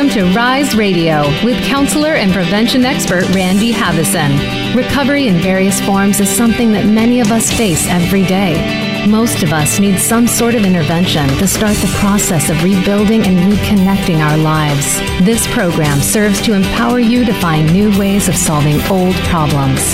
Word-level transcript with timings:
Welcome 0.00 0.30
to 0.30 0.34
Rise 0.34 0.74
Radio 0.74 1.28
with 1.44 1.62
counselor 1.62 2.14
and 2.14 2.32
prevention 2.32 2.86
expert 2.86 3.28
Randy 3.34 3.70
Haveson. 3.70 4.74
Recovery 4.74 5.26
in 5.26 5.34
various 5.34 5.78
forms 5.82 6.20
is 6.20 6.30
something 6.30 6.72
that 6.72 6.86
many 6.86 7.20
of 7.20 7.30
us 7.30 7.52
face 7.52 7.86
every 7.86 8.24
day. 8.24 9.06
Most 9.06 9.42
of 9.42 9.52
us 9.52 9.78
need 9.78 9.98
some 9.98 10.26
sort 10.26 10.54
of 10.54 10.64
intervention 10.64 11.28
to 11.36 11.46
start 11.46 11.76
the 11.76 11.94
process 11.98 12.48
of 12.48 12.64
rebuilding 12.64 13.26
and 13.26 13.52
reconnecting 13.52 14.26
our 14.26 14.38
lives. 14.38 14.96
This 15.22 15.46
program 15.52 16.00
serves 16.00 16.40
to 16.46 16.54
empower 16.54 16.98
you 16.98 17.26
to 17.26 17.34
find 17.34 17.70
new 17.70 17.90
ways 17.98 18.26
of 18.26 18.36
solving 18.36 18.80
old 18.90 19.14
problems. 19.28 19.92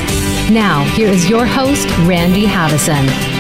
Now, 0.53 0.85
here 0.95 1.09
is 1.09 1.29
your 1.29 1.47
host, 1.47 1.89
Randy 2.07 2.47
Haveson. 2.47 3.36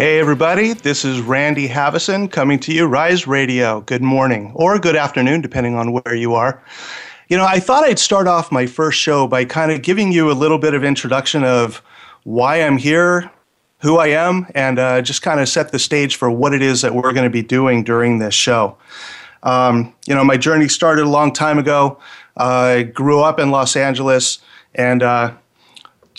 Hey, 0.00 0.18
everybody, 0.18 0.72
this 0.72 1.04
is 1.04 1.20
Randy 1.20 1.68
Haveson 1.68 2.32
coming 2.32 2.58
to 2.60 2.72
you, 2.72 2.86
Rise 2.86 3.26
Radio. 3.26 3.82
Good 3.82 4.00
morning 4.00 4.50
or 4.54 4.78
good 4.78 4.96
afternoon, 4.96 5.42
depending 5.42 5.74
on 5.74 5.92
where 5.92 6.14
you 6.14 6.32
are. 6.32 6.64
You 7.28 7.36
know, 7.36 7.44
I 7.44 7.60
thought 7.60 7.84
I'd 7.84 7.98
start 7.98 8.26
off 8.26 8.50
my 8.50 8.64
first 8.64 8.98
show 8.98 9.26
by 9.26 9.44
kind 9.44 9.70
of 9.70 9.82
giving 9.82 10.10
you 10.10 10.30
a 10.30 10.32
little 10.32 10.56
bit 10.56 10.72
of 10.72 10.84
introduction 10.84 11.44
of 11.44 11.82
why 12.24 12.62
I'm 12.62 12.78
here, 12.78 13.30
who 13.80 13.98
I 13.98 14.06
am, 14.06 14.46
and 14.54 14.78
uh, 14.78 15.02
just 15.02 15.20
kind 15.20 15.38
of 15.38 15.50
set 15.50 15.70
the 15.70 15.78
stage 15.78 16.16
for 16.16 16.30
what 16.30 16.54
it 16.54 16.62
is 16.62 16.80
that 16.80 16.94
we're 16.94 17.12
going 17.12 17.24
to 17.24 17.28
be 17.28 17.42
doing 17.42 17.84
during 17.84 18.20
this 18.20 18.32
show. 18.32 18.78
Um, 19.42 19.94
you 20.06 20.14
know, 20.14 20.24
my 20.24 20.38
journey 20.38 20.68
started 20.68 21.04
a 21.04 21.10
long 21.10 21.30
time 21.30 21.58
ago. 21.58 21.98
I 22.38 22.84
grew 22.84 23.20
up 23.20 23.38
in 23.38 23.50
Los 23.50 23.76
Angeles 23.76 24.38
and 24.74 25.02
uh, 25.02 25.34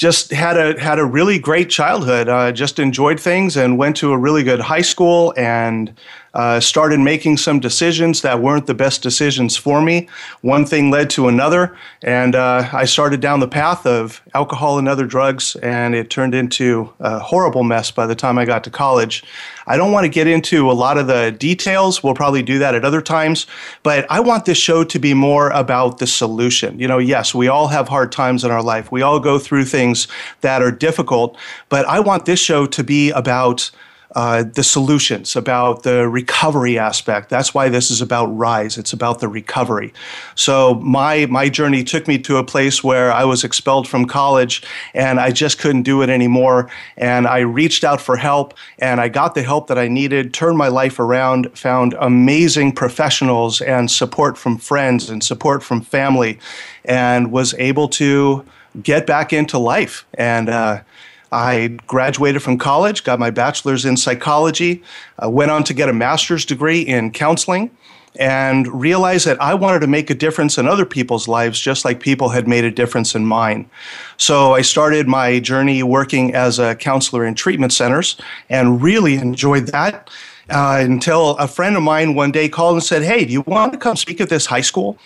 just 0.01 0.31
had 0.31 0.57
a 0.57 0.81
had 0.81 0.97
a 0.97 1.05
really 1.05 1.37
great 1.37 1.69
childhood. 1.69 2.27
Uh, 2.27 2.51
just 2.51 2.79
enjoyed 2.79 3.19
things 3.19 3.55
and 3.55 3.77
went 3.77 3.95
to 3.95 4.11
a 4.11 4.17
really 4.17 4.41
good 4.41 4.59
high 4.59 4.81
school 4.81 5.31
and 5.37 5.93
uh, 6.34 6.59
started 6.59 6.99
making 6.99 7.38
some 7.38 7.59
decisions 7.59 8.22
that 8.22 8.42
weren't 8.42 8.67
the 8.67 8.73
best 8.73 9.02
decisions 9.02 9.58
for 9.58 9.81
me. 9.81 10.08
One 10.42 10.66
thing 10.66 10.89
led 10.89 11.09
to 11.11 11.28
another, 11.28 11.75
and 12.02 12.36
uh, 12.36 12.69
I 12.72 12.86
started 12.86 13.19
down 13.19 13.42
the 13.42 13.47
path 13.47 13.86
of 13.86 14.22
alcohol 14.33 14.80
and 14.80 14.88
other 14.88 15.05
drugs, 15.05 15.55
and 15.58 15.94
it 15.94 16.09
turned 16.09 16.33
into 16.33 16.94
a 17.00 17.20
horrible 17.20 17.64
mess 17.64 17.92
by 17.92 18.08
the 18.08 18.16
time 18.16 18.38
I 18.38 18.45
got 18.45 18.64
to 18.64 18.70
college. 18.70 19.23
I 19.67 19.78
don't 19.78 19.92
want 19.92 20.05
to 20.05 20.09
get 20.09 20.28
into 20.28 20.72
a 20.72 20.73
lot 20.73 20.97
of 20.97 21.08
the 21.08 21.36
details. 21.38 22.03
We'll 22.03 22.14
probably 22.14 22.42
do 22.42 22.59
that 22.59 22.75
at 22.75 22.86
other 22.86 23.02
times, 23.02 23.45
but 23.83 24.05
I 24.09 24.20
want 24.20 24.45
this 24.45 24.58
show 24.58 24.83
to 24.83 25.00
be 25.00 25.14
more 25.14 25.50
about 25.50 25.98
the 26.00 26.08
solution. 26.08 26.80
You 26.80 26.88
know, 26.88 26.98
yes, 26.98 27.36
we 27.36 27.48
all 27.48 27.67
have 27.67 27.88
hard 27.88 28.11
times 28.11 28.44
in 28.44 28.52
our 28.52 28.64
life, 28.64 28.92
we 28.92 29.02
all 29.02 29.20
go 29.20 29.38
through 29.38 29.66
things 29.66 30.08
that 30.42 30.61
are 30.61 30.72
difficult, 30.72 31.38
but 31.70 31.86
I 31.88 32.00
want 32.00 32.25
this 32.25 32.39
show 32.39 32.66
to 32.67 32.83
be 32.83 33.11
about 33.11 33.70
uh, 34.16 34.44
the 34.44 34.64
solutions, 34.64 35.36
about 35.36 35.84
the 35.84 36.08
recovery 36.09 36.78
aspect. 36.78 37.30
That's 37.30 37.54
why 37.54 37.70
this 37.70 37.90
is 37.90 38.02
about 38.02 38.26
Rise. 38.28 38.78
It's 38.78 38.92
about 38.92 39.20
the 39.20 39.28
recovery. 39.28 39.94
So 40.36 40.76
my 40.76 41.28
my 41.28 41.48
journey 41.50 41.84
took 41.84 42.08
me 42.08 42.17
to 42.20 42.38
a 42.38 42.44
place 42.44 42.84
where 42.84 43.12
I 43.12 43.23
was 43.23 43.44
expelled 43.44 43.88
from 43.88 44.06
college, 44.06 44.64
and 44.94 45.20
I 45.20 45.32
just 45.32 45.59
couldn't 45.59 45.84
do 45.84 46.02
it 46.02 46.09
anymore. 46.09 46.70
And 46.98 47.26
I 47.26 47.39
reached 47.39 47.84
out 47.84 48.02
for 48.02 48.17
help, 48.17 48.54
and 48.80 49.00
I 49.00 49.08
got 49.08 49.34
the 49.34 49.44
help 49.44 49.67
that 49.67 49.78
I 49.78 49.88
needed. 49.88 50.34
Turned 50.34 50.58
my 50.58 50.67
life 50.67 51.00
around. 51.00 51.58
Found 51.58 51.95
amazing 52.00 52.73
professionals 52.73 53.62
and 53.62 53.89
support 53.89 54.38
from 54.38 54.58
friends 54.58 55.09
and 55.09 55.23
support 55.23 55.64
from 55.64 55.82
family, 55.82 56.38
and 56.84 57.32
was 57.32 57.54
able 57.54 57.88
to 57.88 58.44
get 58.84 59.08
back 59.08 59.32
into 59.32 59.58
life 59.58 60.06
and. 60.16 60.50
Uh, 60.50 60.82
I 61.31 61.77
graduated 61.87 62.43
from 62.43 62.57
college, 62.57 63.03
got 63.03 63.19
my 63.19 63.29
bachelor's 63.29 63.85
in 63.85 63.95
psychology, 63.97 64.83
uh, 65.23 65.29
went 65.29 65.51
on 65.51 65.63
to 65.65 65.73
get 65.73 65.87
a 65.87 65.93
master's 65.93 66.45
degree 66.45 66.81
in 66.81 67.11
counseling, 67.11 67.71
and 68.19 68.67
realized 68.67 69.25
that 69.25 69.41
I 69.41 69.53
wanted 69.53 69.79
to 69.79 69.87
make 69.87 70.09
a 70.09 70.13
difference 70.13 70.57
in 70.57 70.67
other 70.67 70.85
people's 70.85 71.29
lives 71.29 71.59
just 71.59 71.86
like 71.86 72.02
people 72.02 72.30
had 72.30 72.47
made 72.47 72.65
a 72.65 72.71
difference 72.71 73.15
in 73.15 73.25
mine. 73.25 73.70
So 74.17 74.53
I 74.53 74.61
started 74.61 75.08
my 75.08 75.39
journey 75.39 75.81
working 75.83 76.36
as 76.36 76.59
a 76.59 76.75
counselor 76.75 77.25
in 77.25 77.36
treatment 77.36 77.71
centers 77.71 78.17
and 78.49 78.81
really 78.81 79.15
enjoyed 79.15 79.67
that. 79.67 80.09
Uh, 80.49 80.80
until 80.81 81.37
a 81.37 81.47
friend 81.47 81.77
of 81.77 81.83
mine 81.83 82.14
one 82.14 82.31
day 82.31 82.49
called 82.49 82.73
and 82.73 82.83
said, 82.83 83.03
Hey, 83.03 83.23
do 83.23 83.31
you 83.31 83.41
want 83.41 83.71
to 83.71 83.80
come 83.80 83.95
speak 83.95 84.20
at 84.20 84.27
this 84.27 84.47
high 84.47 84.61
school? 84.61 84.97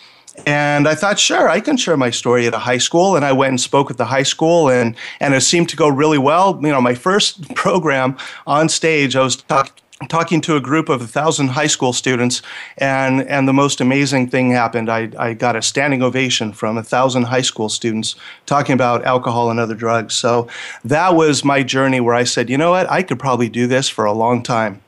And 0.46 0.88
I 0.88 0.96
thought, 0.96 1.18
sure, 1.18 1.50
I 1.50 1.60
can 1.60 1.78
share 1.78 1.98
my 1.98 2.10
story 2.10 2.46
at 2.48 2.54
a 2.54 2.60
high 2.60 2.78
school. 2.78 3.16
And 3.16 3.26
I 3.26 3.32
went 3.32 3.50
and 3.50 3.62
spoke 3.62 3.90
at 3.90 3.98
the 3.98 4.06
high 4.06 4.24
school, 4.24 4.70
and, 4.70 4.96
and 5.20 5.34
it 5.34 5.42
seemed 5.42 5.70
to 5.70 5.76
go 5.76 5.88
really 5.88 6.18
well. 6.18 6.60
You 6.62 6.70
know, 6.70 6.82
my 6.82 6.96
first 6.96 7.56
program 7.56 8.18
on 8.46 8.70
stage, 8.70 9.16
I 9.16 9.24
was 9.24 9.44
talking 10.10 10.42
to 10.42 10.56
a 10.56 10.62
group 10.62 10.90
of 10.90 11.02
a 11.02 11.08
thousand 11.08 11.48
high 11.48 11.68
school 11.68 11.94
students, 11.94 12.42
and, 12.78 13.22
and 13.24 13.48
the 13.48 13.54
most 13.54 13.80
amazing 13.80 14.30
thing 14.30 14.52
happened. 14.52 14.90
I, 14.90 15.10
I 15.18 15.34
got 15.34 15.56
a 15.56 15.62
standing 15.62 16.04
ovation 16.04 16.52
from 16.52 16.78
a 16.78 16.84
thousand 16.84 17.24
high 17.24 17.42
school 17.42 17.70
students 17.70 18.16
talking 18.46 18.74
about 18.74 19.06
alcohol 19.06 19.50
and 19.50 19.60
other 19.60 19.76
drugs. 19.76 20.14
So 20.14 20.48
that 20.84 21.16
was 21.16 21.46
my 21.46 21.64
journey 21.64 22.02
where 22.02 22.16
I 22.16 22.26
said, 22.26 22.50
you 22.50 22.58
know 22.58 22.72
what, 22.72 22.90
I 22.92 23.04
could 23.04 23.20
probably 23.20 23.50
do 23.50 23.68
this 23.68 23.88
for 23.88 24.06
a 24.06 24.14
long 24.14 24.44
time. 24.44 24.82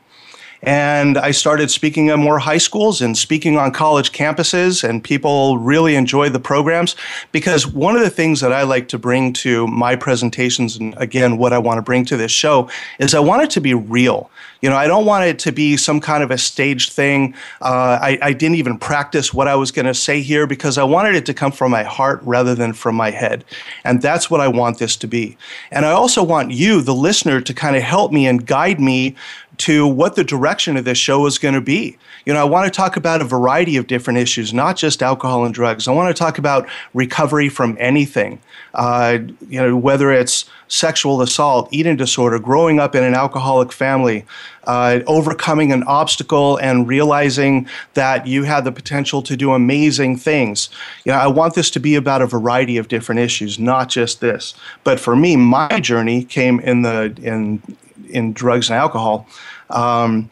And 0.62 1.18
I 1.18 1.32
started 1.32 1.70
speaking 1.70 2.10
at 2.10 2.18
more 2.18 2.40
high 2.40 2.58
schools 2.58 3.02
and 3.02 3.18
speaking 3.18 3.58
on 3.58 3.72
college 3.72 4.12
campuses, 4.12 4.88
and 4.88 5.04
people 5.04 5.58
really 5.58 5.96
enjoyed 5.96 6.34
the 6.34 6.40
programs 6.40 6.96
because 7.32 7.68
one 7.68 7.96
of 7.96 8.02
the 8.02 8.10
things 8.10 8.42
that 8.42 8.52
I 8.52 8.64
like 8.64 8.88
to 8.90 8.98
bring 8.98 9.34
to 9.34 9.68
my 9.68 9.96
presentations, 9.96 10.78
and 10.78 10.96
again, 10.98 11.38
what 11.38 11.54
I 11.54 11.60
want 11.60 11.78
to 11.78 11.82
bring 11.82 12.06
to 12.06 12.18
this 12.18 12.32
show, 12.32 12.70
is 13.00 13.14
I 13.14 13.20
want 13.20 13.44
it 13.44 13.50
to 13.52 13.62
be 13.62 13.74
real. 13.74 14.30
You 14.62 14.70
know, 14.70 14.76
I 14.76 14.88
don't 14.88 15.06
want 15.06 15.26
it 15.26 15.38
to 15.40 15.52
be 15.52 15.78
some 15.78 16.02
kind 16.02 16.24
of 16.24 16.32
a 16.32 16.38
staged 16.38 16.94
thing. 16.94 17.36
Uh, 17.62 18.00
I, 18.02 18.18
I 18.22 18.34
didn't 18.34 18.56
even 18.56 18.80
practice 18.80 19.34
what 19.34 19.48
I 19.48 19.56
was 19.56 19.72
going 19.72 19.86
to 19.86 19.94
say 19.94 20.22
here 20.22 20.48
because 20.48 20.80
I 20.80 20.84
wanted 20.84 21.16
it 21.16 21.26
to 21.28 21.34
come 21.34 21.52
from 21.52 21.72
my 21.72 21.84
heart 21.84 22.22
rather 22.24 22.56
than 22.56 22.74
from 22.74 22.96
my 22.96 23.12
head. 23.12 23.46
And 23.84 24.02
that's 24.02 24.32
what 24.32 24.42
I 24.42 24.48
want 24.48 24.80
this 24.80 24.96
to 24.98 25.08
be. 25.08 25.38
And 25.70 25.86
I 25.86 25.92
also 25.92 26.24
want 26.24 26.52
you, 26.52 26.82
the 26.82 26.96
listener, 26.96 27.40
to 27.40 27.54
kind 27.54 27.76
of 27.76 27.84
help 27.84 28.12
me 28.12 28.26
and 28.26 28.46
guide 28.46 28.80
me 28.80 29.16
to 29.58 29.88
what 29.88 30.16
the 30.16 30.24
direction 30.24 30.78
of 30.78 30.86
this 30.86 30.98
show 30.98 31.26
is 31.26 31.38
going 31.38 31.56
to 31.56 31.62
be. 31.62 31.98
You 32.26 32.34
know, 32.34 32.42
I 32.42 32.44
want 32.44 32.72
to 32.72 32.76
talk 32.76 32.96
about 32.96 33.22
a 33.22 33.26
variety 33.26 33.78
of 33.78 33.88
different 33.88 34.20
issues, 34.20 34.54
not 34.54 34.78
just 34.78 35.02
alcohol 35.02 35.46
and 35.46 35.54
drugs. 35.54 35.88
I 35.88 35.92
want 35.92 36.16
to 36.16 36.20
talk 36.20 36.38
about 36.38 36.68
recovery 36.94 37.50
from 37.50 37.76
anything. 37.80 38.40
Uh, 38.74 39.20
you 39.50 39.60
know, 39.60 39.76
whether 39.76 40.12
it's 40.12 40.46
sexual 40.68 41.22
assault, 41.22 41.70
eating 41.72 41.96
disorder, 41.96 42.38
growing 42.38 42.80
up 42.80 42.94
in 42.94 43.04
an 43.04 43.14
alcoholic 43.14 43.72
family, 43.72 44.26
uh, 44.66 45.00
overcoming 45.08 45.72
an 45.72 45.82
obstacle 45.84 46.58
and 46.58 46.88
realizing 46.88 47.68
that 47.94 48.28
you 48.28 48.44
had 48.44 48.66
the 48.66 48.72
potential 48.72 49.22
to 49.24 49.38
do 49.38 49.54
amazing 49.54 50.18
things. 50.18 50.70
You 51.06 51.14
know, 51.14 51.18
I 51.18 51.28
want 51.28 51.56
this 51.56 51.72
to 51.72 51.80
be 51.80 51.96
about 51.96 52.22
a 52.22 52.28
variety 52.28 52.78
of 52.78 52.90
different 52.90 53.20
issues, 53.22 53.58
not 53.58 53.90
just 53.90 54.20
this. 54.20 54.54
But 54.84 55.00
for 55.00 55.16
me, 55.16 55.38
my 55.38 55.80
journey 55.80 56.24
came 56.24 56.60
in 56.60 56.82
the 56.82 57.18
in 57.24 57.62
in 58.10 58.34
drugs 58.34 58.70
and 58.70 58.78
alcohol. 58.78 59.28
Um, 59.70 60.32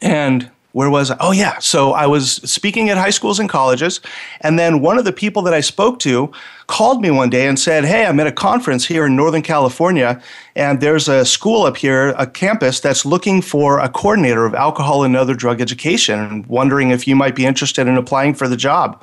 and 0.00 0.50
where 0.74 0.90
was 0.90 1.12
I? 1.12 1.16
Oh, 1.20 1.30
yeah. 1.30 1.60
So 1.60 1.92
I 1.92 2.06
was 2.08 2.32
speaking 2.32 2.90
at 2.90 2.98
high 2.98 3.10
schools 3.10 3.38
and 3.38 3.48
colleges. 3.48 4.00
And 4.40 4.58
then 4.58 4.80
one 4.80 4.98
of 4.98 5.04
the 5.04 5.12
people 5.12 5.40
that 5.42 5.54
I 5.54 5.60
spoke 5.60 6.00
to 6.00 6.32
called 6.66 7.00
me 7.00 7.12
one 7.12 7.30
day 7.30 7.46
and 7.46 7.56
said, 7.58 7.84
Hey, 7.84 8.04
I'm 8.04 8.18
at 8.18 8.26
a 8.26 8.32
conference 8.32 8.84
here 8.84 9.06
in 9.06 9.14
Northern 9.14 9.42
California. 9.42 10.20
And 10.56 10.80
there's 10.80 11.08
a 11.08 11.24
school 11.24 11.62
up 11.62 11.76
here, 11.76 12.08
a 12.18 12.26
campus 12.26 12.80
that's 12.80 13.06
looking 13.06 13.40
for 13.40 13.78
a 13.78 13.88
coordinator 13.88 14.44
of 14.44 14.54
alcohol 14.54 15.04
and 15.04 15.16
other 15.16 15.34
drug 15.34 15.60
education 15.60 16.18
and 16.18 16.44
wondering 16.46 16.90
if 16.90 17.06
you 17.06 17.14
might 17.14 17.36
be 17.36 17.46
interested 17.46 17.86
in 17.86 17.96
applying 17.96 18.34
for 18.34 18.48
the 18.48 18.56
job. 18.56 19.00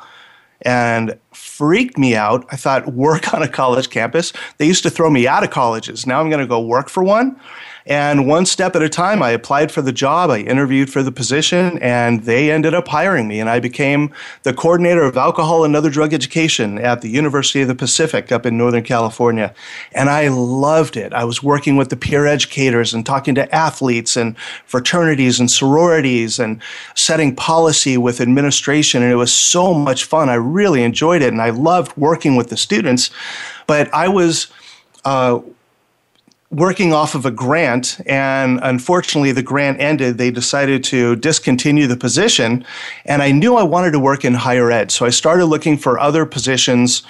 And 0.64 1.18
freaked 1.32 1.98
me 1.98 2.16
out. 2.16 2.46
I 2.52 2.58
thought, 2.58 2.94
work 2.94 3.34
on 3.34 3.44
a 3.44 3.48
college 3.48 3.90
campus. 3.90 4.34
They 4.58 4.68
used 4.68 4.84
to 4.84 4.90
throw 4.90 5.10
me 5.10 5.26
out 5.26 5.46
of 5.46 5.52
colleges. 5.52 6.06
Now 6.06 6.20
I'm 6.20 6.30
going 6.30 6.42
to 6.42 6.48
go 6.48 6.60
work 6.60 6.90
for 6.90 7.02
one. 7.02 7.40
And 7.86 8.28
one 8.28 8.46
step 8.46 8.75
at 8.75 8.81
a 8.81 8.90
time, 8.90 9.24
I 9.24 9.31
applied 9.31 9.72
for 9.72 9.82
the 9.82 9.91
job, 9.91 10.29
I 10.29 10.40
interviewed 10.40 10.91
for 10.91 11.02
the 11.02 11.11
position, 11.11 11.79
and 11.79 12.23
they 12.23 12.52
ended 12.52 12.73
up 12.73 12.88
hiring 12.88 13.28
me. 13.28 13.40
And 13.40 13.50
I 13.50 13.59
became 13.59 14.14
the 14.44 14.53
coordinator 14.53 15.03
of 15.03 15.17
alcohol 15.17 15.64
and 15.64 15.76
other 15.76 15.90
drug 15.90 16.14
education 16.14 16.78
at 16.78 17.02
the 17.02 17.09
University 17.09 17.61
of 17.61 17.67
the 17.67 17.76
Pacific 17.76 18.32
up 18.32 18.46
in 18.46 18.58
Northern 18.58 18.84
California. 18.84 19.53
And 19.94 20.09
I 20.09 20.28
loved 20.28 20.96
it. 20.96 21.14
I 21.14 21.23
was 21.23 21.41
working 21.41 21.76
with 21.76 21.90
the 21.90 21.96
peer 21.96 22.28
educators 22.28 22.94
and 22.94 23.06
talking 23.06 23.35
to 23.35 23.53
athletes 23.53 24.16
and 24.16 24.38
fraternities 24.66 25.40
and 25.40 25.50
sororities 25.50 26.40
and 26.40 26.61
setting 26.96 27.35
policy 27.35 27.97
with 27.97 28.22
administration. 28.22 29.02
And 29.02 29.11
it 29.11 29.16
was 29.16 29.34
so 29.34 29.73
much 29.73 30.06
fun. 30.06 30.29
I 30.29 30.35
really 30.35 30.84
enjoyed 30.84 31.22
it. 31.22 31.32
And 31.32 31.41
I 31.41 31.50
loved 31.50 31.97
working 31.97 32.35
with 32.35 32.50
the 32.50 32.58
students. 32.58 33.09
But 33.66 33.91
I 33.94 34.08
was, 34.08 34.47
uh, 35.06 35.40
working 36.52 36.94
off 36.94 37.16
of 37.16 37.26
a 37.26 37.32
grant, 37.32 38.00
and 38.06 38.59
unfortunately, 38.62 39.32
the 39.32 39.42
grant 39.42 39.80
ended. 39.80 40.18
They 40.18 40.32
decided 40.32 40.84
to 40.86 41.16
discontinue 41.16 41.88
the 41.88 41.98
position, 41.98 42.66
and 43.06 43.24
I 43.24 43.32
knew 43.32 43.56
I 43.56 43.64
wanted 43.64 43.92
to 43.92 44.00
work 44.00 44.26
in 44.26 44.34
higher 44.34 44.70
ed. 44.70 44.92
So 44.92 45.06
I 45.06 45.09
started 45.09 45.46
looking 45.46 45.78
for 45.78 45.98
other 45.98 46.26
positions 46.26 47.03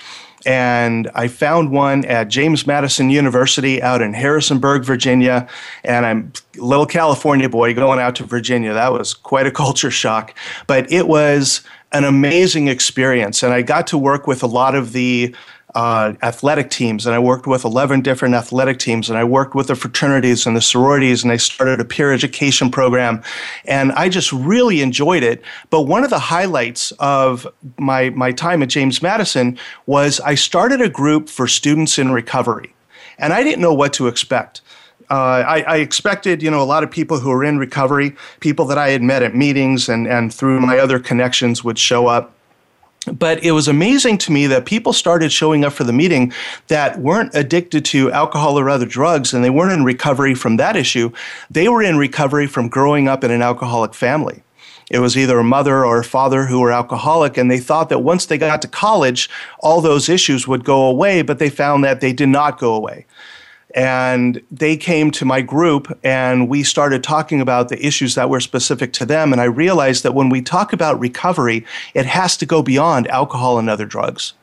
and 0.45 1.09
I 1.13 1.27
found 1.27 1.71
one 1.71 2.03
at 2.05 2.27
James 2.27 2.65
Madison 2.65 3.09
University 3.09 3.81
out 3.81 4.01
in 4.01 4.13
Harrisonburg, 4.13 4.83
Virginia. 4.83 5.47
And 5.83 6.05
I'm 6.05 6.33
a 6.57 6.61
little 6.61 6.85
California 6.85 7.49
boy 7.49 7.73
going 7.73 7.99
out 7.99 8.15
to 8.15 8.23
Virginia. 8.23 8.73
That 8.73 8.91
was 8.91 9.13
quite 9.13 9.45
a 9.45 9.51
culture 9.63 9.91
shock, 9.91 10.35
but 10.67 10.91
it 10.91 11.07
was 11.07 11.61
an 11.91 12.05
amazing 12.05 12.67
experience. 12.67 13.43
And 13.43 13.53
I 13.53 13.61
got 13.61 13.85
to 13.87 13.97
work 13.97 14.25
with 14.25 14.43
a 14.43 14.47
lot 14.47 14.75
of 14.75 14.93
the 14.93 15.35
uh, 15.75 16.13
athletic 16.21 16.69
teams, 16.69 17.05
and 17.05 17.15
I 17.15 17.19
worked 17.19 17.47
with 17.47 17.63
11 17.63 18.01
different 18.01 18.35
athletic 18.35 18.79
teams, 18.79 19.09
and 19.09 19.17
I 19.17 19.23
worked 19.23 19.55
with 19.55 19.67
the 19.67 19.75
fraternities 19.75 20.45
and 20.45 20.55
the 20.55 20.61
sororities, 20.61 21.23
and 21.23 21.31
I 21.31 21.37
started 21.37 21.79
a 21.79 21.85
peer 21.85 22.11
education 22.11 22.69
program, 22.69 23.23
and 23.65 23.91
I 23.93 24.09
just 24.09 24.31
really 24.33 24.81
enjoyed 24.81 25.23
it. 25.23 25.41
But 25.69 25.83
one 25.83 26.03
of 26.03 26.09
the 26.09 26.19
highlights 26.19 26.91
of 26.99 27.47
my 27.77 28.09
my 28.11 28.31
time 28.31 28.61
at 28.63 28.69
James 28.69 29.01
Madison 29.01 29.57
was 29.85 30.19
I 30.19 30.35
started 30.35 30.81
a 30.81 30.89
group 30.89 31.29
for 31.29 31.47
students 31.47 31.97
in 31.97 32.11
recovery, 32.11 32.73
and 33.17 33.31
I 33.31 33.43
didn't 33.43 33.61
know 33.61 33.73
what 33.73 33.93
to 33.93 34.07
expect. 34.07 34.61
Uh, 35.09 35.43
I, 35.45 35.61
I, 35.63 35.77
expected, 35.79 36.41
you 36.41 36.49
know, 36.49 36.61
a 36.61 36.63
lot 36.63 36.85
of 36.85 36.91
people 36.91 37.19
who 37.19 37.29
are 37.31 37.43
in 37.43 37.57
recovery, 37.57 38.15
people 38.39 38.63
that 38.67 38.77
I 38.77 38.91
had 38.91 39.03
met 39.03 39.21
at 39.23 39.35
meetings 39.35 39.89
and, 39.89 40.07
and 40.07 40.33
through 40.33 40.61
my 40.61 40.77
other 40.77 40.99
connections 40.99 41.65
would 41.65 41.77
show 41.77 42.07
up 42.07 42.33
but 43.13 43.43
it 43.43 43.51
was 43.51 43.67
amazing 43.67 44.17
to 44.19 44.31
me 44.31 44.47
that 44.47 44.65
people 44.65 44.93
started 44.93 45.31
showing 45.31 45.65
up 45.65 45.73
for 45.73 45.83
the 45.83 45.93
meeting 45.93 46.31
that 46.67 46.99
weren't 46.99 47.33
addicted 47.33 47.83
to 47.85 48.11
alcohol 48.11 48.59
or 48.59 48.69
other 48.69 48.85
drugs 48.85 49.33
and 49.33 49.43
they 49.43 49.49
weren't 49.49 49.73
in 49.73 49.83
recovery 49.83 50.35
from 50.35 50.57
that 50.57 50.75
issue. 50.75 51.11
They 51.49 51.67
were 51.67 51.81
in 51.81 51.97
recovery 51.97 52.45
from 52.45 52.69
growing 52.69 53.07
up 53.07 53.23
in 53.23 53.31
an 53.31 53.41
alcoholic 53.41 53.95
family. 53.95 54.43
It 54.91 54.99
was 54.99 55.17
either 55.17 55.39
a 55.39 55.43
mother 55.43 55.85
or 55.85 55.99
a 55.99 56.03
father 56.03 56.45
who 56.45 56.59
were 56.59 56.71
alcoholic, 56.71 57.37
and 57.37 57.49
they 57.49 57.59
thought 57.59 57.87
that 57.87 57.99
once 57.99 58.25
they 58.25 58.37
got 58.37 58.61
to 58.61 58.67
college, 58.67 59.29
all 59.61 59.79
those 59.79 60.09
issues 60.09 60.49
would 60.49 60.65
go 60.65 60.85
away, 60.85 61.21
but 61.21 61.39
they 61.39 61.49
found 61.49 61.85
that 61.85 62.01
they 62.01 62.11
did 62.11 62.27
not 62.27 62.59
go 62.59 62.73
away 62.73 63.05
and 63.75 64.41
they 64.51 64.75
came 64.77 65.11
to 65.11 65.25
my 65.25 65.41
group 65.41 65.97
and 66.03 66.49
we 66.49 66.63
started 66.63 67.03
talking 67.03 67.41
about 67.41 67.69
the 67.69 67.85
issues 67.85 68.15
that 68.15 68.29
were 68.29 68.39
specific 68.39 68.93
to 68.93 69.05
them. 69.05 69.31
And 69.31 69.41
i 69.41 69.45
realized 69.45 70.03
that 70.03 70.13
when 70.13 70.29
we 70.29 70.41
talk 70.41 70.73
about 70.73 70.99
recovery 70.99 71.65
it 71.93 72.05
has 72.05 72.37
to 72.37 72.45
go 72.45 72.61
beyond 72.61 73.07
alcohol 73.07 73.59
and 73.59 73.69
other 73.69 73.85
drugs 73.85 74.33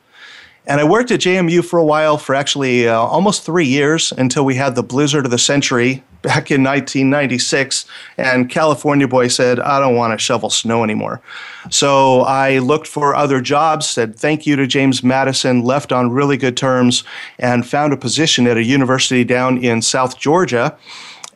and 0.69 0.83
I 0.83 0.85
worked 0.85 1.11
at 1.11 1.21
JMU 1.21 1.65
for 1.65 1.79
a 1.79 1.85
while, 1.85 2.19
for 2.19 2.35
actually 2.35 2.87
uh, 2.87 2.95
almost 2.95 3.43
three 3.43 3.67
years, 3.67 4.13
until 4.13 4.45
we 4.45 4.57
had 4.57 4.75
the 4.75 4.83
blizzard 4.83 5.25
of 5.25 5.31
the 5.31 5.39
century 5.39 6.05
back 6.21 6.51
in 6.51 6.63
1996. 6.63 7.87
And 8.19 8.51
California 8.51 9.09
Boy 9.09 9.29
said, 9.29 9.59
I 9.61 9.81
don't 9.81 9.97
want 9.97 10.13
to 10.13 10.23
shovel 10.23 10.51
snow 10.51 10.85
anymore. 10.85 11.23
So 11.71 12.21
I 12.21 12.59
looked 12.59 12.87
for 12.87 13.15
other 13.15 13.41
jobs, 13.41 13.89
said 13.89 14.17
thank 14.17 14.47
you 14.47 14.57
to 14.57 14.67
James 14.67 15.03
Madison, 15.03 15.63
left 15.63 15.91
on 15.91 16.11
really 16.11 16.37
good 16.37 16.57
terms, 16.57 17.03
and 17.39 17.67
found 17.67 17.95
a 17.95 17.97
position 17.97 18.47
at 18.47 18.59
a 18.59 18.63
university 18.63 19.25
down 19.25 19.59
in 19.65 19.81
South 19.81 20.19
Georgia 20.19 20.77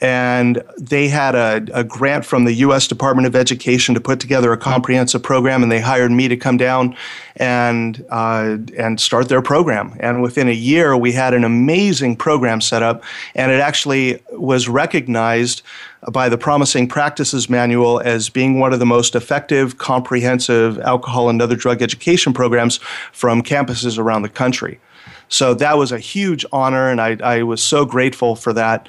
and 0.02 0.60
they 0.76 1.06
had 1.06 1.36
a, 1.36 1.64
a, 1.72 1.84
grant 1.84 2.26
from 2.26 2.44
the 2.44 2.52
U.S. 2.54 2.88
Department 2.88 3.24
of 3.24 3.36
Education 3.36 3.94
to 3.94 4.00
put 4.00 4.18
together 4.18 4.52
a 4.52 4.56
comprehensive 4.56 5.22
program, 5.22 5.62
and 5.62 5.70
they 5.70 5.80
hired 5.80 6.10
me 6.10 6.26
to 6.26 6.36
come 6.36 6.56
down 6.56 6.96
and 7.36 8.04
uh, 8.10 8.58
and 8.76 9.00
start 9.00 9.28
their 9.28 9.40
program. 9.40 9.96
And 10.00 10.20
within 10.20 10.48
a 10.48 10.52
year, 10.52 10.96
we 10.96 11.12
had 11.12 11.34
an 11.34 11.44
amazing 11.44 12.16
program 12.16 12.60
set 12.60 12.82
up, 12.82 13.04
and 13.36 13.52
it 13.52 13.60
actually 13.60 14.20
was 14.32 14.68
recognized 14.68 15.62
by 16.10 16.28
the 16.28 16.36
Promising 16.36 16.88
Practices 16.88 17.48
Manual 17.48 18.00
as 18.00 18.28
being 18.28 18.58
one 18.58 18.72
of 18.72 18.80
the 18.80 18.86
most 18.86 19.14
effective, 19.14 19.78
comprehensive 19.78 20.80
alcohol 20.80 21.28
and 21.28 21.40
other 21.40 21.54
drug 21.54 21.80
education 21.80 22.32
programs 22.32 22.78
from 23.12 23.40
campuses 23.40 24.00
around 24.00 24.22
the 24.22 24.28
country. 24.28 24.80
So 25.28 25.54
that 25.54 25.78
was 25.78 25.92
a 25.92 26.00
huge 26.00 26.44
honor, 26.52 26.90
and 26.90 27.00
I, 27.00 27.16
I 27.22 27.42
was 27.44 27.62
so 27.62 27.86
grateful 27.86 28.34
for 28.34 28.52
that. 28.54 28.88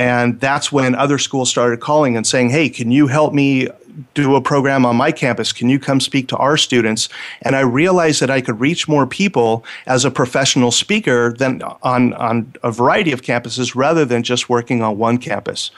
And 0.00 0.40
that's 0.40 0.72
when 0.72 0.94
other 0.94 1.18
schools 1.18 1.50
started 1.50 1.80
calling 1.80 2.16
and 2.16 2.26
saying, 2.26 2.48
hey, 2.48 2.70
can 2.70 2.90
you 2.90 3.06
help 3.06 3.34
me 3.34 3.68
do 4.14 4.34
a 4.34 4.40
program 4.40 4.86
on 4.86 4.96
my 4.96 5.12
campus? 5.12 5.52
Can 5.52 5.68
you 5.68 5.78
come 5.78 6.00
speak 6.00 6.26
to 6.28 6.38
our 6.38 6.56
students? 6.56 7.10
And 7.42 7.54
I 7.54 7.60
realized 7.60 8.22
that 8.22 8.30
I 8.30 8.40
could 8.40 8.58
reach 8.60 8.88
more 8.88 9.06
people 9.06 9.62
as 9.86 10.06
a 10.06 10.10
professional 10.10 10.70
speaker 10.70 11.34
than 11.34 11.60
on, 11.82 12.14
on 12.14 12.50
a 12.62 12.72
variety 12.72 13.12
of 13.12 13.20
campuses 13.20 13.74
rather 13.74 14.06
than 14.06 14.22
just 14.22 14.48
working 14.48 14.82
on 14.82 14.96
one 14.96 15.18
campus. 15.18 15.70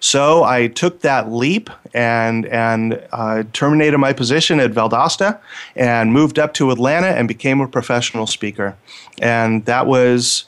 So 0.00 0.42
I 0.42 0.66
took 0.66 1.02
that 1.02 1.30
leap 1.30 1.70
and 1.94 2.46
and 2.46 3.00
uh, 3.12 3.44
terminated 3.52 3.98
my 3.98 4.12
position 4.12 4.58
at 4.58 4.72
Valdosta 4.72 5.38
and 5.76 6.12
moved 6.12 6.40
up 6.40 6.52
to 6.54 6.72
Atlanta 6.72 7.08
and 7.08 7.28
became 7.28 7.60
a 7.60 7.68
professional 7.68 8.26
speaker. 8.26 8.76
And 9.20 9.64
that 9.66 9.86
was 9.86 10.47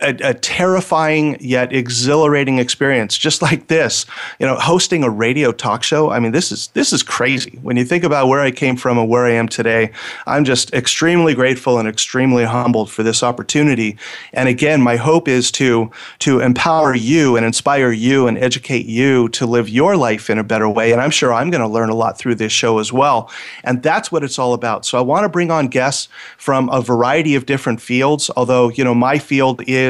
a, 0.00 0.10
a, 0.22 0.34
terrifying 0.34 1.38
yet 1.40 1.72
exhilarating 1.72 2.58
experience 2.58 3.16
just 3.16 3.40
like 3.40 3.68
this 3.68 4.04
you 4.38 4.46
know 4.46 4.54
hosting 4.56 5.02
a 5.02 5.10
radio 5.10 5.52
talk 5.52 5.82
show. 5.82 6.10
I 6.10 6.20
mean 6.20 6.32
this 6.32 6.52
is 6.52 6.68
this 6.68 6.92
is 6.92 7.02
crazy. 7.02 7.58
When 7.62 7.76
you 7.76 7.84
think 7.84 8.04
about 8.04 8.28
where 8.28 8.40
i 8.40 8.50
came 8.50 8.76
from 8.76 8.98
and 8.98 9.08
where 9.08 9.24
i 9.24 9.32
am 9.32 9.48
today 9.48 9.92
i'm 10.26 10.44
just 10.44 10.72
extremely 10.74 11.34
grateful 11.34 11.78
and 11.78 11.88
extremely 11.88 12.44
humbled 12.44 12.90
for 12.90 13.02
this 13.02 13.22
opportunity. 13.22 13.96
And 14.34 14.48
again 14.48 14.82
my 14.82 14.96
hope 14.96 15.28
is 15.28 15.50
to 15.52 15.90
to 16.20 16.40
empower 16.40 16.94
you 16.94 17.36
and 17.36 17.46
inspire 17.46 17.90
you 17.90 18.26
and 18.26 18.36
educate 18.36 18.86
you 18.86 19.30
to 19.30 19.46
live 19.46 19.68
your 19.68 19.96
life 19.96 20.28
in 20.28 20.38
a 20.38 20.44
better 20.44 20.68
way. 20.68 20.92
And 20.92 21.00
i'm 21.00 21.10
sure 21.10 21.32
i'm 21.32 21.50
going 21.50 21.62
to 21.62 21.68
learn 21.68 21.88
a 21.88 21.94
lot 21.94 22.18
through 22.18 22.34
this 22.34 22.52
show 22.52 22.78
as 22.78 22.92
well. 22.92 23.30
And 23.64 23.82
that's 23.82 24.12
what 24.12 24.24
it's 24.24 24.38
all 24.38 24.52
about. 24.52 24.84
So 24.84 24.98
i 24.98 25.00
want 25.00 25.24
to 25.24 25.30
bring 25.30 25.50
on 25.50 25.68
guests 25.68 26.08
from 26.36 26.68
a 26.68 26.82
variety 26.82 27.34
of 27.34 27.46
different 27.46 27.80
fields 27.80 28.30
although 28.36 28.68
you 28.70 28.84
know 28.84 28.94
my 28.94 29.18
field 29.18 29.62
is 29.66 29.85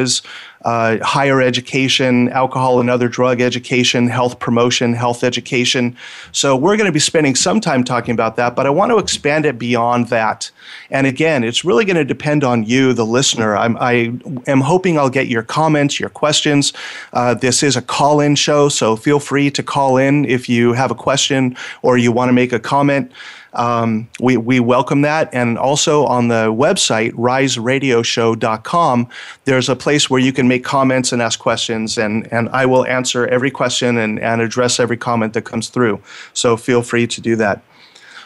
uh, 0.67 0.99
higher 1.05 1.41
education, 1.41 2.29
alcohol 2.31 2.81
and 2.81 2.91
other 2.91 3.09
drug 3.09 3.41
education, 3.41 4.09
health 4.09 4.41
promotion, 4.41 4.95
health 4.95 5.23
education. 5.23 5.97
So 6.33 6.57
we're 6.57 6.77
going 6.77 6.89
to 6.89 6.93
be 6.93 6.99
spending 6.99 7.37
some 7.37 7.61
time 7.61 7.85
talking 7.85 8.13
about 8.13 8.35
that, 8.37 8.57
but 8.57 8.67
I 8.67 8.71
want 8.71 8.91
to 8.91 8.99
expand 8.99 9.47
it 9.47 9.59
beyond 9.59 10.09
that. 10.09 10.51
And 10.91 11.07
again, 11.07 11.45
it's 11.45 11.65
really 11.65 11.85
going 11.85 11.97
to 11.97 12.05
depend 12.05 12.43
on 12.43 12.65
you, 12.65 12.93
the 12.93 13.07
listener. 13.07 13.57
I'm, 13.57 13.77
I 13.79 14.13
am 14.49 14.61
hoping 14.61 14.99
I'll 14.99 15.09
get 15.09 15.29
your 15.29 15.45
comments, 15.45 16.01
your 16.01 16.11
questions. 16.11 16.73
Uh, 17.13 17.35
this 17.35 17.63
is 17.63 17.77
a 17.77 17.83
call 17.83 18.21
in 18.21 18.35
show, 18.35 18.69
so 18.69 18.97
feel 18.97 19.21
free 19.21 19.53
to 19.53 19.63
call 19.63 19.97
in 19.99 20.25
if 20.25 20.49
you 20.49 20.73
have 20.73 20.91
a 20.91 20.97
question 20.97 21.57
or 21.83 21.97
you 21.97 22.11
want 22.11 22.29
to 22.29 22.33
make 22.33 22.53
a 22.53 22.59
comment. 22.59 23.13
Um, 23.53 24.09
we, 24.21 24.37
we 24.37 24.61
welcome 24.61 25.03
that. 25.03 25.29
And 25.33 25.59
also 25.59 26.05
on 26.05 26.29
the 26.29 26.53
website, 26.53 27.13
riseradioshow.com, 27.13 29.09
there's 29.45 29.69
a 29.69 29.77
place 29.77 30.11
where 30.11 30.21
you 30.21 30.33
can 30.33 30.47
make 30.49 30.65
comments 30.65 31.13
and 31.13 31.23
ask 31.23 31.39
questions, 31.39 31.97
and, 31.99 32.31
and 32.33 32.49
I 32.51 32.67
will 32.67 32.87
answer 32.87 33.27
every 33.29 33.51
question 33.51 33.97
and, 33.97 34.19
and 34.21 34.41
address 34.41 34.79
every 34.79 34.97
comment 34.97 35.33
that 35.35 35.43
comes 35.43 35.69
through. 35.69 36.03
So 36.35 36.57
feel 36.57 36.83
free 36.83 37.07
to 37.07 37.21
do 37.21 37.37
that. 37.37 37.63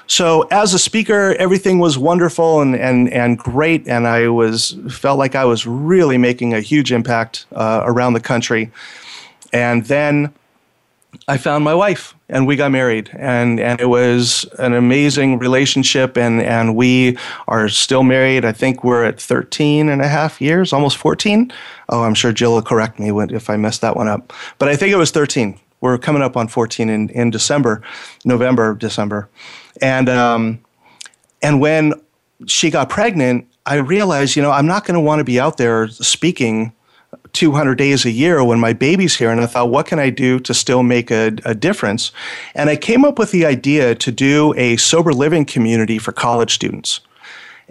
So 0.07 0.43
as 0.50 0.75
a 0.75 0.79
speaker, 0.81 1.37
everything 1.39 1.79
was 1.79 1.97
wonderful 1.97 2.61
and, 2.61 2.75
and, 2.75 3.09
and 3.12 3.39
great, 3.39 3.87
and 3.87 4.09
I 4.09 4.27
was 4.27 4.77
felt 4.91 5.21
like 5.21 5.37
I 5.37 5.45
was 5.45 5.69
really 5.69 6.19
making 6.19 6.53
a 6.53 6.61
huge 6.61 6.91
impact 6.91 7.47
uh, 7.53 7.83
around 7.85 8.15
the 8.15 8.21
country. 8.21 8.73
And 9.53 9.85
then 9.87 10.33
I 11.29 11.37
found 11.37 11.62
my 11.62 11.75
wife 11.75 12.17
and 12.31 12.47
we 12.47 12.57
got 12.57 12.71
married 12.71 13.11
and, 13.15 13.61
and 13.61 13.81
it 13.81 13.89
was 13.89 14.45
an 14.59 14.73
amazing 14.73 15.39
relationship 15.39 16.17
and, 16.17 16.41
and 16.41 16.77
we 16.77 17.19
are 17.49 17.69
still 17.69 18.03
married. 18.03 18.45
I 18.45 18.53
think 18.53 18.83
we're 18.85 19.05
at 19.05 19.21
13 19.21 19.89
and 19.89 20.01
a 20.01 20.09
half 20.09 20.41
years, 20.41 20.73
almost 20.73 20.97
14. 20.97 21.53
Oh, 21.89 22.03
I'm 22.05 22.15
sure 22.15 22.33
Jill 22.33 22.55
will 22.55 22.63
correct 22.63 22.99
me 22.99 23.11
if 23.35 23.51
I 23.51 23.57
messed 23.57 23.81
that 23.83 23.97
one 23.97 24.09
up. 24.09 24.33
But 24.59 24.69
I 24.69 24.77
think 24.77 24.93
it 24.93 24.97
was 24.97 25.11
13. 25.11 25.59
We're 25.81 25.99
coming 25.99 26.23
up 26.23 26.37
on 26.37 26.49
14 26.49 26.89
in, 26.89 27.09
in 27.11 27.31
December, 27.31 27.83
November, 28.25 28.75
December. 28.75 29.29
And, 29.83 30.09
um, 30.09 30.61
and 31.43 31.61
when 31.61 31.95
she 32.47 32.71
got 32.71 32.89
pregnant, 32.89 33.47
I 33.67 33.77
realized, 33.77 34.37
you 34.37 34.43
know, 34.43 34.51
I'm 34.53 34.67
not 34.67 34.85
going 34.85 34.95
to 34.95 35.01
want 35.01 35.19
to 35.21 35.25
be 35.25 35.41
out 35.41 35.57
there 35.57 35.89
speaking 35.89 36.73
200 37.33 37.77
days 37.77 38.05
a 38.05 38.11
year 38.11 38.43
when 38.45 38.61
my 38.61 38.73
baby's 38.73 39.17
here. 39.17 39.31
And 39.31 39.41
I 39.41 39.47
thought, 39.47 39.71
what 39.71 39.87
can 39.87 39.99
I 39.99 40.11
do 40.11 40.39
to 40.41 40.55
still 40.55 40.83
make 40.83 41.11
a, 41.11 41.33
a, 41.45 41.55
difference? 41.55 42.13
And 42.55 42.71
I 42.71 42.77
came 42.77 43.05
up 43.05 43.19
with 43.19 43.31
the 43.31 43.45
idea 43.47 43.95
to 43.95 44.13
do 44.13 44.55
a 44.57 44.77
sober 44.77 45.13
living 45.13 45.45
community 45.45 45.99
for 45.99 46.13
college 46.13 46.55
students. 46.55 47.01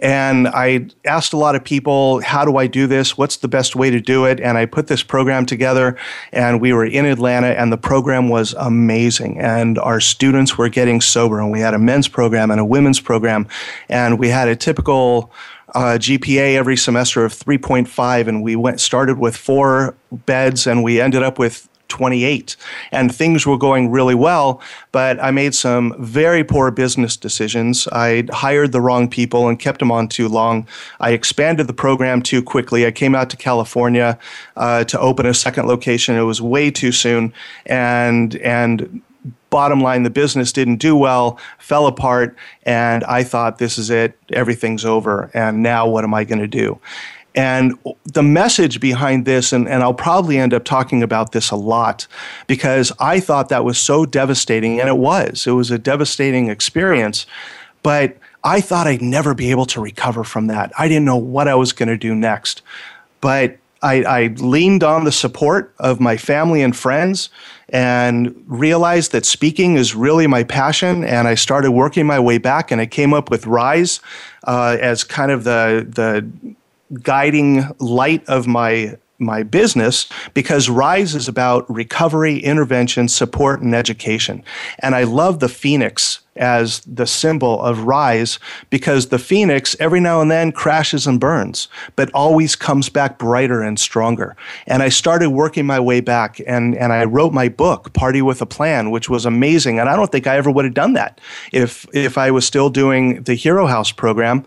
And 0.00 0.48
I 0.48 0.86
asked 1.04 1.34
a 1.34 1.36
lot 1.36 1.54
of 1.54 1.62
people, 1.62 2.22
how 2.22 2.46
do 2.46 2.56
I 2.56 2.66
do 2.66 2.86
this? 2.86 3.18
What's 3.18 3.36
the 3.36 3.48
best 3.48 3.76
way 3.76 3.90
to 3.90 4.00
do 4.00 4.24
it? 4.24 4.40
And 4.40 4.56
I 4.56 4.64
put 4.64 4.86
this 4.86 5.02
program 5.02 5.44
together, 5.44 5.96
and 6.32 6.60
we 6.60 6.72
were 6.72 6.86
in 6.86 7.04
Atlanta, 7.04 7.48
and 7.48 7.70
the 7.70 7.76
program 7.76 8.30
was 8.30 8.54
amazing. 8.54 9.38
And 9.38 9.78
our 9.78 10.00
students 10.00 10.56
were 10.56 10.70
getting 10.70 11.02
sober, 11.02 11.38
and 11.38 11.52
we 11.52 11.60
had 11.60 11.74
a 11.74 11.78
men's 11.78 12.08
program 12.08 12.50
and 12.50 12.58
a 12.58 12.64
women's 12.64 12.98
program, 12.98 13.46
and 13.90 14.18
we 14.18 14.28
had 14.28 14.48
a 14.48 14.56
typical 14.56 15.30
uh, 15.74 15.98
GPA 15.98 16.54
every 16.54 16.76
semester 16.76 17.24
of 17.24 17.32
3.5, 17.32 18.28
and 18.28 18.42
we 18.42 18.56
went 18.56 18.80
started 18.80 19.18
with 19.18 19.36
four 19.36 19.94
beds, 20.10 20.66
and 20.66 20.82
we 20.82 21.00
ended 21.00 21.22
up 21.22 21.38
with 21.38 21.68
28, 21.90 22.56
and 22.92 23.14
things 23.14 23.46
were 23.46 23.58
going 23.58 23.90
really 23.90 24.14
well. 24.14 24.62
But 24.92 25.22
I 25.22 25.30
made 25.30 25.54
some 25.54 25.94
very 25.98 26.42
poor 26.42 26.70
business 26.70 27.16
decisions. 27.16 27.86
I 27.88 28.24
hired 28.30 28.72
the 28.72 28.80
wrong 28.80 29.10
people 29.10 29.48
and 29.48 29.58
kept 29.58 29.80
them 29.80 29.92
on 29.92 30.08
too 30.08 30.28
long. 30.28 30.66
I 31.00 31.10
expanded 31.10 31.66
the 31.66 31.74
program 31.74 32.22
too 32.22 32.42
quickly. 32.42 32.86
I 32.86 32.92
came 32.92 33.14
out 33.14 33.28
to 33.30 33.36
California 33.36 34.18
uh, 34.56 34.84
to 34.84 34.98
open 34.98 35.26
a 35.26 35.34
second 35.34 35.66
location. 35.66 36.16
It 36.16 36.22
was 36.22 36.40
way 36.40 36.70
too 36.70 36.92
soon, 36.92 37.34
and 37.66 38.36
and 38.36 39.02
bottom 39.50 39.80
line, 39.80 40.04
the 40.04 40.10
business 40.10 40.52
didn't 40.52 40.76
do 40.76 40.96
well, 40.96 41.38
fell 41.58 41.86
apart, 41.86 42.36
and 42.62 43.04
I 43.04 43.24
thought, 43.24 43.58
this 43.58 43.78
is 43.78 43.90
it, 43.90 44.16
everything's 44.32 44.84
over, 44.84 45.30
and 45.34 45.62
now 45.62 45.88
what 45.88 46.04
am 46.04 46.14
I 46.14 46.24
going 46.24 46.40
to 46.40 46.48
do? 46.48 46.80
And 47.34 47.78
the 48.04 48.22
message 48.22 48.80
behind 48.80 49.24
this, 49.24 49.52
and, 49.52 49.68
and 49.68 49.82
I'll 49.82 49.94
probably 49.94 50.38
end 50.38 50.52
up 50.52 50.64
talking 50.64 51.02
about 51.02 51.32
this 51.32 51.50
a 51.50 51.56
lot 51.56 52.06
because 52.48 52.92
I 52.98 53.20
thought 53.20 53.50
that 53.50 53.64
was 53.64 53.78
so 53.78 54.04
devastating, 54.04 54.80
and 54.80 54.88
it 54.88 54.96
was. 54.96 55.46
It 55.46 55.52
was 55.52 55.70
a 55.70 55.78
devastating 55.78 56.48
experience, 56.48 57.26
but 57.82 58.16
I 58.42 58.60
thought 58.60 58.86
I'd 58.86 59.02
never 59.02 59.34
be 59.34 59.50
able 59.50 59.66
to 59.66 59.80
recover 59.80 60.24
from 60.24 60.48
that. 60.48 60.72
I 60.78 60.88
didn't 60.88 61.04
know 61.04 61.16
what 61.16 61.46
I 61.46 61.54
was 61.54 61.72
going 61.72 61.88
to 61.88 61.96
do 61.96 62.14
next. 62.14 62.62
But 63.20 63.58
I, 63.82 64.02
I, 64.02 64.26
leaned 64.36 64.84
on 64.84 65.04
the 65.04 65.12
support 65.12 65.74
of 65.78 66.00
my 66.00 66.16
family 66.16 66.62
and 66.62 66.76
friends 66.76 67.30
and 67.70 68.44
realized 68.46 69.12
that 69.12 69.24
speaking 69.24 69.76
is 69.76 69.94
really 69.94 70.26
my 70.26 70.44
passion. 70.44 71.04
And 71.04 71.26
I 71.26 71.34
started 71.34 71.70
working 71.70 72.06
my 72.06 72.20
way 72.20 72.38
back, 72.38 72.70
and 72.70 72.80
I 72.80 72.86
came 72.86 73.14
up 73.14 73.30
with 73.30 73.46
Rise 73.46 74.00
uh, 74.44 74.76
as 74.80 75.04
kind 75.04 75.30
of 75.30 75.44
the 75.44 75.86
the 75.88 76.54
guiding 77.02 77.64
light 77.78 78.28
of 78.28 78.46
my 78.46 78.96
my 79.18 79.42
business 79.42 80.08
because 80.34 80.68
Rise 80.68 81.14
is 81.14 81.28
about 81.28 81.70
recovery, 81.70 82.38
intervention, 82.38 83.06
support, 83.06 83.60
and 83.60 83.74
education. 83.74 84.42
And 84.78 84.94
I 84.94 85.04
love 85.04 85.40
the 85.40 85.48
phoenix 85.48 86.20
as 86.40 86.80
the 86.80 87.06
symbol 87.06 87.62
of 87.62 87.84
rise 87.84 88.38
because 88.70 89.08
the 89.08 89.18
phoenix 89.18 89.76
every 89.78 90.00
now 90.00 90.20
and 90.20 90.30
then 90.30 90.50
crashes 90.50 91.06
and 91.06 91.20
burns, 91.20 91.68
but 91.94 92.10
always 92.12 92.56
comes 92.56 92.88
back 92.88 93.18
brighter 93.18 93.62
and 93.62 93.78
stronger. 93.78 94.36
And 94.66 94.82
I 94.82 94.88
started 94.88 95.30
working 95.30 95.66
my 95.66 95.78
way 95.78 96.00
back 96.00 96.40
and, 96.46 96.74
and 96.76 96.92
I 96.92 97.04
wrote 97.04 97.32
my 97.32 97.48
book, 97.48 97.92
Party 97.92 98.22
with 98.22 98.42
a 98.42 98.46
Plan, 98.46 98.90
which 98.90 99.08
was 99.08 99.26
amazing. 99.26 99.78
And 99.78 99.88
I 99.88 99.94
don't 99.94 100.10
think 100.10 100.26
I 100.26 100.36
ever 100.36 100.50
would 100.50 100.64
have 100.64 100.74
done 100.74 100.94
that 100.94 101.20
if, 101.52 101.86
if 101.92 102.18
I 102.18 102.30
was 102.30 102.46
still 102.46 102.70
doing 102.70 103.22
the 103.22 103.34
Hero 103.34 103.66
House 103.66 103.92
program. 103.92 104.44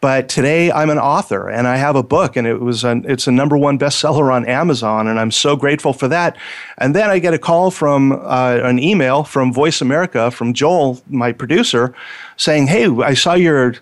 But 0.00 0.28
today 0.28 0.70
I'm 0.70 0.90
an 0.90 0.98
author 0.98 1.48
and 1.48 1.66
I 1.66 1.76
have 1.76 1.96
a 1.96 2.02
book 2.02 2.36
and 2.36 2.46
it 2.46 2.60
was 2.60 2.84
an, 2.84 3.04
it's 3.08 3.26
a 3.26 3.32
number 3.32 3.56
one 3.56 3.78
bestseller 3.78 4.32
on 4.32 4.44
Amazon 4.46 5.08
and 5.08 5.18
I'm 5.18 5.30
so 5.30 5.56
grateful 5.56 5.92
for 5.92 6.06
that. 6.08 6.36
And 6.78 6.94
then 6.94 7.08
I 7.08 7.18
get 7.18 7.32
a 7.32 7.38
call 7.38 7.70
from 7.70 8.12
uh, 8.12 8.58
an 8.62 8.78
email 8.78 9.24
from 9.24 9.52
Voice 9.52 9.80
America 9.80 10.30
from 10.30 10.52
Joel, 10.52 11.00
my 11.08 11.32
producer, 11.32 11.94
saying, 12.36 12.66
"Hey, 12.66 12.86
I 12.88 13.14
saw 13.14 13.34
your 13.34 13.76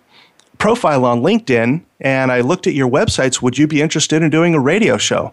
profile 0.59 1.04
on 1.04 1.21
LinkedIn 1.21 1.83
and 2.00 2.30
I 2.30 2.40
looked 2.42 2.68
at 2.68 2.75
your 2.75 2.88
websites. 2.88 3.42
Would 3.42 3.59
you 3.59 3.66
be 3.66 3.83
interested 3.83 4.23
in 4.23 4.30
doing 4.30 4.54
a 4.54 4.61
radio 4.61 4.97
show?" 4.97 5.33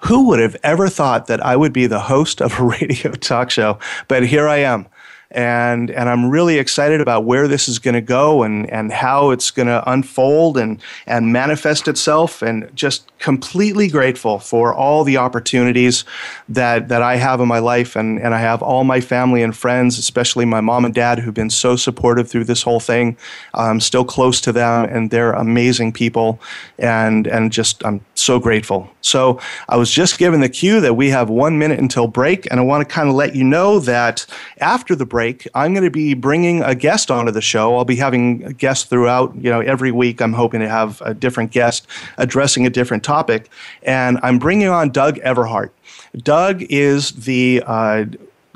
Who 0.00 0.26
would 0.28 0.38
have 0.38 0.56
ever 0.62 0.90
thought 0.90 1.28
that 1.28 1.44
I 1.44 1.56
would 1.56 1.72
be 1.72 1.86
the 1.86 2.00
host 2.00 2.42
of 2.42 2.58
a 2.58 2.62
radio 2.80 3.12
talk 3.12 3.50
show? 3.50 3.78
But 4.08 4.26
here 4.26 4.48
I 4.48 4.58
am 4.58 4.86
and 5.34 5.90
and 5.90 6.08
I'm 6.08 6.30
really 6.30 6.58
excited 6.58 7.00
about 7.00 7.24
where 7.24 7.48
this 7.48 7.68
is 7.68 7.78
going 7.78 7.94
to 7.94 8.00
go 8.00 8.42
and 8.44 8.70
and 8.70 8.92
how 8.92 9.30
it's 9.30 9.50
going 9.50 9.66
to 9.66 9.82
unfold 9.90 10.56
and 10.56 10.80
and 11.06 11.32
manifest 11.32 11.88
itself 11.88 12.40
and 12.40 12.70
just 12.74 13.10
completely 13.18 13.88
grateful 13.88 14.38
for 14.38 14.72
all 14.72 15.02
the 15.02 15.16
opportunities 15.16 16.04
that 16.48 16.88
that 16.88 17.02
I 17.02 17.16
have 17.16 17.40
in 17.40 17.48
my 17.48 17.58
life 17.58 17.96
and 17.96 18.20
and 18.20 18.34
I 18.34 18.38
have 18.38 18.62
all 18.62 18.84
my 18.84 19.00
family 19.00 19.42
and 19.42 19.56
friends 19.56 19.98
especially 19.98 20.44
my 20.44 20.60
mom 20.60 20.84
and 20.84 20.94
dad 20.94 21.18
who've 21.18 21.34
been 21.34 21.50
so 21.50 21.74
supportive 21.74 22.28
through 22.28 22.44
this 22.44 22.62
whole 22.62 22.80
thing. 22.80 23.16
I'm 23.54 23.80
still 23.80 24.04
close 24.04 24.40
to 24.42 24.52
them 24.52 24.84
and 24.84 25.10
they're 25.10 25.32
amazing 25.32 25.92
people 25.92 26.40
and 26.78 27.26
and 27.26 27.50
just 27.50 27.84
I'm 27.84 28.00
so 28.14 28.38
grateful 28.38 28.88
so 29.00 29.40
I 29.68 29.76
was 29.76 29.90
just 29.90 30.18
given 30.18 30.40
the 30.40 30.48
cue 30.48 30.80
that 30.80 30.94
we 30.94 31.10
have 31.10 31.28
1 31.28 31.58
minute 31.58 31.78
until 31.78 32.06
break 32.06 32.46
and 32.50 32.60
I 32.60 32.62
want 32.62 32.88
to 32.88 32.94
kind 32.94 33.08
of 33.08 33.14
let 33.14 33.34
you 33.34 33.44
know 33.44 33.78
that 33.80 34.26
after 34.60 34.94
the 34.94 35.04
break 35.04 35.24
break, 35.24 35.48
I'm 35.54 35.72
going 35.72 35.84
to 35.84 35.90
be 35.90 36.14
bringing 36.14 36.62
a 36.62 36.74
guest 36.74 37.10
onto 37.10 37.32
the 37.32 37.40
show. 37.40 37.76
I'll 37.76 37.84
be 37.84 37.96
having 37.96 38.38
guests 38.58 38.84
throughout, 38.84 39.34
you 39.36 39.50
know, 39.50 39.60
every 39.60 39.90
week. 39.90 40.20
I'm 40.20 40.32
hoping 40.32 40.60
to 40.60 40.68
have 40.68 41.00
a 41.00 41.14
different 41.14 41.50
guest 41.50 41.86
addressing 42.18 42.66
a 42.66 42.70
different 42.70 43.04
topic. 43.04 43.48
And 43.82 44.18
I'm 44.22 44.38
bringing 44.38 44.68
on 44.68 44.90
Doug 44.90 45.16
Everhart. 45.20 45.70
Doug 46.16 46.62
is 46.62 47.12
the 47.12 47.62
uh, 47.66 48.04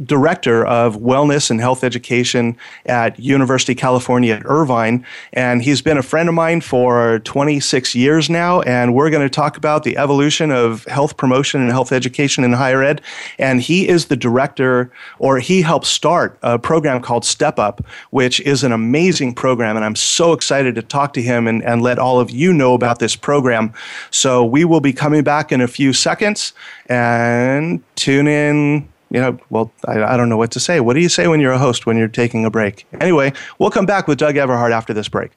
director 0.04 0.64
of 0.64 0.96
wellness 0.96 1.50
and 1.50 1.60
health 1.60 1.82
education 1.82 2.56
at 2.86 3.18
University 3.18 3.72
of 3.72 3.78
California 3.78 4.34
at 4.34 4.42
Irvine. 4.44 5.04
And 5.32 5.62
he's 5.62 5.82
been 5.82 5.98
a 5.98 6.02
friend 6.02 6.28
of 6.28 6.34
mine 6.34 6.60
for 6.60 7.18
26 7.20 7.94
years 7.94 8.30
now. 8.30 8.60
And 8.62 8.94
we're 8.94 9.10
going 9.10 9.26
to 9.26 9.30
talk 9.30 9.56
about 9.56 9.82
the 9.82 9.96
evolution 9.96 10.50
of 10.50 10.84
health 10.84 11.16
promotion 11.16 11.60
and 11.60 11.70
health 11.70 11.92
education 11.92 12.44
in 12.44 12.52
higher 12.52 12.82
ed. 12.82 13.00
And 13.38 13.60
he 13.60 13.88
is 13.88 14.06
the 14.06 14.16
director, 14.16 14.90
or 15.18 15.38
he 15.38 15.62
helped 15.62 15.86
start 15.86 16.38
a 16.42 16.58
program 16.58 17.02
called 17.02 17.24
Step 17.24 17.58
Up, 17.58 17.84
which 18.10 18.40
is 18.40 18.62
an 18.62 18.72
amazing 18.72 19.34
program. 19.34 19.76
And 19.76 19.84
I'm 19.84 19.96
so 19.96 20.32
excited 20.32 20.74
to 20.76 20.82
talk 20.82 21.12
to 21.14 21.22
him 21.22 21.46
and, 21.46 21.62
and 21.64 21.82
let 21.82 21.98
all 21.98 22.20
of 22.20 22.30
you 22.30 22.52
know 22.52 22.74
about 22.74 22.98
this 22.98 23.16
program. 23.16 23.72
So 24.10 24.44
we 24.44 24.64
will 24.64 24.80
be 24.80 24.92
coming 24.92 25.24
back 25.24 25.50
in 25.50 25.60
a 25.60 25.68
few 25.68 25.92
seconds 25.92 26.52
and 26.86 27.82
tune 27.96 28.28
in 28.28 28.88
you 29.10 29.20
know, 29.20 29.38
well, 29.50 29.72
I, 29.86 30.02
I, 30.02 30.16
don't 30.16 30.28
know 30.28 30.36
what 30.36 30.50
to 30.52 30.60
say. 30.60 30.80
What 30.80 30.94
do 30.94 31.00
you 31.00 31.08
say 31.08 31.28
when 31.28 31.40
you're 31.40 31.52
a 31.52 31.58
host 31.58 31.86
when 31.86 31.96
you're 31.96 32.08
taking 32.08 32.44
a 32.44 32.50
break? 32.50 32.86
Anyway, 33.00 33.32
we'll 33.58 33.70
come 33.70 33.86
back 33.86 34.06
with 34.06 34.18
Doug 34.18 34.34
Everhart 34.34 34.72
after 34.72 34.92
this 34.92 35.08
break. 35.08 35.32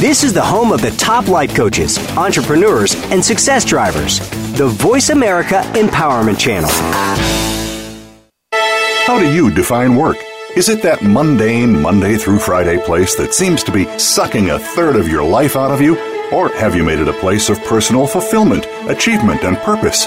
This 0.00 0.24
is 0.24 0.32
the 0.32 0.42
home 0.42 0.72
of 0.72 0.80
the 0.80 0.90
top 0.92 1.28
life 1.28 1.54
coaches, 1.54 1.98
entrepreneurs, 2.16 2.94
and 3.10 3.24
success 3.24 3.64
drivers. 3.64 4.18
The 4.56 4.66
Voice 4.66 5.10
America 5.10 5.62
Empowerment 5.74 6.38
Channel. 6.38 6.70
How 9.06 9.18
do 9.18 9.32
you 9.32 9.50
define 9.50 9.96
work? 9.96 10.16
Is 10.56 10.68
it 10.68 10.82
that 10.82 11.02
mundane 11.02 11.80
Monday 11.80 12.16
through 12.16 12.38
Friday 12.38 12.78
place 12.78 13.14
that 13.16 13.34
seems 13.34 13.62
to 13.64 13.72
be 13.72 13.86
sucking 13.98 14.50
a 14.50 14.58
third 14.58 14.96
of 14.96 15.08
your 15.08 15.22
life 15.22 15.56
out 15.56 15.70
of 15.70 15.80
you? 15.80 15.96
Or 16.32 16.48
have 16.48 16.74
you 16.74 16.84
made 16.84 16.98
it 16.98 17.08
a 17.08 17.12
place 17.12 17.50
of 17.50 17.62
personal 17.64 18.06
fulfillment, 18.06 18.66
achievement, 18.88 19.44
and 19.44 19.56
purpose? 19.58 20.06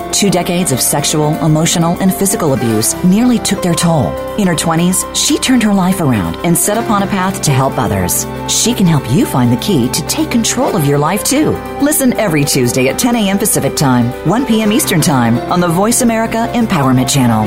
Two 0.11 0.29
decades 0.29 0.73
of 0.73 0.81
sexual, 0.81 1.33
emotional, 1.43 1.97
and 2.01 2.13
physical 2.13 2.53
abuse 2.53 3.01
nearly 3.03 3.39
took 3.39 3.63
their 3.63 3.73
toll. 3.73 4.11
In 4.37 4.45
her 4.45 4.55
20s, 4.55 5.15
she 5.15 5.37
turned 5.37 5.63
her 5.63 5.73
life 5.73 6.01
around 6.01 6.35
and 6.45 6.55
set 6.55 6.77
upon 6.77 7.03
a 7.03 7.07
path 7.07 7.41
to 7.43 7.51
help 7.51 7.77
others. 7.77 8.25
She 8.51 8.73
can 8.73 8.85
help 8.85 9.09
you 9.09 9.25
find 9.25 9.51
the 9.51 9.61
key 9.61 9.87
to 9.89 10.07
take 10.07 10.29
control 10.29 10.75
of 10.75 10.85
your 10.85 10.97
life 10.99 11.23
too. 11.23 11.51
Listen 11.81 12.13
every 12.19 12.43
Tuesday 12.43 12.89
at 12.89 12.99
10 12.99 13.15
a.m. 13.15 13.39
Pacific 13.39 13.75
Time, 13.75 14.07
1 14.27 14.45
p.m. 14.45 14.71
Eastern 14.71 15.01
Time 15.01 15.37
on 15.51 15.61
the 15.61 15.67
Voice 15.67 16.01
America 16.01 16.49
Empowerment 16.53 17.09
Channel. 17.09 17.45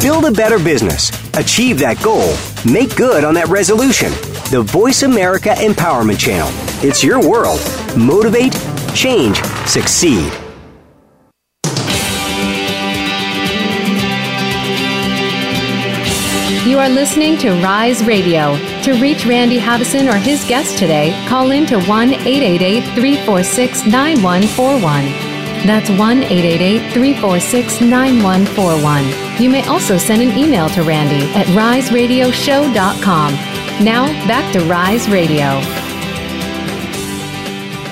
Build 0.00 0.24
a 0.24 0.30
better 0.30 0.58
business, 0.58 1.10
achieve 1.34 1.78
that 1.78 2.02
goal, 2.02 2.34
make 2.70 2.94
good 2.96 3.24
on 3.24 3.34
that 3.34 3.48
resolution. 3.48 4.10
The 4.50 4.62
Voice 4.62 5.02
America 5.02 5.50
Empowerment 5.50 6.18
Channel. 6.18 6.48
It's 6.86 7.02
your 7.02 7.26
world. 7.26 7.60
Motivate 7.96 8.52
change, 8.96 9.40
succeed. 9.66 10.32
You 16.66 16.78
are 16.80 16.88
listening 16.88 17.38
to 17.38 17.52
Rise 17.62 18.04
Radio. 18.04 18.56
To 18.82 19.00
reach 19.00 19.24
Randy 19.24 19.58
Haveson 19.58 20.12
or 20.12 20.16
his 20.16 20.44
guest 20.48 20.76
today, 20.78 21.14
call 21.28 21.52
in 21.52 21.64
to 21.66 21.80
1 21.82 22.12
888 22.12 22.82
346 22.94 23.86
9141. 23.86 25.04
That's 25.66 25.88
1 25.90 26.22
888 26.24 26.92
346 26.92 27.80
9141. 27.80 29.42
You 29.42 29.48
may 29.48 29.64
also 29.66 29.96
send 29.96 30.22
an 30.22 30.36
email 30.36 30.68
to 30.70 30.82
Randy 30.82 31.24
at 31.34 31.46
riseradioshow.com. 31.46 33.32
Now, 33.84 34.06
back 34.26 34.52
to 34.52 34.60
Rise 34.66 35.08
Radio. 35.08 35.60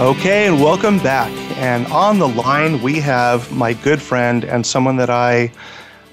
Okay, 0.00 0.46
and 0.46 0.60
welcome 0.60 0.98
back. 0.98 1.43
And 1.56 1.86
on 1.86 2.18
the 2.18 2.28
line, 2.28 2.82
we 2.82 2.98
have 3.00 3.50
my 3.52 3.74
good 3.74 4.02
friend 4.02 4.44
and 4.44 4.66
someone 4.66 4.96
that 4.96 5.08
I 5.08 5.52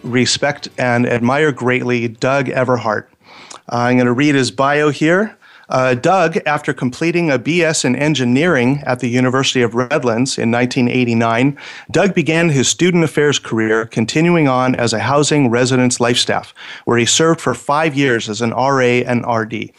respect 0.04 0.70
and 0.78 1.08
admire 1.08 1.52
greatly, 1.52 2.08
Doug 2.08 2.46
Everhart. 2.46 3.08
Uh, 3.72 3.78
I'm 3.78 3.98
going 3.98 4.06
to 4.06 4.14
read 4.14 4.36
his 4.36 4.52
bio 4.52 4.90
here. 4.90 5.38
Uh, 5.72 5.96
Doug, 5.96 6.38
after 6.46 6.74
completing 6.74 7.32
a 7.32 7.40
BS 7.40 7.86
in 7.86 7.96
engineering 7.96 8.84
at 8.86 9.00
the 9.00 9.08
University 9.08 9.62
of 9.62 9.74
Redlands 9.74 10.38
in 10.38 10.52
1989, 10.52 11.58
Doug 11.90 12.14
began 12.14 12.50
his 12.50 12.68
student 12.68 13.06
affairs 13.06 13.40
career, 13.40 13.86
continuing 13.86 14.50
on 14.50 14.76
as 14.76 14.92
a 14.92 15.00
housing 15.00 15.50
residence 15.50 16.02
life 16.02 16.18
staff, 16.18 16.54
where 16.84 16.98
he 16.98 17.06
served 17.06 17.40
for 17.40 17.54
five 17.54 17.96
years 17.96 18.28
as 18.30 18.42
an 18.42 18.52
RA 18.52 19.02
and 19.06 19.26
RD. 19.26 19.72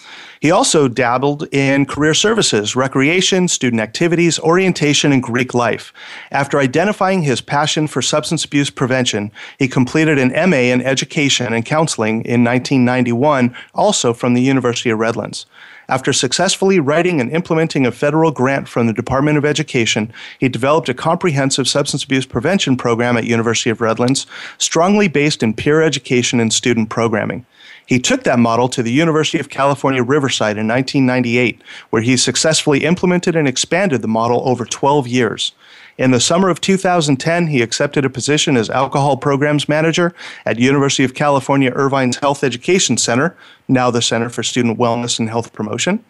He 0.42 0.50
also 0.50 0.88
dabbled 0.88 1.46
in 1.54 1.86
career 1.86 2.14
services, 2.14 2.74
recreation, 2.74 3.46
student 3.46 3.80
activities, 3.80 4.40
orientation, 4.40 5.12
and 5.12 5.22
Greek 5.22 5.54
life. 5.54 5.92
After 6.32 6.58
identifying 6.58 7.22
his 7.22 7.40
passion 7.40 7.86
for 7.86 8.02
substance 8.02 8.44
abuse 8.44 8.68
prevention, 8.68 9.30
he 9.60 9.68
completed 9.68 10.18
an 10.18 10.32
MA 10.50 10.72
in 10.72 10.82
education 10.82 11.52
and 11.52 11.64
counseling 11.64 12.24
in 12.24 12.42
1991, 12.42 13.54
also 13.72 14.12
from 14.12 14.34
the 14.34 14.42
University 14.42 14.90
of 14.90 14.98
Redlands. 14.98 15.46
After 15.88 16.12
successfully 16.12 16.80
writing 16.80 17.20
and 17.20 17.30
implementing 17.30 17.86
a 17.86 17.92
federal 17.92 18.32
grant 18.32 18.66
from 18.66 18.88
the 18.88 18.92
Department 18.92 19.38
of 19.38 19.44
Education, 19.44 20.12
he 20.40 20.48
developed 20.48 20.88
a 20.88 20.94
comprehensive 20.94 21.68
substance 21.68 22.02
abuse 22.02 22.26
prevention 22.26 22.76
program 22.76 23.16
at 23.16 23.26
University 23.26 23.70
of 23.70 23.80
Redlands, 23.80 24.26
strongly 24.58 25.06
based 25.06 25.44
in 25.44 25.54
peer 25.54 25.82
education 25.82 26.40
and 26.40 26.52
student 26.52 26.88
programming. 26.88 27.46
He 27.86 27.98
took 27.98 28.22
that 28.24 28.38
model 28.38 28.68
to 28.70 28.82
the 28.82 28.92
University 28.92 29.38
of 29.38 29.48
California, 29.48 30.02
Riverside 30.02 30.56
in 30.56 30.68
1998, 30.68 31.60
where 31.90 32.02
he 32.02 32.16
successfully 32.16 32.84
implemented 32.84 33.36
and 33.36 33.46
expanded 33.48 34.02
the 34.02 34.08
model 34.08 34.42
over 34.48 34.64
12 34.64 35.08
years. 35.08 35.52
In 35.98 36.10
the 36.10 36.20
summer 36.20 36.48
of 36.48 36.60
2010, 36.60 37.48
he 37.48 37.60
accepted 37.60 38.04
a 38.04 38.10
position 38.10 38.56
as 38.56 38.70
alcohol 38.70 39.16
programs 39.18 39.68
manager 39.68 40.14
at 40.46 40.58
University 40.58 41.04
of 41.04 41.14
California 41.14 41.70
Irvine's 41.74 42.16
Health 42.16 42.42
Education 42.42 42.96
Center, 42.96 43.36
now 43.68 43.90
the 43.90 44.00
Center 44.00 44.30
for 44.30 44.42
Student 44.42 44.78
Wellness 44.78 45.18
and 45.18 45.28
Health 45.28 45.52
Promotion. 45.52 46.02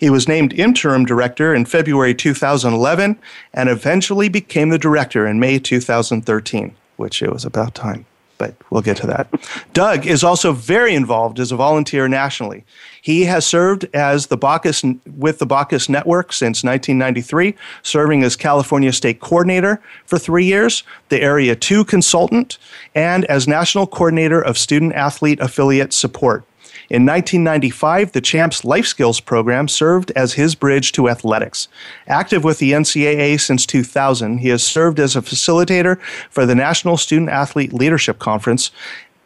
He 0.00 0.10
was 0.10 0.28
named 0.28 0.52
interim 0.52 1.06
director 1.06 1.54
in 1.54 1.64
February 1.64 2.14
2011 2.14 3.18
and 3.54 3.68
eventually 3.68 4.28
became 4.28 4.68
the 4.68 4.78
director 4.78 5.26
in 5.26 5.40
May 5.40 5.58
2013, 5.58 6.74
which 6.96 7.22
it 7.22 7.32
was 7.32 7.44
about 7.44 7.74
time 7.74 8.04
but 8.42 8.56
we'll 8.70 8.82
get 8.82 8.96
to 8.96 9.06
that. 9.06 9.28
Doug 9.72 10.04
is 10.04 10.24
also 10.24 10.52
very 10.52 10.96
involved 10.96 11.38
as 11.38 11.52
a 11.52 11.56
volunteer 11.56 12.08
nationally. 12.08 12.64
He 13.00 13.24
has 13.26 13.46
served 13.46 13.86
as 13.94 14.26
the 14.26 14.36
Bacchus 14.36 14.82
with 15.16 15.38
the 15.38 15.46
Bacchus 15.46 15.88
Network 15.88 16.32
since 16.32 16.64
1993, 16.64 17.54
serving 17.84 18.24
as 18.24 18.34
California 18.34 18.92
State 18.92 19.20
Coordinator 19.20 19.80
for 20.06 20.18
three 20.18 20.44
years, 20.44 20.82
the 21.08 21.22
Area 21.22 21.54
2 21.54 21.84
Consultant, 21.84 22.58
and 22.96 23.24
as 23.26 23.46
National 23.46 23.86
Coordinator 23.86 24.42
of 24.42 24.58
Student 24.58 24.94
Athlete 24.94 25.38
Affiliate 25.38 25.92
Support. 25.92 26.44
In 26.92 27.06
1995, 27.06 28.12
the 28.12 28.20
Champs 28.20 28.66
Life 28.66 28.84
Skills 28.84 29.18
program 29.18 29.66
served 29.66 30.10
as 30.10 30.34
his 30.34 30.54
bridge 30.54 30.92
to 30.92 31.08
athletics. 31.08 31.68
Active 32.06 32.44
with 32.44 32.58
the 32.58 32.72
NCAA 32.72 33.40
since 33.40 33.64
2000, 33.64 34.36
he 34.36 34.48
has 34.48 34.62
served 34.62 35.00
as 35.00 35.16
a 35.16 35.22
facilitator 35.22 35.98
for 36.28 36.44
the 36.44 36.54
National 36.54 36.98
Student 36.98 37.30
Athlete 37.30 37.72
Leadership 37.72 38.18
Conference 38.18 38.70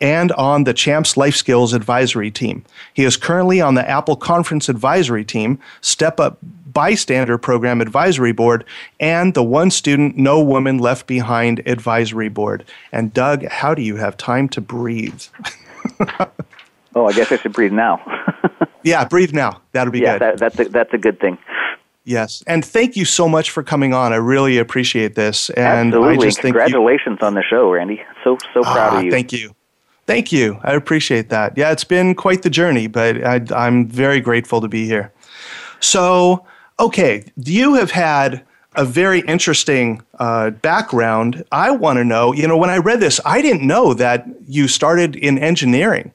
and 0.01 0.31
on 0.33 0.63
the 0.63 0.73
Champs 0.73 1.17
Life 1.17 1.35
Skills 1.35 1.73
Advisory 1.73 2.31
Team. 2.31 2.65
He 2.95 3.03
is 3.03 3.17
currently 3.17 3.61
on 3.61 3.75
the 3.75 3.91
Apple 3.91 4.15
Conference 4.15 4.69
Advisory 4.69 5.25
Team, 5.25 5.59
Step 5.81 6.21
Up 6.21 6.39
Bystander 6.73 7.37
Program 7.37 7.81
Advisory 7.81 8.31
Board, 8.31 8.65
and 9.01 9.35
the 9.35 9.43
One 9.43 9.73
Student, 9.73 10.17
No 10.17 10.41
Woman 10.41 10.79
Left 10.79 11.09
Behind 11.09 11.67
Advisory 11.67 12.29
Board. 12.29 12.65
And 12.93 13.13
Doug, 13.13 13.45
how 13.47 13.75
do 13.75 13.83
you 13.83 13.97
have 13.97 14.17
time 14.17 14.49
to 14.51 14.61
breathe? 14.61 15.25
Oh, 16.97 17.05
I 17.05 17.13
guess 17.13 17.31
I 17.31 17.37
should 17.37 17.53
breathe 17.53 17.73
now. 17.73 18.03
yeah, 18.83 19.05
breathe 19.05 19.35
now. 19.35 19.61
That'll 19.73 19.93
be 19.93 20.01
yeah, 20.01 20.15
good. 20.15 20.23
That, 20.23 20.39
that's 20.39 20.59
a, 20.59 20.65
that's 20.71 20.95
a 20.95 20.99
good 20.99 21.21
thing. 21.21 21.37
Yes, 22.05 22.43
and 22.47 22.65
thank 22.65 22.97
you 22.97 23.05
so 23.05 23.29
much 23.29 23.51
for 23.51 23.63
coming 23.63 23.93
on. 23.93 24.15
I 24.15 24.17
really 24.17 24.57
appreciate 24.57 25.15
this. 25.15 25.51
And 25.51 25.89
Absolutely, 25.89 26.27
I 26.27 26.29
just 26.29 26.41
congratulations 26.41 27.19
you, 27.21 27.27
on 27.27 27.35
the 27.35 27.43
show, 27.43 27.71
Randy. 27.71 28.03
So 28.25 28.39
so 28.55 28.63
proud 28.63 28.95
ah, 28.95 28.99
of 28.99 29.05
you. 29.05 29.11
Thank 29.11 29.31
you, 29.31 29.55
thank 30.07 30.33
you. 30.33 30.59
I 30.63 30.73
appreciate 30.73 31.29
that. 31.29 31.59
Yeah, 31.59 31.71
it's 31.71 31.85
been 31.85 32.15
quite 32.15 32.43
the 32.43 32.51
journey, 32.51 32.87
but 32.87 33.23
I, 33.23 33.43
I'm 33.55 33.87
very 33.89 34.21
grateful 34.21 34.63
to 34.63 34.69
be 34.69 34.87
here. 34.87 35.13
So, 35.81 36.47
okay, 36.81 37.25
you 37.37 37.75
have 37.75 37.91
had 37.91 38.43
a 38.75 38.87
very 38.87 39.21
interesting 39.21 40.01
uh, 40.19 40.51
background. 40.51 41.45
I 41.53 41.73
want 41.73 41.99
to 41.99 42.05
know. 42.05 42.33
You 42.33 42.49
know, 42.49 42.57
when 42.57 42.71
I 42.71 42.79
read 42.79 43.01
this, 43.01 43.21
I 43.27 43.43
didn't 43.43 43.67
know 43.67 43.93
that 43.93 44.27
you 44.47 44.67
started 44.67 45.15
in 45.17 45.39
engineering. 45.39 46.13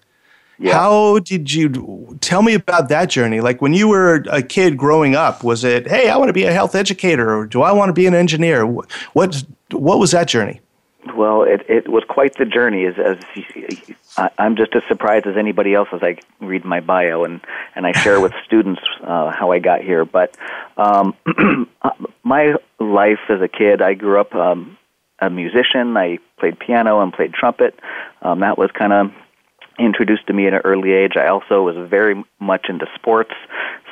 Yeah. 0.62 0.74
How 0.74 1.18
did 1.18 1.52
you 1.52 2.18
tell 2.22 2.44
me 2.44 2.54
about 2.54 2.88
that 2.90 3.10
journey? 3.10 3.42
Like 3.42 3.64
when 3.64 3.74
you 3.74 3.88
were 3.88 4.24
a 4.30 4.44
kid 4.44 4.78
growing 4.78 5.16
up, 5.16 5.44
was 5.44 5.64
it, 5.64 5.88
hey, 5.88 6.08
I 6.08 6.18
want 6.18 6.30
to 6.30 6.34
be 6.34 6.44
a 6.44 6.54
health 6.54 6.76
educator 6.76 7.36
or 7.36 7.48
do 7.48 7.64
I 7.64 7.72
want 7.72 7.90
to 7.90 7.94
be 7.94 8.06
an 8.06 8.14
engineer? 8.14 8.66
What 8.68 9.44
what 9.72 9.98
was 9.98 10.12
that 10.12 10.28
journey? 10.28 10.62
Well, 11.16 11.42
it, 11.42 11.66
it 11.68 11.88
was 11.88 12.04
quite 12.08 12.38
the 12.38 12.46
journey. 12.46 12.86
As, 12.86 12.94
as 13.00 13.18
I'm 14.38 14.56
just 14.56 14.76
as 14.76 14.84
surprised 14.88 15.26
as 15.26 15.36
anybody 15.36 15.74
else 15.74 15.90
as 15.94 16.04
I 16.04 16.18
read 16.40 16.64
my 16.64 16.80
bio 16.80 17.24
and, 17.24 17.42
and 17.74 17.88
I 17.88 17.92
share 17.94 18.22
with 18.22 18.34
students 18.46 18.82
uh, 19.04 19.32
how 19.32 19.52
I 19.52 19.58
got 19.58 19.82
here. 19.82 20.06
But 20.06 20.38
um, 20.78 21.16
my 22.24 22.54
life 22.80 23.20
as 23.30 23.42
a 23.42 23.48
kid, 23.48 23.82
I 23.82 23.96
grew 23.96 24.20
up 24.20 24.36
um, 24.36 24.78
a 25.18 25.32
musician. 25.32 25.98
I 25.98 26.20
played 26.38 26.60
piano 26.60 27.02
and 27.02 27.12
played 27.12 27.34
trumpet. 27.34 27.80
Um, 28.22 28.42
that 28.42 28.60
was 28.60 28.70
kind 28.72 28.94
of 28.94 29.12
introduced 29.86 30.28
to 30.28 30.34
me 30.34 30.48
at 30.48 30.54
an 30.54 30.62
early 30.64 30.92
age. 30.92 31.14
I 31.18 31.28
also 31.28 31.64
was 31.64 31.76
very 31.90 32.24
much 32.40 32.68
into 32.70 32.86
sports, 32.96 33.34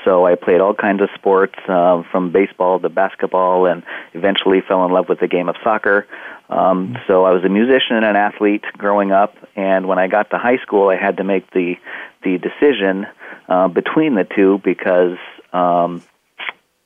so 0.06 0.26
I 0.26 0.36
played 0.36 0.62
all 0.62 0.74
kinds 0.74 1.02
of 1.02 1.10
sports, 1.16 1.56
uh, 1.68 2.04
from 2.12 2.32
baseball 2.32 2.80
to 2.80 2.90
basketball, 2.90 3.66
and 3.66 3.84
eventually 4.14 4.62
fell 4.62 4.86
in 4.86 4.92
love 4.92 5.10
with 5.10 5.20
the 5.20 5.28
game 5.28 5.50
of 5.50 5.56
soccer. 5.64 6.08
Um, 6.50 6.98
so 7.08 7.26
I 7.26 7.32
was 7.32 7.44
a 7.44 7.50
musician 7.50 7.96
and 7.96 8.06
an 8.06 8.16
athlete 8.16 8.64
growing 8.78 9.12
up, 9.12 9.36
and 9.56 9.88
when 9.88 10.00
I 10.00 10.08
got 10.08 10.30
to 10.32 10.38
high 10.38 10.58
school, 10.58 10.90
I 10.90 10.96
had 10.96 11.18
to 11.18 11.24
make 11.24 11.50
the 11.52 11.76
the 12.24 12.38
decision 12.38 13.06
uh, 13.48 13.68
between 13.68 14.16
the 14.16 14.26
two 14.36 14.60
because 14.64 15.18
um, 15.54 16.02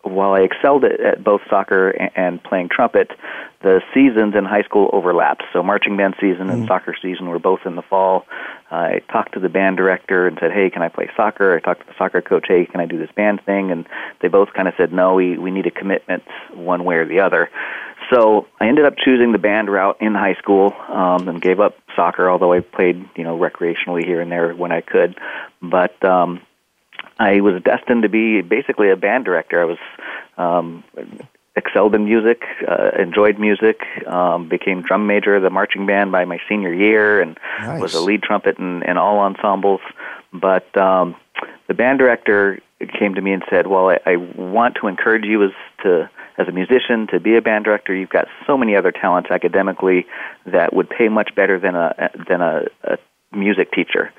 while 0.04 0.34
I 0.34 0.42
excelled 0.42 0.84
at, 0.84 1.00
at 1.00 1.24
both 1.24 1.42
soccer 1.50 1.90
and, 1.90 2.12
and 2.16 2.44
playing 2.44 2.70
trumpet, 2.70 3.12
the 3.62 3.82
seasons 3.94 4.36
in 4.38 4.44
high 4.46 4.64
school 4.64 4.90
overlapped. 4.94 5.44
So 5.54 5.64
marching 5.64 5.98
band 5.98 6.16
season 6.20 6.50
and 6.50 6.64
mm. 6.64 6.68
soccer 6.68 6.96
season 7.02 7.30
were 7.30 7.40
both 7.40 7.62
in 7.66 7.76
the 7.76 7.82
fall. 7.82 8.26
I 8.70 9.02
talked 9.12 9.34
to 9.34 9.40
the 9.40 9.50
band 9.50 9.78
director 9.78 10.28
and 10.28 10.38
said, 10.40 10.52
"Hey, 10.52 10.70
can 10.70 10.82
I 10.82 10.90
play 10.90 11.10
soccer?" 11.16 11.56
I 11.56 11.60
talked 11.60 11.82
to 11.82 11.88
the 11.88 11.94
soccer 11.98 12.22
coach, 12.22 12.46
"Hey, 12.48 12.66
can 12.66 12.82
I 12.82 12.86
do 12.86 12.98
this 12.98 13.12
band 13.16 13.42
thing?" 13.46 13.72
And 13.72 13.88
they 14.22 14.28
both 14.28 14.54
kind 14.54 14.68
of 14.68 14.74
said, 14.78 14.92
"No, 14.92 15.14
we 15.14 15.38
we 15.38 15.52
need 15.52 15.68
a 15.68 15.72
commitment 15.72 16.24
one 16.54 16.84
way 16.84 16.96
or 16.96 17.06
the 17.06 17.22
other." 17.22 17.50
So 18.12 18.48
I 18.60 18.68
ended 18.68 18.86
up 18.86 18.96
choosing 18.98 19.32
the 19.32 19.38
band 19.38 19.70
route 19.70 19.98
in 20.02 20.14
high 20.14 20.36
school 20.36 20.74
um, 20.90 21.28
and 21.30 21.42
gave 21.42 21.60
up 21.60 21.78
soccer, 21.96 22.30
although 22.30 22.54
I 22.54 22.60
played, 22.60 23.08
you 23.16 23.24
know, 23.24 23.38
recreationally 23.38 24.04
here 24.06 24.20
and 24.20 24.32
there 24.32 24.54
when 24.54 24.72
I 24.72 24.82
could. 24.82 25.18
But 25.62 26.04
um, 26.04 26.42
I 27.20 27.42
was 27.42 27.62
destined 27.64 28.04
to 28.04 28.10
be 28.10 28.42
basically 28.42 28.90
a 28.90 28.96
band 28.96 29.26
director. 29.26 29.62
I 29.62 29.66
was 29.66 29.78
um, 30.38 30.84
excelled 31.56 31.96
in 31.96 32.06
music, 32.06 32.44
uh, 32.68 32.92
enjoyed 33.00 33.40
music, 33.40 33.82
um, 34.08 34.50
became 34.50 34.82
drum 34.82 35.06
major 35.08 35.36
of 35.36 35.44
the 35.44 35.50
marching 35.50 35.86
band 35.86 36.12
by 36.12 36.26
my 36.26 36.40
senior 36.50 36.74
year, 36.74 37.22
and 37.22 37.38
nice. 37.60 37.82
was 37.82 37.94
a 37.94 38.02
lead 38.02 38.24
trumpet 38.24 38.58
in, 38.58 38.84
in 38.84 38.98
all 38.98 39.20
ensembles. 39.20 39.82
But 40.34 40.76
um, 40.76 41.16
the 41.68 41.74
band 41.74 42.00
director 42.00 42.60
came 43.00 43.16
to 43.16 43.22
me 43.22 43.34
and 43.34 43.44
said, 43.50 43.68
"Well, 43.68 43.90
I, 43.90 44.00
I 44.06 44.16
want 44.16 44.78
to 44.82 44.88
encourage 44.88 45.26
you 45.26 45.44
as 45.44 45.52
to 45.84 46.10
as 46.38 46.48
a 46.48 46.52
musician 46.52 47.08
to 47.12 47.20
be 47.20 47.36
a 47.36 47.42
band 47.42 47.66
director. 47.66 47.94
You've 47.94 48.10
got 48.10 48.28
so 48.48 48.58
many 48.58 48.76
other 48.76 48.92
talents 48.92 49.30
academically 49.30 50.08
that 50.46 50.74
would 50.74 50.90
pay 50.90 51.10
much 51.10 51.36
better 51.36 51.60
than 51.60 51.76
a 51.76 52.10
than 52.28 52.42
a, 52.42 52.64
a 52.84 52.98
music 53.32 53.72
teacher. 53.72 54.12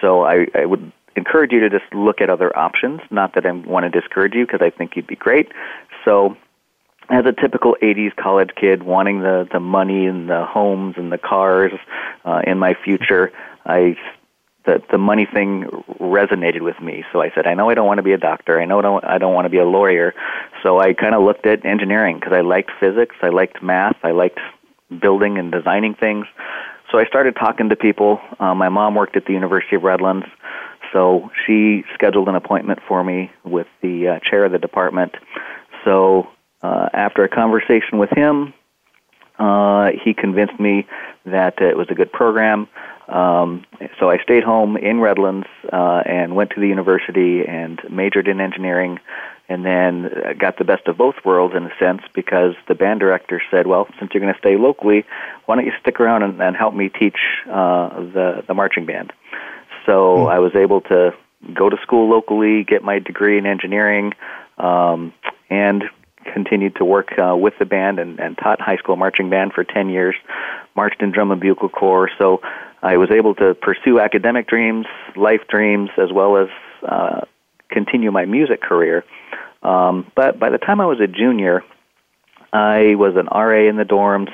So 0.00 0.22
I, 0.24 0.46
I 0.54 0.64
would 0.64 0.92
encourage 1.20 1.52
you 1.52 1.60
to 1.60 1.70
just 1.70 1.92
look 1.92 2.20
at 2.20 2.30
other 2.30 2.56
options. 2.56 3.00
Not 3.10 3.34
that 3.34 3.44
I 3.46 3.52
want 3.52 3.84
to 3.84 4.00
discourage 4.00 4.34
you 4.34 4.46
because 4.46 4.62
I 4.62 4.70
think 4.70 4.96
you'd 4.96 5.06
be 5.06 5.16
great. 5.16 5.52
So 6.04 6.36
as 7.10 7.26
a 7.26 7.32
typical 7.32 7.76
80s 7.82 8.14
college 8.16 8.50
kid 8.56 8.82
wanting 8.82 9.20
the 9.20 9.48
the 9.52 9.60
money 9.60 10.06
and 10.06 10.28
the 10.30 10.44
homes 10.44 10.94
and 10.96 11.12
the 11.12 11.18
cars 11.18 11.72
uh, 12.24 12.42
in 12.46 12.58
my 12.58 12.74
future 12.74 13.32
i 13.66 13.96
the 14.64 14.82
the 14.90 14.98
money 14.98 15.26
thing 15.26 15.64
resonated 15.98 16.60
with 16.60 16.78
me. 16.80 17.04
So 17.12 17.20
i 17.20 17.30
said 17.34 17.46
i 17.46 17.54
know 17.54 17.68
i 17.70 17.74
don't 17.74 17.86
want 17.86 17.98
to 17.98 18.02
be 18.02 18.12
a 18.12 18.18
doctor. 18.18 18.60
I 18.60 18.64
know 18.64 18.78
I 18.78 18.82
don't, 18.82 19.04
I 19.04 19.18
don't 19.18 19.34
want 19.34 19.46
to 19.46 19.50
be 19.50 19.58
a 19.58 19.64
lawyer. 19.64 20.14
So 20.62 20.78
i 20.80 20.92
kind 20.94 21.14
of 21.14 21.22
looked 21.22 21.46
at 21.46 21.64
engineering 21.64 22.18
because 22.18 22.32
i 22.32 22.42
liked 22.42 22.70
physics 22.78 23.16
i 23.22 23.28
liked 23.28 23.62
math 23.62 23.96
i 24.02 24.12
liked 24.12 24.40
building 25.00 25.38
and 25.38 25.50
designing 25.50 25.94
things. 25.94 26.26
So 26.90 26.98
i 26.98 27.04
started 27.06 27.34
talking 27.36 27.68
to 27.70 27.76
people. 27.76 28.20
Uh, 28.38 28.54
my 28.54 28.68
mom 28.68 28.94
worked 28.94 29.16
at 29.16 29.24
the 29.24 29.32
university 29.32 29.76
of 29.76 29.82
redlands 29.82 30.26
so 30.92 31.30
she 31.46 31.84
scheduled 31.94 32.28
an 32.28 32.34
appointment 32.34 32.80
for 32.86 33.02
me 33.02 33.30
with 33.44 33.66
the 33.82 34.08
uh, 34.08 34.18
chair 34.20 34.44
of 34.44 34.52
the 34.52 34.58
department 34.58 35.14
so 35.84 36.28
uh, 36.62 36.88
after 36.92 37.24
a 37.24 37.28
conversation 37.28 37.98
with 37.98 38.10
him, 38.10 38.52
uh, 39.38 39.90
he 40.04 40.12
convinced 40.12 40.58
me 40.60 40.86
that 41.24 41.60
it 41.60 41.76
was 41.76 41.86
a 41.90 41.94
good 41.94 42.12
program. 42.12 42.68
Um, 43.08 43.64
so 43.98 44.10
I 44.10 44.18
stayed 44.22 44.44
home 44.44 44.76
in 44.76 45.00
Redlands 45.00 45.46
uh, 45.72 46.02
and 46.04 46.36
went 46.36 46.50
to 46.50 46.60
the 46.60 46.68
university 46.68 47.42
and 47.46 47.80
majored 47.90 48.28
in 48.28 48.40
engineering, 48.40 49.00
and 49.48 49.64
then 49.64 50.10
got 50.38 50.58
the 50.58 50.64
best 50.64 50.86
of 50.86 50.96
both 50.96 51.16
worlds 51.24 51.54
in 51.56 51.64
a 51.64 51.72
sense 51.80 52.02
because 52.14 52.54
the 52.68 52.74
band 52.74 53.00
director 53.00 53.42
said, 53.50 53.66
"Well, 53.66 53.88
since 53.98 54.12
you're 54.14 54.20
going 54.20 54.32
to 54.32 54.38
stay 54.38 54.56
locally, 54.56 55.04
why 55.46 55.56
don't 55.56 55.66
you 55.66 55.72
stick 55.80 55.98
around 55.98 56.22
and, 56.22 56.40
and 56.40 56.56
help 56.56 56.74
me 56.74 56.88
teach 56.88 57.18
uh, 57.48 57.88
the 58.00 58.44
the 58.46 58.54
marching 58.54 58.86
band?" 58.86 59.12
So 59.86 60.16
mm-hmm. 60.16 60.28
I 60.28 60.38
was 60.38 60.52
able 60.54 60.80
to 60.82 61.12
go 61.54 61.68
to 61.70 61.76
school 61.82 62.10
locally, 62.10 62.64
get 62.64 62.82
my 62.82 62.98
degree 62.98 63.38
in 63.38 63.46
engineering, 63.46 64.12
um, 64.58 65.12
and 65.48 65.84
continued 66.32 66.76
to 66.76 66.84
work 66.84 67.18
uh, 67.18 67.34
with 67.34 67.54
the 67.58 67.64
band 67.64 67.98
and, 67.98 68.20
and 68.20 68.36
taught 68.36 68.60
high 68.60 68.76
school 68.76 68.96
marching 68.96 69.30
band 69.30 69.52
for 69.52 69.64
10 69.64 69.88
years, 69.88 70.14
marched 70.76 71.00
in 71.00 71.10
drum 71.10 71.30
and 71.30 71.40
bugle 71.40 71.68
corps. 71.68 72.10
So 72.18 72.42
I 72.82 72.96
was 72.96 73.10
able 73.10 73.34
to 73.36 73.54
pursue 73.54 74.00
academic 74.00 74.46
dreams, 74.46 74.86
life 75.16 75.40
dreams, 75.48 75.90
as 75.96 76.12
well 76.12 76.36
as 76.36 76.48
uh, 76.86 77.20
continue 77.70 78.10
my 78.10 78.26
music 78.26 78.60
career. 78.60 79.04
Um, 79.62 80.10
but 80.14 80.38
by 80.38 80.50
the 80.50 80.58
time 80.58 80.80
I 80.80 80.86
was 80.86 81.00
a 81.00 81.06
junior, 81.06 81.62
I 82.52 82.94
was 82.96 83.14
an 83.16 83.26
RA 83.26 83.68
in 83.68 83.76
the 83.76 83.84
dorms, 83.84 84.30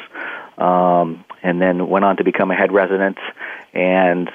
um, 0.61 1.25
and 1.43 1.61
then 1.61 1.89
went 1.89 2.05
on 2.05 2.17
to 2.17 2.25
become 2.25 2.51
a 2.51 2.57
head 2.57 2.73
resident, 2.73 3.19
and 3.75 4.31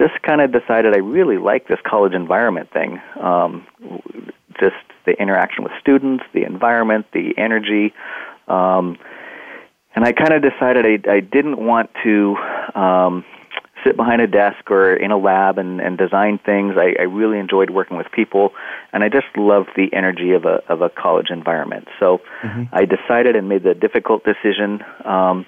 just 0.00 0.22
kind 0.22 0.40
of 0.40 0.50
decided 0.50 0.94
I 0.94 1.00
really 1.00 1.36
like 1.36 1.68
this 1.68 1.78
college 1.86 2.14
environment 2.14 2.72
thing. 2.72 3.00
Um, 3.20 3.66
just 4.58 4.76
the 5.04 5.12
interaction 5.20 5.62
with 5.62 5.72
students, 5.80 6.24
the 6.32 6.44
environment, 6.44 7.06
the 7.12 7.34
energy. 7.36 7.92
Um, 8.48 8.96
and 9.94 10.04
I 10.04 10.12
kind 10.12 10.32
of 10.32 10.42
decided 10.42 10.86
I, 10.86 11.12
I 11.12 11.20
didn't 11.20 11.58
want 11.58 11.90
to 12.02 12.36
um, 12.74 13.24
sit 13.84 13.96
behind 13.96 14.22
a 14.22 14.26
desk 14.26 14.70
or 14.70 14.94
in 14.94 15.10
a 15.10 15.18
lab 15.18 15.58
and, 15.58 15.80
and 15.80 15.98
design 15.98 16.38
things. 16.44 16.76
I, 16.78 16.94
I 16.98 17.04
really 17.04 17.38
enjoyed 17.38 17.70
working 17.70 17.98
with 17.98 18.06
people, 18.10 18.52
and 18.92 19.04
I 19.04 19.08
just 19.08 19.26
loved 19.36 19.70
the 19.76 19.88
energy 19.92 20.32
of 20.32 20.44
a 20.44 20.62
of 20.72 20.80
a 20.80 20.88
college 20.88 21.28
environment. 21.30 21.88
So 21.98 22.20
mm-hmm. 22.42 22.64
I 22.72 22.86
decided 22.86 23.36
and 23.36 23.48
made 23.48 23.64
the 23.64 23.74
difficult 23.74 24.22
decision 24.24 24.80
um, 25.04 25.46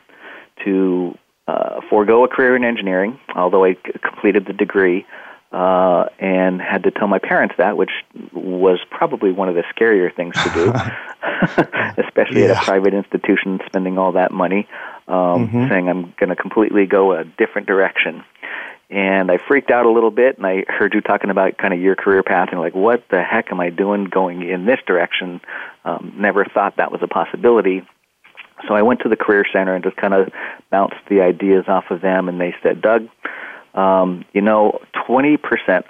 to 0.64 1.16
uh, 1.48 1.80
forego 1.88 2.24
a 2.24 2.28
career 2.28 2.56
in 2.56 2.64
engineering, 2.64 3.18
although 3.34 3.64
I 3.64 3.74
c- 3.74 3.92
completed 4.02 4.46
the 4.46 4.52
degree. 4.52 5.06
Uh, 5.50 6.08
and 6.18 6.62
had 6.62 6.82
to 6.84 6.90
tell 6.90 7.06
my 7.06 7.18
parents 7.18 7.54
that, 7.58 7.76
which 7.76 7.90
was 8.32 8.78
probably 8.90 9.30
one 9.30 9.50
of 9.50 9.54
the 9.54 9.62
scarier 9.76 10.08
things 10.16 10.34
to 10.42 10.48
do, 10.54 10.72
especially 12.02 12.44
yeah. 12.44 12.52
at 12.52 12.62
a 12.62 12.64
private 12.64 12.94
institution, 12.94 13.60
spending 13.66 13.98
all 13.98 14.12
that 14.12 14.32
money 14.32 14.66
um, 15.08 15.48
mm-hmm. 15.48 15.68
saying 15.68 15.88
I'm 15.88 16.14
going 16.18 16.30
to 16.30 16.36
completely 16.36 16.86
go 16.86 17.12
a 17.12 17.24
different 17.24 17.66
direction. 17.66 18.24
And 18.88 19.30
I 19.30 19.38
freaked 19.38 19.70
out 19.70 19.86
a 19.86 19.90
little 19.90 20.10
bit, 20.10 20.36
and 20.36 20.46
I 20.46 20.64
heard 20.68 20.92
you 20.92 21.00
talking 21.00 21.30
about 21.30 21.56
kind 21.56 21.72
of 21.72 21.80
your 21.80 21.96
career 21.96 22.22
path, 22.22 22.48
and 22.52 22.60
like, 22.60 22.74
what 22.74 23.04
the 23.10 23.22
heck 23.22 23.50
am 23.50 23.58
I 23.58 23.70
doing 23.70 24.04
going 24.04 24.48
in 24.48 24.66
this 24.66 24.80
direction? 24.86 25.40
Um, 25.84 26.14
never 26.18 26.44
thought 26.44 26.76
that 26.76 26.92
was 26.92 27.00
a 27.02 27.08
possibility. 27.08 27.86
So 28.68 28.74
I 28.74 28.82
went 28.82 29.00
to 29.00 29.08
the 29.08 29.16
Career 29.16 29.44
Center 29.52 29.74
and 29.74 29.84
just 29.84 29.96
kind 29.96 30.14
of 30.14 30.28
bounced 30.70 30.96
the 31.08 31.20
ideas 31.20 31.64
off 31.68 31.84
of 31.90 32.00
them, 32.00 32.28
and 32.28 32.40
they 32.40 32.54
said, 32.62 32.80
Doug, 32.80 33.08
um, 33.74 34.24
you 34.32 34.42
know, 34.42 34.80
20% 35.08 35.38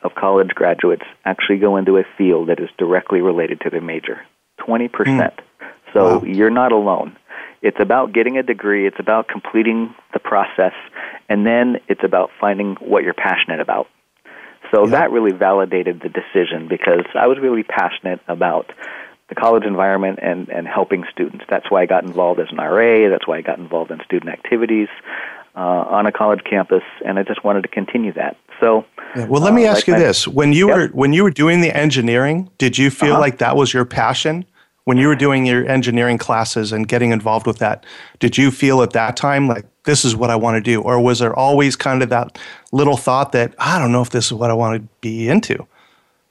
of 0.02 0.14
college 0.14 0.50
graduates 0.50 1.04
actually 1.24 1.58
go 1.58 1.76
into 1.76 1.96
a 1.96 2.04
field 2.16 2.48
that 2.48 2.60
is 2.60 2.68
directly 2.78 3.20
related 3.20 3.60
to 3.62 3.70
their 3.70 3.80
major. 3.80 4.20
20%. 4.60 4.90
Mm. 4.90 5.32
So 5.92 6.18
wow. 6.18 6.24
you're 6.24 6.50
not 6.50 6.72
alone. 6.72 7.16
It's 7.60 7.78
about 7.80 8.12
getting 8.12 8.38
a 8.38 8.42
degree, 8.42 8.86
it's 8.86 8.98
about 8.98 9.28
completing 9.28 9.94
the 10.12 10.18
process, 10.18 10.72
and 11.28 11.46
then 11.46 11.76
it's 11.88 12.02
about 12.02 12.30
finding 12.40 12.74
what 12.76 13.04
you're 13.04 13.14
passionate 13.14 13.60
about. 13.60 13.88
So 14.72 14.84
yeah. 14.84 14.90
that 14.92 15.10
really 15.12 15.32
validated 15.32 16.00
the 16.00 16.08
decision 16.08 16.66
because 16.68 17.04
I 17.14 17.26
was 17.26 17.38
really 17.40 17.62
passionate 17.62 18.20
about 18.26 18.70
the 19.32 19.40
college 19.40 19.64
environment 19.64 20.18
and, 20.20 20.48
and 20.50 20.68
helping 20.68 21.04
students. 21.10 21.44
That's 21.48 21.70
why 21.70 21.82
I 21.82 21.86
got 21.86 22.04
involved 22.04 22.40
as 22.40 22.48
an 22.50 22.58
RA, 22.58 23.08
that's 23.08 23.26
why 23.26 23.38
I 23.38 23.40
got 23.40 23.58
involved 23.58 23.90
in 23.90 24.00
student 24.04 24.30
activities. 24.30 24.88
Uh, 25.54 25.84
on 25.90 26.06
a 26.06 26.12
college 26.12 26.40
campus, 26.48 26.82
and 27.04 27.18
I 27.18 27.24
just 27.24 27.44
wanted 27.44 27.60
to 27.60 27.68
continue 27.68 28.10
that. 28.14 28.38
So, 28.58 28.86
yeah. 29.14 29.26
well, 29.26 29.42
let 29.42 29.52
me 29.52 29.66
uh, 29.66 29.72
ask 29.72 29.86
like 29.86 29.98
you 29.98 30.02
this: 30.02 30.26
when 30.26 30.54
you 30.54 30.68
yep. 30.68 30.76
were 30.76 30.88
when 30.94 31.12
you 31.12 31.22
were 31.24 31.30
doing 31.30 31.60
the 31.60 31.76
engineering, 31.76 32.48
did 32.56 32.78
you 32.78 32.88
feel 32.88 33.12
uh-huh. 33.12 33.20
like 33.20 33.36
that 33.36 33.54
was 33.54 33.74
your 33.74 33.84
passion? 33.84 34.46
when 34.84 34.98
you 34.98 35.06
were 35.06 35.16
doing 35.16 35.46
your 35.46 35.66
engineering 35.68 36.18
classes 36.18 36.72
and 36.72 36.88
getting 36.88 37.12
involved 37.12 37.46
with 37.46 37.58
that, 37.58 37.86
did 38.18 38.36
you 38.36 38.50
feel 38.50 38.82
at 38.82 38.90
that 38.90 39.16
time 39.16 39.46
like 39.46 39.64
this 39.84 40.04
is 40.04 40.16
what 40.16 40.30
I 40.30 40.36
want 40.36 40.56
to 40.56 40.60
do? 40.60 40.80
Or 40.80 41.00
was 41.00 41.20
there 41.20 41.34
always 41.34 41.76
kind 41.76 42.02
of 42.02 42.08
that 42.08 42.38
little 42.72 42.96
thought 42.96 43.32
that 43.32 43.54
I 43.58 43.78
don't 43.78 43.92
know 43.92 44.02
if 44.02 44.10
this 44.10 44.26
is 44.26 44.32
what 44.32 44.50
I 44.50 44.54
want 44.54 44.82
to 44.82 44.88
be 45.00 45.28
into? 45.28 45.66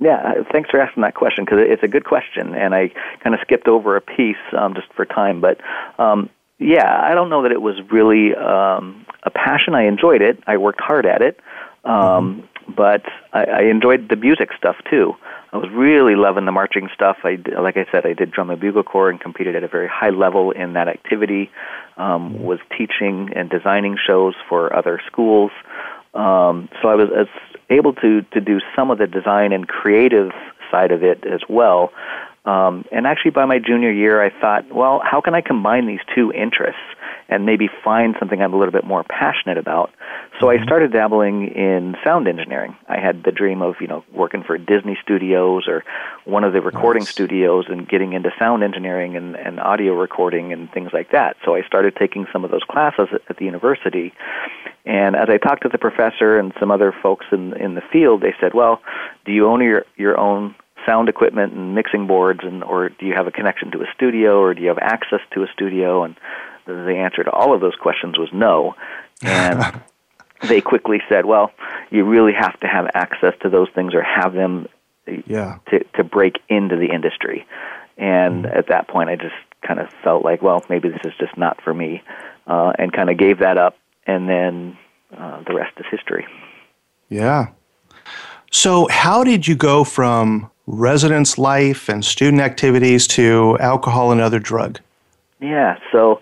Yeah, 0.01 0.15
uh, 0.15 0.43
thanks 0.51 0.71
for 0.71 0.81
asking 0.81 1.03
that 1.03 1.13
question 1.13 1.45
because 1.45 1.59
it's 1.61 1.83
a 1.83 1.87
good 1.87 2.05
question, 2.05 2.55
and 2.55 2.73
I 2.73 2.89
kind 3.23 3.35
of 3.35 3.41
skipped 3.41 3.67
over 3.67 3.95
a 3.95 4.01
piece 4.01 4.35
um, 4.57 4.73
just 4.73 4.91
for 4.93 5.05
time. 5.05 5.41
But 5.41 5.61
um, 5.99 6.29
yeah, 6.57 7.01
I 7.03 7.13
don't 7.13 7.29
know 7.29 7.43
that 7.43 7.51
it 7.51 7.61
was 7.61 7.75
really 7.91 8.35
um, 8.35 9.05
a 9.21 9.29
passion. 9.29 9.75
I 9.75 9.83
enjoyed 9.83 10.23
it. 10.23 10.43
I 10.47 10.57
worked 10.57 10.81
hard 10.81 11.05
at 11.05 11.21
it, 11.21 11.39
um, 11.85 12.47
mm-hmm. 12.65 12.73
but 12.73 13.03
I, 13.31 13.43
I 13.43 13.61
enjoyed 13.65 14.09
the 14.09 14.15
music 14.15 14.49
stuff 14.57 14.75
too. 14.89 15.13
I 15.53 15.57
was 15.57 15.69
really 15.69 16.15
loving 16.15 16.45
the 16.45 16.51
marching 16.51 16.89
stuff. 16.95 17.17
I 17.23 17.37
like 17.59 17.77
I 17.77 17.85
said, 17.91 18.03
I 18.03 18.13
did 18.13 18.31
drum 18.31 18.49
and 18.49 18.59
bugle 18.59 18.81
corps 18.81 19.11
and 19.11 19.19
competed 19.19 19.55
at 19.55 19.63
a 19.63 19.67
very 19.67 19.87
high 19.87 20.09
level 20.09 20.49
in 20.49 20.73
that 20.73 20.87
activity. 20.87 21.51
Um, 21.97 22.41
was 22.41 22.57
teaching 22.75 23.29
and 23.35 23.51
designing 23.51 23.97
shows 24.03 24.33
for 24.49 24.75
other 24.75 24.99
schools. 25.05 25.51
Um, 26.13 26.69
so 26.81 26.89
I 26.89 26.95
was, 26.95 27.09
was 27.09 27.27
able 27.71 27.93
to 27.93 28.21
to 28.33 28.41
do 28.41 28.59
some 28.75 28.91
of 28.91 28.97
the 28.97 29.07
design 29.07 29.51
and 29.53 29.67
creative 29.67 30.31
side 30.69 30.91
of 30.91 31.03
it 31.03 31.25
as 31.25 31.41
well. 31.49 31.91
Um, 32.43 32.85
and 32.91 33.05
actually, 33.05 33.31
by 33.31 33.45
my 33.45 33.59
junior 33.59 33.91
year, 33.91 34.23
I 34.23 34.29
thought, 34.41 34.73
well, 34.73 35.01
how 35.03 35.21
can 35.21 35.35
I 35.35 35.41
combine 35.41 35.85
these 35.87 35.99
two 36.15 36.31
interests? 36.31 36.81
and 37.31 37.45
maybe 37.45 37.69
find 37.83 38.13
something 38.19 38.41
I'm 38.41 38.53
a 38.53 38.57
little 38.57 38.73
bit 38.73 38.83
more 38.83 39.03
passionate 39.05 39.57
about. 39.57 39.89
So 40.39 40.47
mm-hmm. 40.47 40.61
I 40.61 40.65
started 40.65 40.91
dabbling 40.91 41.47
in 41.47 41.95
sound 42.03 42.27
engineering. 42.27 42.75
I 42.89 42.99
had 42.99 43.23
the 43.23 43.31
dream 43.31 43.61
of, 43.61 43.75
you 43.79 43.87
know, 43.87 44.03
working 44.13 44.43
for 44.43 44.57
Disney 44.57 44.97
Studios 45.01 45.63
or 45.67 45.85
one 46.25 46.43
of 46.43 46.51
the 46.51 46.61
recording 46.61 47.03
nice. 47.03 47.09
studios 47.09 47.65
and 47.69 47.87
getting 47.87 48.11
into 48.11 48.31
sound 48.37 48.63
engineering 48.63 49.15
and, 49.15 49.37
and 49.37 49.61
audio 49.61 49.93
recording 49.93 50.51
and 50.51 50.69
things 50.71 50.89
like 50.91 51.11
that. 51.11 51.37
So 51.45 51.55
I 51.55 51.63
started 51.63 51.95
taking 51.95 52.27
some 52.33 52.43
of 52.43 52.51
those 52.51 52.63
classes 52.69 53.07
at, 53.13 53.21
at 53.29 53.37
the 53.37 53.45
university. 53.45 54.13
And 54.85 55.15
as 55.15 55.29
I 55.29 55.37
talked 55.37 55.63
to 55.63 55.69
the 55.69 55.77
professor 55.77 56.37
and 56.37 56.51
some 56.59 56.69
other 56.69 56.93
folks 57.01 57.25
in 57.31 57.53
in 57.53 57.75
the 57.75 57.83
field, 57.93 58.21
they 58.21 58.33
said, 58.41 58.55
"Well, 58.55 58.81
do 59.25 59.31
you 59.31 59.47
own 59.47 59.61
your 59.61 59.85
your 59.95 60.19
own 60.19 60.55
sound 60.85 61.09
equipment 61.09 61.53
and 61.53 61.75
mixing 61.75 62.07
boards 62.07 62.41
and 62.43 62.63
or 62.63 62.89
do 62.89 63.05
you 63.05 63.13
have 63.13 63.27
a 63.27 63.31
connection 63.31 63.71
to 63.71 63.81
a 63.81 63.85
studio 63.95 64.39
or 64.39 64.53
do 64.53 64.61
you 64.61 64.67
have 64.67 64.79
access 64.79 65.19
to 65.33 65.43
a 65.43 65.47
studio 65.53 66.03
and 66.03 66.15
the 66.65 66.95
answer 66.95 67.23
to 67.23 67.31
all 67.31 67.53
of 67.53 67.61
those 67.61 67.75
questions 67.75 68.17
was 68.17 68.29
no. 68.33 68.75
And 69.21 69.81
they 70.47 70.61
quickly 70.61 71.01
said, 71.09 71.25
well, 71.25 71.51
you 71.89 72.05
really 72.05 72.33
have 72.33 72.59
to 72.61 72.67
have 72.67 72.87
access 72.93 73.33
to 73.41 73.49
those 73.49 73.67
things 73.73 73.93
or 73.93 74.01
have 74.01 74.33
them 74.33 74.67
yeah. 75.25 75.59
to, 75.69 75.83
to 75.95 76.03
break 76.03 76.37
into 76.49 76.75
the 76.75 76.87
industry. 76.93 77.45
And 77.97 78.45
mm. 78.45 78.57
at 78.57 78.67
that 78.67 78.87
point, 78.87 79.09
I 79.09 79.15
just 79.15 79.35
kind 79.65 79.79
of 79.79 79.89
felt 80.03 80.23
like, 80.23 80.41
well, 80.41 80.63
maybe 80.69 80.89
this 80.89 81.01
is 81.05 81.13
just 81.19 81.37
not 81.37 81.61
for 81.61 81.73
me, 81.73 82.01
uh, 82.47 82.73
and 82.77 82.91
kind 82.91 83.09
of 83.09 83.17
gave 83.17 83.39
that 83.39 83.57
up. 83.57 83.77
And 84.07 84.27
then 84.27 84.77
uh, 85.15 85.43
the 85.45 85.53
rest 85.53 85.77
is 85.77 85.85
history. 85.91 86.25
Yeah. 87.09 87.49
So, 88.49 88.87
how 88.89 89.23
did 89.23 89.47
you 89.47 89.55
go 89.55 89.83
from 89.83 90.49
residence 90.71 91.37
life 91.37 91.89
and 91.89 92.03
student 92.03 92.41
activities 92.41 93.07
to 93.07 93.57
alcohol 93.59 94.11
and 94.11 94.21
other 94.21 94.39
drug? 94.39 94.79
Yeah. 95.39 95.77
So, 95.91 96.21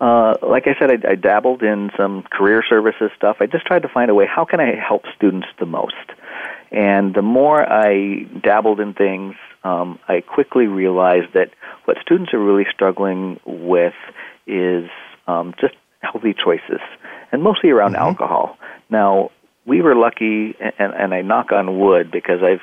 uh, 0.00 0.34
like 0.42 0.66
I 0.66 0.78
said, 0.78 0.90
I, 0.90 1.12
I 1.12 1.14
dabbled 1.16 1.62
in 1.62 1.90
some 1.96 2.22
career 2.30 2.62
services 2.68 3.10
stuff. 3.16 3.38
I 3.40 3.46
just 3.46 3.66
tried 3.66 3.82
to 3.82 3.88
find 3.88 4.10
a 4.10 4.14
way 4.14 4.26
how 4.26 4.44
can 4.44 4.60
I 4.60 4.74
help 4.76 5.02
students 5.16 5.48
the 5.58 5.66
most. 5.66 5.94
And 6.70 7.14
the 7.14 7.22
more 7.22 7.66
I 7.66 8.24
dabbled 8.42 8.78
in 8.78 8.94
things, 8.94 9.34
um, 9.64 9.98
I 10.06 10.20
quickly 10.20 10.66
realized 10.66 11.32
that 11.34 11.50
what 11.86 11.96
students 12.02 12.32
are 12.34 12.38
really 12.38 12.66
struggling 12.72 13.40
with 13.44 13.94
is 14.46 14.88
um, 15.26 15.54
just 15.60 15.74
healthy 16.00 16.34
choices, 16.34 16.80
and 17.32 17.42
mostly 17.42 17.70
around 17.70 17.94
mm-hmm. 17.94 18.02
alcohol. 18.02 18.56
Now, 18.90 19.30
we 19.66 19.82
were 19.82 19.94
lucky, 19.94 20.54
and, 20.60 20.94
and 20.94 21.14
I 21.14 21.22
knock 21.22 21.52
on 21.52 21.78
wood 21.78 22.10
because 22.10 22.40
I've 22.42 22.62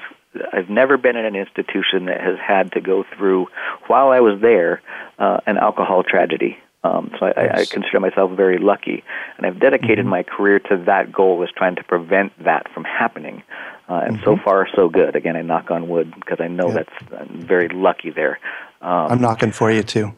I've 0.54 0.70
never 0.70 0.98
been 0.98 1.16
in 1.16 1.26
an 1.26 1.36
institution 1.36 2.06
that 2.06 2.22
has 2.22 2.38
had 2.46 2.72
to 2.74 2.82
go 2.82 3.04
through, 3.16 3.48
while 3.88 4.10
I 4.10 4.20
was 4.20 4.42
there, 4.42 4.82
uh, 5.20 5.40
an 5.46 5.58
alcohol 5.58 6.04
tragedy. 6.04 6.58
Um, 6.84 7.12
so 7.20 7.26
I, 7.26 7.34
yes. 7.36 7.72
I, 7.72 7.74
consider 7.74 8.00
myself 8.00 8.32
very 8.38 8.60
lucky, 8.60 9.04
and 9.38 9.46
I've 9.48 9.60
dedicated 9.60 10.00
mm-hmm. 10.00 10.10
my 10.10 10.24
career 10.24 10.60
to 10.60 10.84
that 10.86 11.12
goal, 11.12 11.42
is 11.44 11.50
trying 11.56 11.78
to 11.78 11.84
prevent 11.84 12.32
that 12.44 12.72
from 12.74 12.84
happening. 12.84 13.42
Uh, 13.90 14.02
and 14.06 14.18
mm-hmm. 14.18 14.24
so 14.24 14.38
far, 14.44 14.68
so 14.76 14.88
good. 14.90 15.16
Again, 15.16 15.36
I 15.36 15.42
knock 15.42 15.72
on 15.72 15.90
wood 15.90 16.14
because 16.14 16.40
I 16.40 16.48
know 16.48 16.68
yeah. 16.68 16.74
that's 16.74 17.14
I'm 17.20 17.42
very 17.42 17.70
lucky 17.70 18.12
there. 18.12 18.40
Um, 18.82 19.12
I'm 19.12 19.22
knocking 19.22 19.52
for 19.52 19.72
you 19.72 19.82
too. 19.82 20.14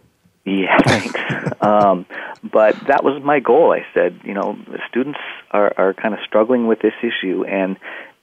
Yeah, 0.48 0.78
thanks. 0.86 1.20
um, 1.62 2.06
but 2.44 2.76
that 2.88 3.04
was 3.04 3.22
my 3.24 3.40
goal. 3.40 3.74
I 3.74 3.86
said, 3.94 4.22
you 4.24 4.34
know, 4.34 4.58
students 4.90 5.20
are, 5.52 5.74
are 5.78 5.94
kind 5.94 6.14
of 6.14 6.22
struggling 6.26 6.68
with 6.68 6.80
this 6.80 6.94
issue, 7.02 7.44
and 7.46 7.78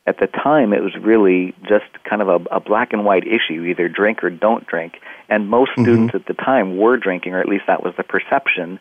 at 0.06 0.18
the 0.18 0.26
time 0.26 0.72
it 0.72 0.82
was 0.82 0.94
really 1.00 1.54
just 1.62 1.86
kind 2.08 2.20
of 2.20 2.28
a, 2.28 2.56
a 2.56 2.60
black 2.60 2.92
and 2.92 3.04
white 3.04 3.24
issue 3.26 3.64
either 3.64 3.88
drink 3.88 4.22
or 4.22 4.30
don't 4.30 4.66
drink 4.66 5.00
and 5.28 5.48
most 5.48 5.70
mm-hmm. 5.72 5.82
students 5.82 6.14
at 6.14 6.26
the 6.26 6.34
time 6.34 6.76
were 6.76 6.96
drinking 6.96 7.32
or 7.32 7.40
at 7.40 7.48
least 7.48 7.64
that 7.66 7.82
was 7.82 7.94
the 7.96 8.02
perception 8.02 8.78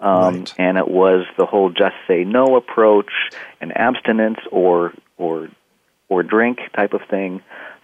um, 0.00 0.38
right. 0.38 0.54
and 0.58 0.76
it 0.76 0.88
was 0.88 1.24
the 1.38 1.46
whole 1.46 1.70
just 1.70 1.94
say 2.06 2.24
no 2.24 2.56
approach 2.56 3.10
and 3.60 3.76
abstinence 3.76 4.38
or 4.50 4.92
or 5.16 5.48
or 6.08 6.22
drink 6.22 6.58
type 6.74 6.92
of 6.92 7.00
thing 7.08 7.40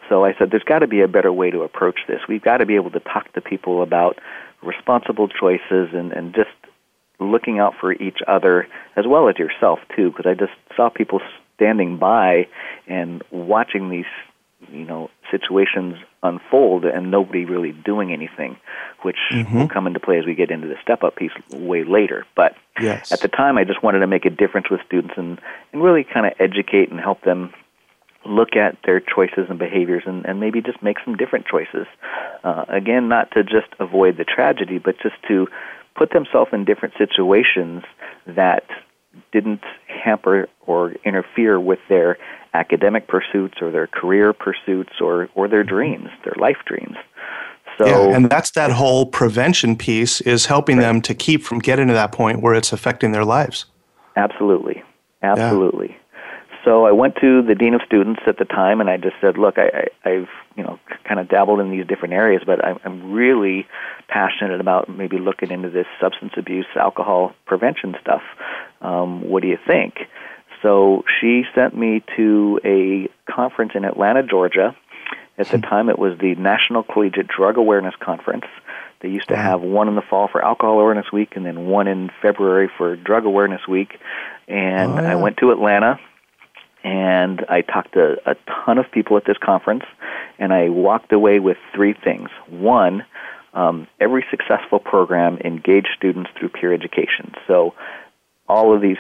so 0.09 0.25
i 0.25 0.35
said 0.39 0.51
there's 0.51 0.63
got 0.65 0.81
to 0.81 0.87
be 0.87 1.01
a 1.01 1.09
better 1.09 1.33
way 1.33 1.51
to 1.51 1.63
approach 1.63 2.01
this 2.07 2.21
we've 2.29 2.43
got 2.43 2.59
to 2.59 2.67
be 2.67 2.75
able 2.75 2.91
to 2.91 3.01
talk 3.01 3.33
to 3.33 3.41
people 3.41 3.83
about 3.83 4.19
responsible 4.63 5.29
choices 5.29 5.89
and 5.93 6.13
and 6.13 6.35
just 6.35 6.51
looking 7.19 7.61
out 7.61 7.75
for 7.81 7.93
each 7.93 8.19
other 8.27 8.67
as 8.97 9.07
well 9.07 9.29
as 9.29 9.39
yourself 9.39 9.79
too 9.97 10.11
because 10.11 10.27
i 10.27 10.35
just 10.35 10.53
saw 10.77 10.91
people 10.91 11.21
standing 11.55 11.99
by 11.99 12.47
and 12.87 13.23
watching 13.31 13.91
these 13.91 14.07
you 14.71 14.85
know 14.85 15.11
situations 15.31 15.97
unfold 16.23 16.85
and 16.85 17.11
nobody 17.11 17.45
really 17.45 17.73
doing 17.73 18.13
anything 18.13 18.57
which 19.03 19.17
mm-hmm. 19.33 19.59
will 19.59 19.69
come 19.69 19.87
into 19.87 19.99
play 19.99 20.19
as 20.19 20.27
we 20.27 20.35
get 20.35 20.51
into 20.51 20.69
the 20.69 20.77
step 20.83 21.03
up 21.03 21.17
piece 21.17 21.33
way 21.51 21.85
later 21.85 22.25
but 22.37 22.55
yes. 22.81 23.11
at 23.11 23.21
the 23.21 23.29
time 23.29 23.59
i 23.59 23.65
just 23.65 23.83
wanted 23.83 23.99
to 23.99 24.07
make 24.07 24.25
a 24.25 24.31
difference 24.31 24.71
with 24.71 24.81
students 24.87 25.15
and 25.17 25.41
and 25.73 25.83
really 25.83 26.05
kind 26.05 26.27
of 26.27 26.33
educate 26.39 26.91
and 26.91 27.01
help 27.01 27.21
them 27.23 27.53
look 28.25 28.55
at 28.55 28.77
their 28.85 29.01
choices 29.01 29.47
and 29.49 29.59
behaviors 29.59 30.05
and, 30.07 30.25
and 30.27 30.39
maybe 30.39 30.63
just 30.63 30.81
make 30.81 30.97
some 31.05 31.17
different 31.17 31.45
choices 31.47 31.87
uh, 32.45 32.65
again 32.69 33.09
not 33.09 33.31
to 33.33 33.43
just 33.43 33.69
avoid 33.81 34.17
the 34.17 34.25
tragedy 34.25 34.79
but 34.79 34.95
just 35.03 35.17
to 35.27 35.49
put 35.97 36.11
themselves 36.13 36.51
in 36.53 36.65
different 36.65 36.95
situations 36.97 37.83
that 38.27 38.65
didn't 39.33 39.63
hamper 39.87 40.49
or 40.67 40.93
interfere 41.05 41.59
with 41.61 41.79
their 41.89 42.19
academic 42.55 43.09
pursuits 43.09 43.55
or 43.61 43.71
their 43.71 43.87
career 43.87 44.33
pursuits 44.33 44.93
or, 45.01 45.29
or 45.35 45.49
their 45.49 45.65
dreams, 45.65 46.09
their 46.25 46.35
life 46.39 46.59
dreams. 46.67 46.97
So, 47.79 47.87
yeah, 47.87 48.17
and 48.17 48.29
that's 48.29 48.51
that 48.51 48.71
whole 48.71 49.07
prevention 49.07 49.77
piece 49.77 50.21
is 50.21 50.47
helping 50.47 50.77
right. 50.77 50.85
them 50.85 51.01
to 51.03 51.15
keep 51.15 51.43
from 51.43 51.59
getting 51.59 51.89
to 51.89 51.95
that 51.95 52.13
point 52.13 52.43
where 52.43 52.55
it's 52.55 52.73
affecting 52.73 53.13
their 53.13 53.25
lives. 53.25 53.65
Absolutely. 54.17 54.83
Absolutely. 55.23 55.89
Yeah. 55.89 55.97
So 56.65 56.87
I 56.87 56.93
went 56.93 57.17
to 57.21 57.43
the 57.43 57.55
dean 57.55 57.75
of 57.75 57.81
students 57.87 58.21
at 58.27 58.39
the 58.39 58.45
time, 58.45 58.81
and 58.81 58.89
I 58.89 58.97
just 58.97 59.17
said, 59.21 59.37
"Look, 59.37 59.57
I, 59.59 59.89
I, 60.05 60.11
I've 60.11 60.29
you 60.57 60.63
know 60.63 60.79
kind 61.05 61.21
of 61.21 61.29
dabbled 61.29 61.61
in 61.61 61.71
these 61.71 61.87
different 61.87 62.15
areas, 62.15 62.43
but 62.45 62.65
I'm, 62.65 62.79
I'm 62.85 63.13
really 63.13 63.67
passionate 64.09 64.61
about 64.61 64.89
maybe 64.89 65.19
looking 65.19 65.51
into 65.51 65.71
this 65.71 65.87
substance 66.01 66.33
abuse, 66.37 66.67
alcohol 66.77 67.35
prevention 67.47 67.95
stuff. 68.01 68.23
Um, 68.81 69.29
what 69.29 69.43
do 69.43 69.49
you 69.49 69.59
think?" 69.67 69.95
So 70.63 71.05
she 71.21 71.43
sent 71.55 71.77
me 71.77 72.03
to 72.17 72.61
a 72.65 73.09
conference 73.31 73.73
in 73.75 73.85
Atlanta, 73.85 74.23
Georgia. 74.23 74.77
At 75.39 75.49
the 75.49 75.57
hmm. 75.57 75.63
time, 75.63 75.89
it 75.89 75.99
was 75.99 76.19
the 76.19 76.35
National 76.35 76.83
Collegiate 76.83 77.27
Drug 77.27 77.57
Awareness 77.57 77.95
Conference. 77.99 78.45
They 79.01 79.09
used 79.09 79.29
to 79.29 79.37
have 79.37 79.61
one 79.61 79.89
in 79.89 79.97
the 79.97 80.03
fall 80.03 80.29
for 80.29 80.45
Alcohol 80.45 80.79
Awareness 80.79 81.11
Week 81.13 81.35
and 81.35 81.45
then 81.45 81.67
one 81.67 81.89
in 81.89 82.11
February 82.23 82.71
for 82.79 82.95
Drug 82.95 83.25
Awareness 83.25 83.67
Week. 83.67 83.99
And 84.47 84.93
oh, 84.93 85.03
yeah. 85.03 85.13
I 85.13 85.15
went 85.17 85.39
to 85.39 85.51
Atlanta 85.51 85.99
and 86.85 87.45
I 87.49 87.63
talked 87.63 87.95
to 87.95 88.17
a 88.27 88.35
ton 88.65 88.79
of 88.79 88.91
people 88.91 89.17
at 89.17 89.25
this 89.25 89.37
conference, 89.39 89.85
and 90.39 90.53
I 90.53 90.69
walked 90.69 91.13
away 91.13 91.39
with 91.39 91.57
three 91.75 91.95
things. 91.95 92.29
One, 92.49 93.05
um, 93.55 93.87
every 94.01 94.25
successful 94.31 94.79
program 94.79 95.39
engaged 95.45 95.89
students 95.97 96.31
through 96.39 96.51
peer 96.51 96.73
education. 96.73 97.35
So 97.47 97.75
all 98.49 98.75
of 98.75 98.81
these 98.81 98.97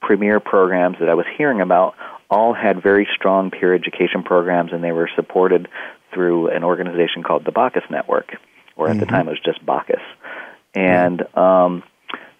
premier 0.00 0.40
programs 0.40 0.98
that 1.00 1.08
I 1.08 1.14
was 1.14 1.26
hearing 1.38 1.60
about 1.60 1.94
all 2.30 2.52
had 2.52 2.82
very 2.82 3.08
strong 3.14 3.50
peer 3.50 3.74
education 3.74 4.22
programs, 4.22 4.72
and 4.72 4.82
they 4.82 4.92
were 4.92 5.08
supported 5.14 5.68
through 6.12 6.48
an 6.48 6.64
organization 6.64 7.22
called 7.22 7.44
the 7.44 7.52
Bacchus 7.52 7.84
Network, 7.90 8.36
or 8.76 8.88
at 8.88 8.92
mm-hmm. 8.92 9.00
the 9.00 9.06
time 9.06 9.28
it 9.28 9.32
was 9.32 9.40
just 9.44 9.64
Bacchus. 9.64 10.02
And 10.74 11.22
um, 11.36 11.82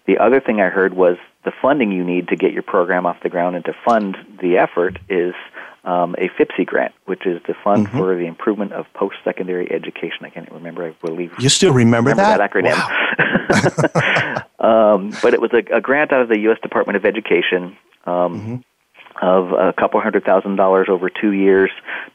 the 0.05 0.19
other 0.19 0.39
thing 0.41 0.61
I 0.61 0.69
heard 0.69 0.93
was 0.93 1.17
the 1.45 1.51
funding 1.61 1.91
you 1.91 2.03
need 2.03 2.27
to 2.29 2.35
get 2.35 2.51
your 2.51 2.63
program 2.63 3.05
off 3.05 3.17
the 3.23 3.29
ground 3.29 3.55
and 3.55 3.63
to 3.65 3.73
fund 3.85 4.17
the 4.41 4.57
effort 4.57 4.97
is 5.07 5.33
um, 5.85 6.15
a 6.17 6.27
FIPSE 6.29 6.65
grant, 6.65 6.93
which 7.05 7.25
is 7.25 7.41
the 7.47 7.53
fund 7.63 7.87
mm-hmm. 7.87 7.97
for 7.97 8.15
the 8.15 8.25
improvement 8.25 8.73
of 8.73 8.85
post-secondary 8.95 9.71
education. 9.71 10.25
I 10.25 10.29
can't 10.29 10.51
remember. 10.51 10.83
I 10.83 10.95
believe 11.05 11.31
you 11.39 11.49
still 11.49 11.73
remember, 11.73 12.09
remember 12.09 12.37
that? 12.37 12.51
that 12.51 12.51
acronym. 12.51 12.73
Wow. 14.59 14.59
um, 14.95 15.11
but 15.21 15.33
it 15.33 15.41
was 15.41 15.51
a, 15.53 15.77
a, 15.77 15.81
grant 15.81 16.11
out 16.11 16.21
of 16.21 16.29
the 16.29 16.39
U.S. 16.39 16.57
Department 16.61 16.97
of 16.97 17.05
Education. 17.05 17.77
Um, 18.05 18.13
mm-hmm. 18.13 18.55
Of 19.21 19.53
a 19.53 19.71
couple 19.71 20.01
hundred 20.01 20.25
thousand 20.25 20.57
dollars 20.57 20.87
over 20.89 21.09
two 21.09 21.31
years 21.31 21.71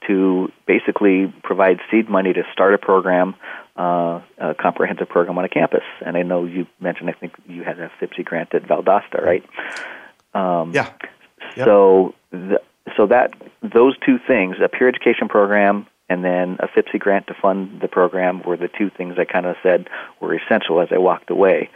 to 0.07 0.53
basically 0.66 1.33
provide 1.43 1.79
seed 1.90 2.11
money 2.11 2.35
to 2.35 2.43
start 2.53 2.75
a 2.75 2.79
program 2.79 3.37
uh, 3.81 4.21
a 4.38 4.55
comprehensive 4.55 5.09
program 5.09 5.38
on 5.38 5.45
a 5.45 5.49
campus. 5.49 5.85
And 6.05 6.16
I 6.16 6.23
know 6.23 6.45
you 6.45 6.66
mentioned, 6.81 7.09
I 7.09 7.12
think 7.12 7.33
you 7.49 7.62
had 7.62 7.79
a 7.79 7.90
FIPSE 8.01 8.25
grant 8.25 8.55
at 8.55 8.64
Valdosta, 8.64 9.23
right? 9.23 9.45
Um, 10.35 10.73
yeah. 10.75 10.93
Yep. 11.57 11.66
So, 11.66 12.14
the, 12.31 12.61
so 12.97 13.07
that 13.07 13.33
those 13.62 13.97
two 14.05 14.19
things, 14.27 14.57
a 14.62 14.69
peer 14.69 14.88
education 14.88 15.29
program 15.29 15.87
and 16.11 16.23
then 16.23 16.59
a 16.61 16.69
FIPSE 16.69 16.99
grant 16.99 17.29
to 17.29 17.35
fund 17.40 17.81
the 17.81 17.88
program, 17.88 18.43
were 18.43 18.57
the 18.57 18.69
two 18.69 18.90
things 18.90 19.14
I 19.19 19.25
kind 19.25 19.47
of 19.47 19.57
said 19.62 19.88
were 20.21 20.35
essential 20.35 20.81
as 20.81 20.88
I 20.90 20.99
walked 20.99 21.31
away. 21.31 21.71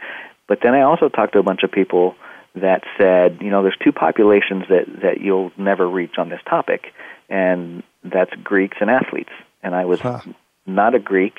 But 0.47 0.59
then 0.61 0.75
I 0.75 0.81
also 0.81 1.09
talked 1.09 1.33
to 1.33 1.39
a 1.39 1.43
bunch 1.43 1.63
of 1.63 1.71
people 1.71 2.15
that 2.53 2.83
said, 2.97 3.39
you 3.41 3.49
know, 3.49 3.63
there's 3.63 3.77
two 3.83 3.91
populations 3.91 4.65
that 4.69 4.85
that 5.01 5.21
you'll 5.21 5.51
never 5.57 5.89
reach 5.89 6.17
on 6.17 6.29
this 6.29 6.41
topic, 6.47 6.93
and 7.29 7.81
that's 8.03 8.31
Greeks 8.43 8.77
and 8.79 8.89
athletes. 8.89 9.31
And 9.63 9.73
I 9.73 9.85
was 9.85 9.99
huh. 9.99 10.21
not 10.65 10.95
a 10.95 10.99
Greek, 10.99 11.35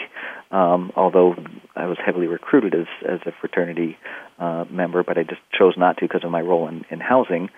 um, 0.51 0.93
although 0.97 1.35
I 1.75 1.87
was 1.87 1.99
heavily 2.05 2.27
recruited 2.27 2.75
as, 2.75 2.87
as 3.09 3.21
a 3.27 3.33
fraternity 3.41 3.97
uh, 4.39 4.65
member, 4.71 5.03
but 5.03 5.19
I 5.19 5.23
just 5.23 5.41
chose 5.57 5.75
not 5.77 5.99
to 5.99 6.05
because 6.05 6.25
of 6.25 6.31
my 6.31 6.41
role 6.41 6.69
in, 6.69 6.85
in 6.91 7.01
housing. 7.01 7.51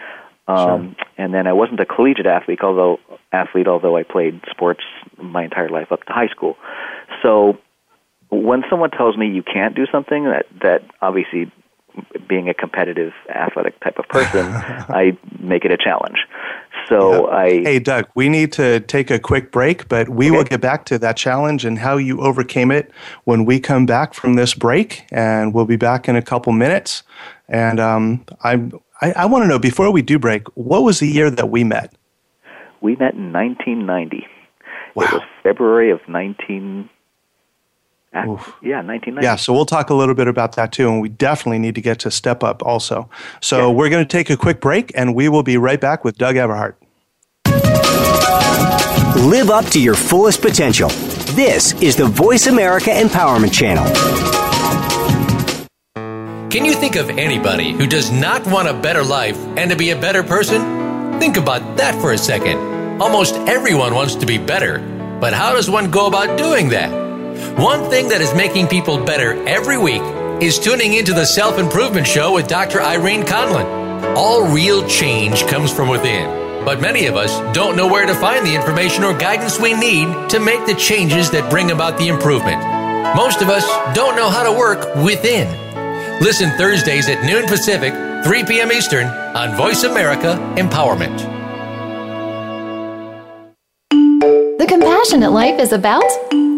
Um, 0.47 0.97
sure. 0.97 1.07
And 1.19 1.35
then 1.35 1.47
I 1.47 1.53
wasn't 1.53 1.81
a 1.81 1.87
collegiate 1.87 2.27
athlete, 2.27 2.61
although 2.63 2.99
athlete, 3.33 3.69
although 3.69 3.97
I 3.97 4.03
played 4.03 4.41
sports 4.51 4.81
my 5.23 5.45
entire 5.45 5.69
life 5.69 5.93
up 5.93 6.05
to 6.05 6.13
high 6.13 6.29
school. 6.29 6.57
So 7.23 7.59
when 8.31 8.63
someone 8.71 8.91
tells 8.91 9.17
me 9.17 9.29
you 9.29 9.43
can't 9.43 9.75
do 9.75 9.87
something, 9.93 10.25
that 10.25 10.47
that 10.63 10.83
obviously 11.03 11.53
being 12.29 12.49
a 12.49 12.55
competitive 12.55 13.13
athletic 13.29 13.79
type 13.81 13.99
of 13.99 14.07
person, 14.09 14.47
I 14.53 15.19
make 15.41 15.65
it 15.65 15.73
a 15.73 15.77
challenge. 15.77 16.19
So 16.89 17.29
I. 17.29 17.51
Hey, 17.63 17.79
Doug, 17.79 18.09
we 18.15 18.29
need 18.29 18.53
to 18.53 18.81
take 18.81 19.11
a 19.11 19.19
quick 19.19 19.53
break, 19.53 19.89
but 19.89 20.09
we 20.09 20.29
okay. 20.29 20.37
will 20.37 20.45
get 20.45 20.61
back 20.61 20.85
to 20.87 20.99
that 20.99 21.17
challenge 21.17 21.65
and 21.65 21.79
how 21.79 21.97
you 21.97 22.21
overcame 22.21 22.71
it 22.71 22.91
when 23.25 23.45
we 23.45 23.61
come 23.61 23.85
back 23.87 24.15
from 24.15 24.35
this 24.35 24.55
break. 24.55 25.05
And 25.13 25.53
we'll 25.53 25.67
be 25.67 25.77
back 25.77 26.09
in 26.09 26.17
a 26.17 26.23
couple 26.23 26.53
minutes. 26.53 27.03
And 27.49 27.79
um, 27.79 28.25
I, 28.43 28.55
I, 29.01 29.13
I 29.13 29.27
want 29.27 29.45
to 29.45 29.49
know 29.49 29.59
before 29.59 29.91
we 29.91 30.03
do 30.03 30.19
break, 30.19 30.47
what 30.57 30.83
was 30.83 31.01
the 31.01 31.09
year 31.09 31.31
that 31.31 31.51
we 31.51 31.65
met? 31.65 31.93
We 32.81 32.97
met 32.97 33.15
in 33.15 33.33
1990. 33.33 34.27
Wow. 34.95 35.05
It 35.05 35.13
was 35.13 35.23
February 35.43 35.91
of 35.91 36.01
19. 38.27 38.35
Oof. 38.35 38.55
Yeah, 38.63 38.83
1990. 38.83 39.25
Yeah, 39.25 39.37
so 39.37 39.53
we'll 39.53 39.67
talk 39.67 39.91
a 39.91 39.95
little 39.95 40.15
bit 40.15 40.29
about 40.29 40.57
that 40.57 40.73
too, 40.73 40.89
and 40.89 41.01
we 41.01 41.09
definitely 41.09 41.59
need 41.59 41.75
to 41.75 41.81
get 41.81 41.99
to 42.01 42.11
Step 42.11 42.43
Up 42.43 42.63
also. 42.63 43.09
So 43.41 43.69
yeah. 43.69 43.75
we're 43.75 43.91
going 43.91 44.05
to 44.05 44.09
take 44.09 44.31
a 44.31 44.37
quick 44.37 44.61
break, 44.61 44.93
and 44.95 45.15
we 45.15 45.29
will 45.29 45.43
be 45.43 45.57
right 45.57 45.81
back 45.81 46.05
with 46.05 46.19
Doug 46.19 46.37
Everhart. 46.37 46.75
Live 49.17 49.51
up 49.51 49.65
to 49.67 49.81
your 49.81 49.95
fullest 49.95 50.41
potential. 50.41 50.89
This 51.35 51.73
is 51.83 51.97
the 51.97 52.07
Voice 52.07 52.47
America 52.47 52.91
Empowerment 52.91 53.53
Channel. 53.53 53.85
Can 56.51 56.65
you 56.65 56.73
think 56.73 56.97
of 56.97 57.11
anybody 57.11 57.73
who 57.73 57.87
does 57.87 58.11
not 58.11 58.47
want 58.47 58.69
a 58.69 58.75
better 58.75 59.05
life 59.05 59.37
and 59.59 59.71
to 59.71 59.77
be 59.77 59.91
a 59.91 60.01
better 60.01 60.23
person? 60.23 61.21
Think 61.21 61.37
about 61.37 61.77
that 61.77 62.01
for 62.01 62.13
a 62.13 62.19
second. 62.19 62.59
Almost 63.03 63.35
everyone 63.49 63.95
wants 63.95 64.15
to 64.15 64.27
be 64.27 64.39
better, 64.39 64.79
but 65.21 65.35
how 65.35 65.53
does 65.53 65.69
one 65.69 65.91
go 65.91 66.07
about 66.07 66.39
doing 66.39 66.71
that? 66.71 67.08
One 67.57 67.89
thing 67.91 68.09
that 68.09 68.21
is 68.21 68.35
making 68.35 68.69
people 68.69 69.05
better 69.05 69.33
every 69.47 69.79
week 69.79 70.03
is 70.43 70.59
tuning 70.59 70.95
into 70.95 71.13
the 71.13 71.25
Self 71.25 71.59
Improvement 71.59 72.07
Show 72.07 72.35
with 72.35 72.49
Dr. 72.49 72.81
Irene 72.81 73.23
Conlon. 73.23 74.17
All 74.17 74.53
real 74.53 74.87
change 74.87 75.47
comes 75.47 75.73
from 75.73 75.89
within, 75.89 76.65
but 76.65 76.81
many 76.81 77.07
of 77.07 77.17
us 77.17 77.39
don't 77.55 77.77
know 77.77 77.87
where 77.87 78.07
to 78.07 78.15
find 78.15 78.47
the 78.47 78.55
information 78.55 79.05
or 79.05 79.17
guidance 79.17 79.59
we 79.59 79.75
need 79.75 80.31
to 80.31 80.39
make 80.39 80.65
the 80.67 80.75
changes 80.75 81.31
that 81.33 81.51
bring 81.51 81.71
about 81.71 81.99
the 81.99 82.09
improvement. 82.09 82.63
Most 83.17 83.43
of 83.43 83.49
us 83.49 83.65
don't 83.95 84.17
know 84.17 84.31
how 84.31 84.43
to 84.45 84.53
work 84.57 84.95
within. 84.97 85.49
Listen 86.21 86.51
Thursdays 86.59 87.09
at 87.09 87.25
noon 87.25 87.47
Pacific, 87.47 87.93
3 88.25 88.45
p.m. 88.45 88.73
Eastern 88.73 89.07
on 89.07 89.57
Voice 89.57 89.85
America 89.85 90.37
Empowerment. 90.57 91.17
The 94.59 94.67
compassionate 94.69 95.33
life 95.33 95.59
is 95.61 95.73
about 95.73 96.05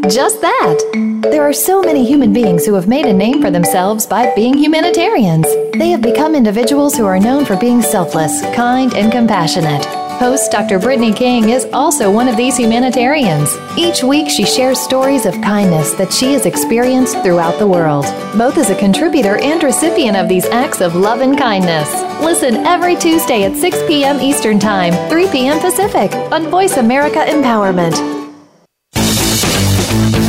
just 0.09 0.41
that. 0.41 1.21
There 1.23 1.43
are 1.43 1.53
so 1.53 1.83
many 1.83 2.05
human 2.05 2.33
beings 2.33 2.65
who 2.65 2.75
have 2.75 2.89
made 2.89 3.07
a 3.07 3.13
name 3.13 3.43
for 3.43 3.51
themselves 3.51 4.07
by 4.07 4.35
being 4.35 4.55
humanitarians. 4.55 5.47
They 5.73 5.91
have 5.91 6.03
become 6.03 6.35
individuals 6.35 6.97
who 6.97 7.07
are 7.07 7.19
known 7.19 7.45
for 7.45 7.57
being 7.57 7.83
selfless, 7.83 8.41
kind, 8.55 8.95
and 8.95 9.13
compassionate. 9.13 9.85
Host 10.21 10.53
Dr. 10.53 10.79
Brittany 10.79 11.15
King 11.15 11.49
is 11.49 11.67
also 11.73 12.11
one 12.11 12.29
of 12.29 12.37
these 12.37 12.57
humanitarians. 12.57 13.57
Each 13.77 14.03
week, 14.03 14.29
she 14.29 14.45
shares 14.45 14.79
stories 14.79 15.25
of 15.25 15.33
kindness 15.41 15.95
that 15.95 16.13
she 16.13 16.35
has 16.35 16.45
experienced 16.45 17.23
throughout 17.23 17.59
the 17.59 17.67
world, 17.67 18.05
both 18.37 18.59
as 18.59 18.69
a 18.69 18.79
contributor 18.79 19.39
and 19.39 19.63
recipient 19.63 20.17
of 20.17 20.29
these 20.29 20.45
acts 20.47 20.83
of 20.83 20.95
love 20.95 21.21
and 21.21 21.39
kindness. 21.39 21.91
Listen 22.23 22.57
every 22.67 22.97
Tuesday 22.97 23.45
at 23.45 23.57
6 23.57 23.79
p.m. 23.87 24.21
Eastern 24.21 24.59
Time, 24.59 24.93
3 25.09 25.29
p.m. 25.29 25.59
Pacific 25.61 26.13
on 26.31 26.51
Voice 26.51 26.77
America 26.77 27.25
Empowerment. 27.27 28.20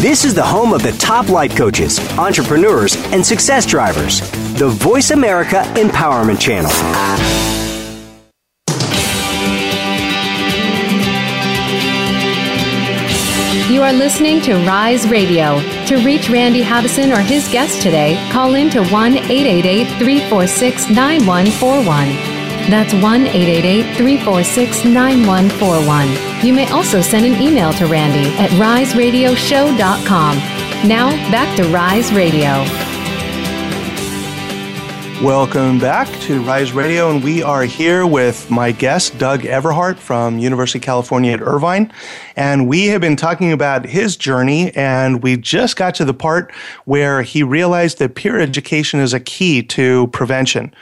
This 0.01 0.25
is 0.25 0.33
the 0.33 0.41
home 0.41 0.73
of 0.73 0.81
the 0.81 0.93
top 0.93 1.29
life 1.29 1.55
coaches, 1.55 1.99
entrepreneurs, 2.17 2.95
and 3.13 3.23
success 3.23 3.67
drivers. 3.67 4.19
The 4.57 4.67
Voice 4.67 5.11
America 5.11 5.57
Empowerment 5.75 6.39
Channel. 6.39 6.71
You 13.71 13.83
are 13.83 13.93
listening 13.93 14.41
to 14.41 14.55
Rise 14.65 15.07
Radio. 15.07 15.61
To 15.85 16.03
reach 16.03 16.31
Randy 16.31 16.63
Haveson 16.63 17.15
or 17.15 17.21
his 17.21 17.47
guest 17.49 17.83
today, 17.83 18.17
call 18.31 18.55
in 18.55 18.71
to 18.71 18.83
1 18.85 19.17
888 19.17 19.85
346 19.99 20.89
9141. 20.89 22.30
That's 22.69 22.93
1 22.93 23.03
888 23.03 23.95
346 23.97 24.85
9141. 24.85 26.45
You 26.45 26.53
may 26.53 26.69
also 26.69 27.01
send 27.01 27.25
an 27.25 27.41
email 27.41 27.73
to 27.73 27.87
Randy 27.87 28.29
at 28.37 28.49
riseradioshow.com. 28.51 30.37
Now, 30.87 31.09
back 31.31 31.55
to 31.57 31.63
Rise 31.73 32.13
Radio. 32.13 32.63
Welcome 35.23 35.77
back 35.77 36.07
to 36.21 36.41
Rise 36.41 36.71
Radio, 36.71 37.11
and 37.11 37.23
we 37.23 37.43
are 37.43 37.61
here 37.63 38.07
with 38.07 38.49
my 38.49 38.71
guest, 38.71 39.19
Doug 39.19 39.41
Everhart 39.41 39.97
from 39.97 40.39
University 40.39 40.79
of 40.79 40.83
California 40.83 41.33
at 41.33 41.41
Irvine. 41.41 41.93
And 42.35 42.67
we 42.67 42.87
have 42.87 43.01
been 43.01 43.15
talking 43.15 43.51
about 43.51 43.85
his 43.85 44.17
journey, 44.17 44.71
and 44.75 45.21
we 45.21 45.37
just 45.37 45.75
got 45.75 45.93
to 45.95 46.05
the 46.05 46.13
part 46.15 46.51
where 46.85 47.21
he 47.21 47.43
realized 47.43 47.99
that 47.99 48.15
peer 48.15 48.39
education 48.39 48.99
is 48.99 49.13
a 49.13 49.19
key 49.19 49.61
to 49.61 50.07
prevention. 50.07 50.73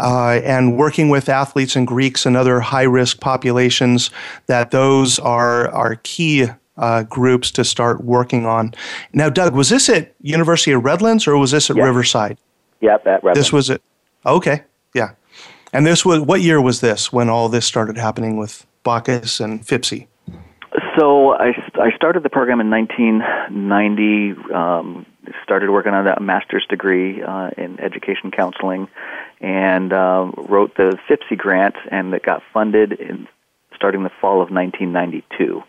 Uh, 0.00 0.40
and 0.44 0.76
working 0.76 1.10
with 1.10 1.28
athletes 1.28 1.76
and 1.76 1.86
Greeks 1.86 2.24
and 2.24 2.36
other 2.36 2.60
high 2.60 2.84
risk 2.84 3.20
populations, 3.20 4.10
that 4.46 4.70
those 4.70 5.18
are, 5.18 5.68
are 5.68 5.96
key 6.02 6.48
uh, 6.78 7.02
groups 7.04 7.50
to 7.52 7.64
start 7.64 8.02
working 8.02 8.46
on. 8.46 8.72
Now, 9.12 9.28
Doug, 9.28 9.54
was 9.54 9.68
this 9.68 9.88
at 9.88 10.14
University 10.22 10.72
of 10.72 10.84
Redlands 10.84 11.28
or 11.28 11.36
was 11.36 11.50
this 11.50 11.70
at 11.70 11.76
Riverside? 11.76 12.38
Yep, 12.80 13.06
at 13.06 13.22
Redlands. 13.22 13.38
This 13.38 13.52
was 13.52 13.70
it. 13.70 13.82
Okay, 14.24 14.62
yeah. 14.94 15.10
And 15.72 15.86
this 15.86 16.04
was 16.04 16.20
what 16.20 16.40
year 16.40 16.60
was 16.60 16.80
this 16.80 17.12
when 17.12 17.28
all 17.28 17.48
this 17.48 17.66
started 17.66 17.96
happening 17.96 18.36
with 18.36 18.66
Bacchus 18.82 19.40
and 19.40 19.64
FIPSE? 19.64 20.06
So 20.98 21.34
I, 21.34 21.52
I 21.74 21.94
started 21.94 22.22
the 22.22 22.30
program 22.30 22.60
in 22.60 22.70
1990. 22.70 24.54
Um, 24.54 25.06
started 25.42 25.70
working 25.70 25.92
on 25.92 26.06
a 26.06 26.20
master's 26.20 26.66
degree 26.68 27.22
uh, 27.22 27.50
in 27.56 27.78
education 27.80 28.30
counseling, 28.30 28.88
and 29.40 29.92
uh, 29.92 30.30
wrote 30.36 30.76
the 30.76 30.96
FIPSE 31.08 31.36
grant, 31.36 31.76
and 31.90 32.12
it 32.14 32.22
got 32.22 32.42
funded 32.52 32.92
in 32.92 33.28
starting 33.74 34.02
the 34.02 34.10
fall 34.20 34.42
of 34.42 34.50
1992. 34.50 35.62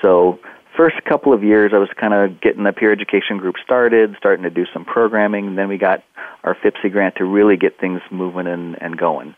So 0.00 0.38
first 0.76 0.96
couple 1.04 1.32
of 1.32 1.44
years, 1.44 1.72
I 1.74 1.78
was 1.78 1.90
kind 2.00 2.14
of 2.14 2.40
getting 2.40 2.64
the 2.64 2.72
peer 2.72 2.92
education 2.92 3.38
group 3.38 3.56
started, 3.62 4.14
starting 4.18 4.44
to 4.44 4.50
do 4.50 4.64
some 4.72 4.84
programming. 4.84 5.54
Then 5.54 5.68
we 5.68 5.78
got 5.78 6.02
our 6.44 6.54
FIPSE 6.54 6.90
grant 6.90 7.16
to 7.16 7.24
really 7.24 7.56
get 7.56 7.78
things 7.78 8.00
moving 8.10 8.46
and, 8.46 8.80
and 8.80 8.96
going. 8.96 9.34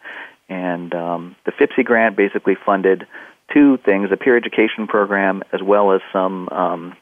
And 0.49 0.95
um, 0.95 1.37
the 1.45 1.53
FIPSE 1.53 1.85
grant 1.85 2.17
basically 2.17 2.57
funded 2.65 3.07
two 3.53 3.79
things: 3.79 4.11
a 4.13 4.17
peer 4.17 4.37
education 4.37 4.87
program 4.87 5.43
as 5.53 5.61
well 5.63 5.93
as 5.93 6.01
some 6.13 6.49
um, 6.51 6.97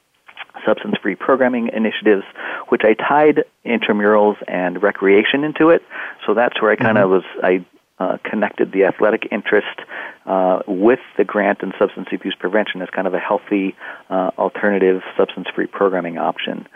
substance-free 0.67 1.17
programming 1.17 1.71
initiatives, 1.75 2.25
which 2.69 2.83
I 2.85 2.95
tied 2.95 3.45
intramurals 3.65 4.37
and 4.49 4.83
recreation 4.83 5.45
into 5.45 5.71
it. 5.71 5.83
So 6.27 6.35
that's 6.35 6.61
where 6.61 6.71
I 6.71 6.77
kind 6.77 6.99
of 6.99 7.11
mm-hmm. 7.11 7.13
was 7.13 7.25
I 7.43 7.65
uh, 7.99 8.19
connected 8.25 8.73
the 8.73 8.85
athletic 8.85 9.29
interest 9.31 9.79
uh, 10.27 10.61
with 10.67 10.99
the 11.19 11.25
grant 11.25 11.59
and 11.63 11.73
substance 11.79 12.09
abuse 12.13 12.35
prevention 12.39 12.83
as 12.83 12.89
kind 12.91 13.07
of 13.07 13.15
a 13.15 13.19
healthy 13.21 13.77
uh, 14.11 14.31
alternative 14.39 15.03
substance 15.17 15.47
free 15.55 15.67
programming 15.67 16.19
option. 16.19 16.67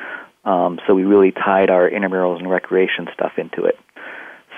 Um, 0.44 0.78
so 0.86 0.94
we 0.94 1.04
really 1.04 1.32
tied 1.32 1.70
our 1.70 1.90
intramurals 1.90 2.38
and 2.38 2.48
recreation 2.48 3.08
stuff 3.12 3.32
into 3.38 3.64
it. 3.64 3.76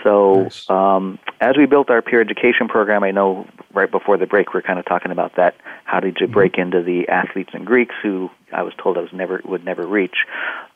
So 0.02 0.42
nice. 0.42 0.68
um, 0.70 1.18
as 1.40 1.56
we 1.56 1.66
built 1.66 1.90
our 1.90 2.02
peer 2.02 2.20
education 2.20 2.68
program, 2.68 3.02
I 3.02 3.11
know 3.11 3.46
right 3.72 3.90
before 3.90 4.16
the 4.16 4.26
break 4.26 4.52
we 4.52 4.58
are 4.58 4.62
kind 4.62 4.78
of 4.78 4.84
talking 4.84 5.11
about 5.11 5.37
that. 5.37 5.56
How 5.84 6.00
did 6.00 6.18
you 6.20 6.26
mm-hmm. 6.26 6.34
break 6.34 6.58
into 6.58 6.82
the 6.82 7.08
athletes 7.08 7.50
and 7.52 7.66
Greeks 7.66 7.94
who 8.02 8.30
I 8.52 8.62
was 8.62 8.72
told 8.82 8.96
I 8.96 9.00
was 9.00 9.12
never 9.12 9.40
would 9.44 9.64
never 9.64 9.87
reach? 9.87 10.16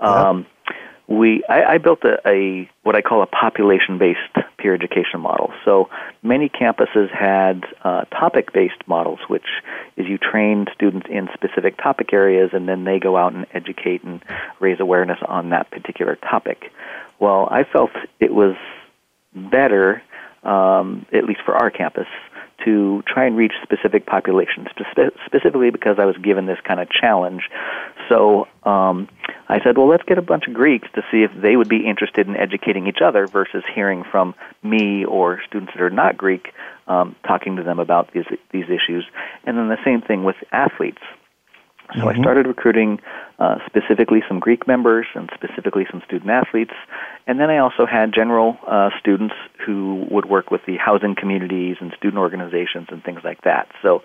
Um, 0.01 0.47
we 1.09 1.43
I, 1.49 1.75
I 1.75 1.79
built 1.79 2.05
a, 2.05 2.17
a 2.27 2.71
what 2.83 2.97
I 2.97 3.03
call 3.03 3.23
a 3.23 3.27
population 3.27 3.99
based 3.99 4.19
peer 4.59 4.75
education 4.75 5.21
model. 5.21 5.53
So 5.65 5.89
many 6.23 6.49
campuses 6.49 7.11
had 7.11 7.65
uh, 7.83 8.05
topic 8.05 8.53
based 8.53 8.87
models, 8.87 9.19
which 9.29 9.47
is 9.97 10.07
you 10.07 10.19
train 10.19 10.67
students 10.75 11.07
in 11.11 11.29
specific 11.35 11.77
topic 11.77 12.13
areas 12.13 12.51
and 12.53 12.69
then 12.69 12.85
they 12.85 12.99
go 12.99 13.17
out 13.17 13.35
and 13.35 13.47
educate 13.53 14.03
and 14.05 14.23
raise 14.61 14.81
awareness 14.81 15.19
on 15.27 15.51
that 15.51 15.71
particular 15.71 16.17
topic. 16.17 16.73
Well, 17.19 17.49
I 17.51 17.65
felt 17.65 17.91
it 18.21 18.33
was 18.33 18.57
better, 19.35 20.03
um, 20.43 21.07
at 21.13 21.25
least 21.25 21.41
for 21.45 21.55
our 21.55 21.71
campus, 21.71 22.07
to 22.65 23.03
try 23.07 23.27
and 23.27 23.37
reach 23.37 23.53
specific 23.63 24.07
populations, 24.07 24.69
spe- 24.71 25.17
specifically 25.27 25.71
because 25.71 25.99
I 25.99 26.05
was 26.05 26.17
given 26.19 26.47
this 26.47 26.59
kind 26.65 26.81
of 26.81 26.89
challenge. 26.91 27.43
So 28.09 28.47
um, 28.65 29.09
I 29.49 29.63
said, 29.65 29.77
well, 29.77 29.89
let's 29.89 30.05
get 30.05 30.19
a 30.19 30.23
bunch 30.23 30.47
of 30.47 30.55
Greeks 30.55 30.89
to 30.95 31.03
see 31.11 31.23
if 31.23 31.31
they 31.41 31.57
would 31.57 31.69
be 31.69 31.87
interested 31.87 32.29
in 32.29 32.37
educating 32.37 32.87
each 32.87 33.01
other 33.05 33.27
versus 33.27 33.65
hearing 33.75 34.05
from 34.11 34.35
me 34.63 35.05
or 35.05 35.41
students 35.47 35.73
that 35.75 35.83
are 35.83 35.91
not 35.91 36.17
Greek 36.17 36.53
um, 36.87 37.17
talking 37.27 37.57
to 37.57 37.63
them 37.63 37.79
about 37.79 38.13
these 38.13 38.27
these 38.51 38.67
issues. 38.67 39.05
And 39.45 39.57
then 39.57 39.69
the 39.69 39.79
same 39.85 40.03
thing 40.03 40.25
with 40.25 40.37
athletes. 40.53 41.03
So 41.95 42.01
mm-hmm. 42.01 42.09
I 42.09 42.23
started 42.23 42.47
recruiting 42.47 43.01
uh, 43.39 43.59
specifically 43.67 44.23
some 44.29 44.41
Greek 44.41 44.67
members 44.67 45.07
and 45.15 45.31
specifically 45.35 45.87
some 45.91 46.03
student 46.07 46.31
athletes. 46.31 46.75
And 47.27 47.39
then 47.39 47.51
I 47.51 47.59
also 47.59 47.87
had 47.87 48.13
general 48.15 48.59
uh, 48.67 48.91
students 48.99 49.35
who 49.65 50.07
would 50.11 50.27
work 50.27 50.51
with 50.51 50.63
the 50.67 50.77
housing 50.77 51.15
communities 51.15 51.77
and 51.81 51.93
student 51.97 52.19
organizations 52.19 52.89
and 52.91 53.03
things 53.03 53.21
like 53.25 53.43
that. 53.43 53.69
So 53.83 54.03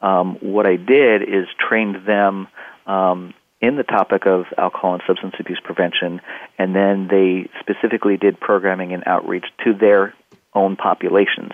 um, 0.00 0.36
what 0.40 0.66
I 0.66 0.76
did 0.76 1.22
is 1.22 1.46
trained 1.58 2.06
them 2.06 2.48
um, 2.86 3.34
in 3.60 3.76
the 3.76 3.82
topic 3.82 4.26
of 4.26 4.44
alcohol 4.58 4.94
and 4.94 5.02
substance 5.06 5.34
abuse 5.38 5.60
prevention, 5.62 6.20
and 6.58 6.74
then 6.74 7.08
they 7.08 7.48
specifically 7.60 8.16
did 8.16 8.38
programming 8.38 8.92
and 8.92 9.02
outreach 9.06 9.46
to 9.64 9.72
their 9.72 10.14
own 10.54 10.76
populations. 10.76 11.52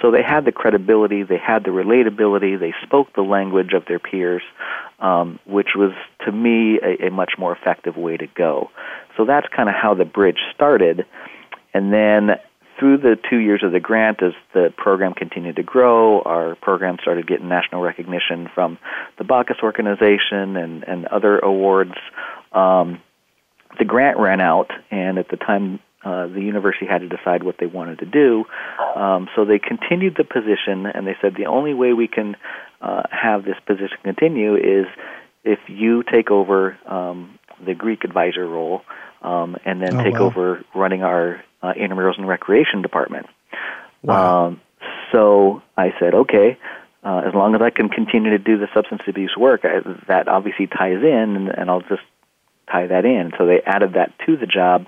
So 0.00 0.10
they 0.10 0.22
had 0.22 0.44
the 0.44 0.52
credibility, 0.52 1.22
they 1.22 1.38
had 1.38 1.64
the 1.64 1.70
relatability, 1.70 2.58
they 2.58 2.74
spoke 2.82 3.12
the 3.14 3.22
language 3.22 3.72
of 3.72 3.84
their 3.86 3.98
peers, 3.98 4.42
um, 4.98 5.38
which 5.46 5.68
was, 5.76 5.92
to 6.24 6.32
me, 6.32 6.78
a, 6.82 7.06
a 7.08 7.10
much 7.10 7.32
more 7.38 7.54
effective 7.54 7.96
way 7.96 8.16
to 8.16 8.26
go. 8.26 8.70
So 9.16 9.24
that's 9.24 9.46
kind 9.54 9.68
of 9.68 9.74
how 9.74 9.94
the 9.94 10.04
bridge 10.04 10.38
started. 10.54 11.04
And 11.72 11.92
then 11.92 12.30
through 12.78 12.98
the 12.98 13.16
two 13.30 13.38
years 13.38 13.62
of 13.62 13.72
the 13.72 13.80
grant, 13.80 14.22
as 14.22 14.32
the 14.52 14.72
program 14.76 15.14
continued 15.14 15.56
to 15.56 15.62
grow, 15.62 16.20
our 16.22 16.56
program 16.56 16.96
started 17.00 17.26
getting 17.26 17.48
national 17.48 17.82
recognition 17.82 18.48
from 18.54 18.78
the 19.18 19.24
Bacchus 19.24 19.56
organization 19.62 20.56
and, 20.56 20.84
and 20.84 21.06
other 21.06 21.38
awards. 21.38 21.94
Um, 22.52 23.00
the 23.78 23.84
grant 23.84 24.18
ran 24.18 24.40
out, 24.40 24.70
and 24.90 25.18
at 25.18 25.28
the 25.28 25.36
time 25.36 25.80
uh, 26.04 26.26
the 26.26 26.40
university 26.40 26.86
had 26.86 27.00
to 27.00 27.08
decide 27.08 27.42
what 27.42 27.56
they 27.58 27.66
wanted 27.66 28.00
to 28.00 28.06
do. 28.06 28.44
Um, 28.94 29.28
so 29.34 29.44
they 29.44 29.58
continued 29.58 30.14
the 30.16 30.24
position, 30.24 30.86
and 30.86 31.06
they 31.06 31.16
said 31.22 31.34
the 31.36 31.46
only 31.46 31.74
way 31.74 31.92
we 31.92 32.08
can 32.08 32.36
uh, 32.84 33.02
have 33.10 33.44
this 33.44 33.56
position 33.66 33.96
continue 34.02 34.56
is 34.56 34.86
if 35.42 35.58
you 35.68 36.02
take 36.02 36.30
over 36.30 36.78
um, 36.86 37.38
the 37.64 37.74
Greek 37.74 38.04
advisor 38.04 38.46
role 38.46 38.82
um, 39.22 39.56
and 39.64 39.80
then 39.80 39.96
oh, 39.96 40.04
take 40.04 40.14
wow. 40.14 40.26
over 40.26 40.64
running 40.74 41.02
our 41.02 41.42
uh, 41.62 41.72
intramurals 41.72 42.18
and 42.18 42.28
recreation 42.28 42.82
department. 42.82 43.26
Wow. 44.02 44.46
Um, 44.46 44.60
so 45.12 45.62
I 45.78 45.94
said, 45.98 46.14
okay, 46.14 46.58
uh, 47.02 47.22
as 47.26 47.34
long 47.34 47.54
as 47.54 47.62
I 47.62 47.70
can 47.70 47.88
continue 47.88 48.30
to 48.30 48.38
do 48.38 48.58
the 48.58 48.68
substance 48.74 49.02
abuse 49.06 49.34
work, 49.36 49.62
I, 49.64 49.80
that 50.08 50.28
obviously 50.28 50.66
ties 50.66 51.02
in, 51.02 51.36
and, 51.36 51.48
and 51.48 51.70
I'll 51.70 51.80
just 51.80 52.02
tie 52.70 52.86
that 52.86 53.06
in. 53.06 53.32
So 53.38 53.46
they 53.46 53.62
added 53.64 53.94
that 53.94 54.12
to 54.26 54.36
the 54.36 54.46
job 54.46 54.86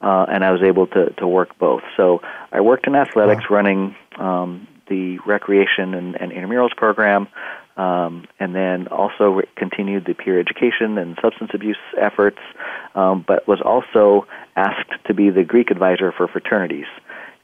uh, 0.00 0.26
and 0.28 0.44
I 0.44 0.50
was 0.50 0.62
able 0.62 0.86
to, 0.88 1.10
to 1.18 1.26
work 1.26 1.58
both. 1.58 1.82
So 1.96 2.20
I 2.52 2.60
worked 2.60 2.86
in 2.86 2.94
athletics, 2.94 3.48
wow. 3.48 3.56
running 3.56 3.96
um, 4.18 4.68
the 4.88 5.18
recreation 5.26 5.94
and, 5.94 6.20
and 6.20 6.32
intramurals 6.32 6.74
program. 6.76 7.28
um, 7.76 8.28
and 8.38 8.54
then 8.54 8.86
also 8.86 9.30
re- 9.30 9.48
continued 9.56 10.04
the 10.06 10.14
peer 10.14 10.38
education 10.38 10.96
and 10.96 11.18
substance 11.20 11.50
abuse 11.54 11.76
efforts, 12.00 12.38
um, 12.94 13.24
but 13.26 13.48
was 13.48 13.60
also 13.60 14.28
asked 14.54 14.92
to 15.06 15.12
be 15.14 15.28
the 15.30 15.42
Greek 15.42 15.72
advisor 15.72 16.12
for 16.12 16.28
fraternities. 16.28 16.86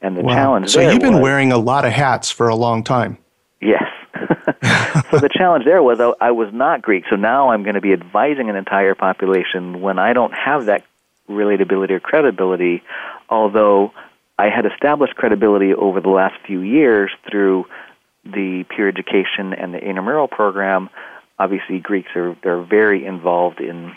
And 0.00 0.16
the 0.16 0.22
Wow. 0.22 0.34
challenge 0.34 0.68
So 0.70 0.78
there 0.80 0.92
you've 0.92 1.02
been 1.02 1.14
was, 1.14 1.22
wearing 1.22 1.50
a 1.50 1.58
lot 1.58 1.84
of 1.84 1.90
hats 1.92 2.30
for 2.30 2.46
a 2.48 2.54
long 2.54 2.84
time. 2.84 3.18
Yes. 3.60 3.82
so 5.10 5.18
the 5.18 5.28
challenge 5.32 5.64
there 5.64 5.82
was 5.82 5.98
I, 6.00 6.12
I 6.20 6.30
was 6.30 6.48
not 6.52 6.80
Greek, 6.80 7.04
so 7.10 7.16
now 7.16 7.50
I'm 7.50 7.64
going 7.64 7.74
to 7.74 7.80
be 7.80 7.92
advising 7.92 8.48
an 8.48 8.54
entire 8.56 8.94
population 8.94 9.80
when 9.80 9.98
I 9.98 10.12
don't 10.12 10.32
have 10.32 10.66
that 10.66 10.84
relatability 11.28 11.90
or 11.90 12.00
credibility, 12.00 12.82
although 13.28 13.92
I 14.40 14.48
had 14.48 14.64
established 14.64 15.16
credibility 15.16 15.74
over 15.74 16.00
the 16.00 16.08
last 16.08 16.34
few 16.46 16.62
years 16.62 17.10
through 17.30 17.66
the 18.24 18.64
peer 18.70 18.88
education 18.88 19.52
and 19.52 19.74
the 19.74 19.78
intramural 19.78 20.28
program. 20.28 20.88
Obviously, 21.38 21.78
Greeks 21.78 22.08
are 22.16 22.34
they're 22.42 22.62
very 22.62 23.04
involved 23.04 23.60
in 23.60 23.94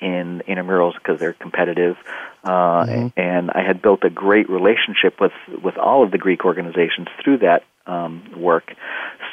in 0.00 0.42
intramurals 0.46 0.94
because 0.94 1.18
they're 1.18 1.32
competitive, 1.32 1.96
uh, 2.44 3.10
and 3.16 3.50
I 3.50 3.62
had 3.66 3.82
built 3.82 4.04
a 4.04 4.10
great 4.10 4.48
relationship 4.48 5.20
with 5.20 5.32
with 5.64 5.76
all 5.76 6.04
of 6.04 6.12
the 6.12 6.18
Greek 6.18 6.44
organizations 6.44 7.08
through 7.24 7.38
that 7.38 7.64
um, 7.84 8.30
work. 8.36 8.72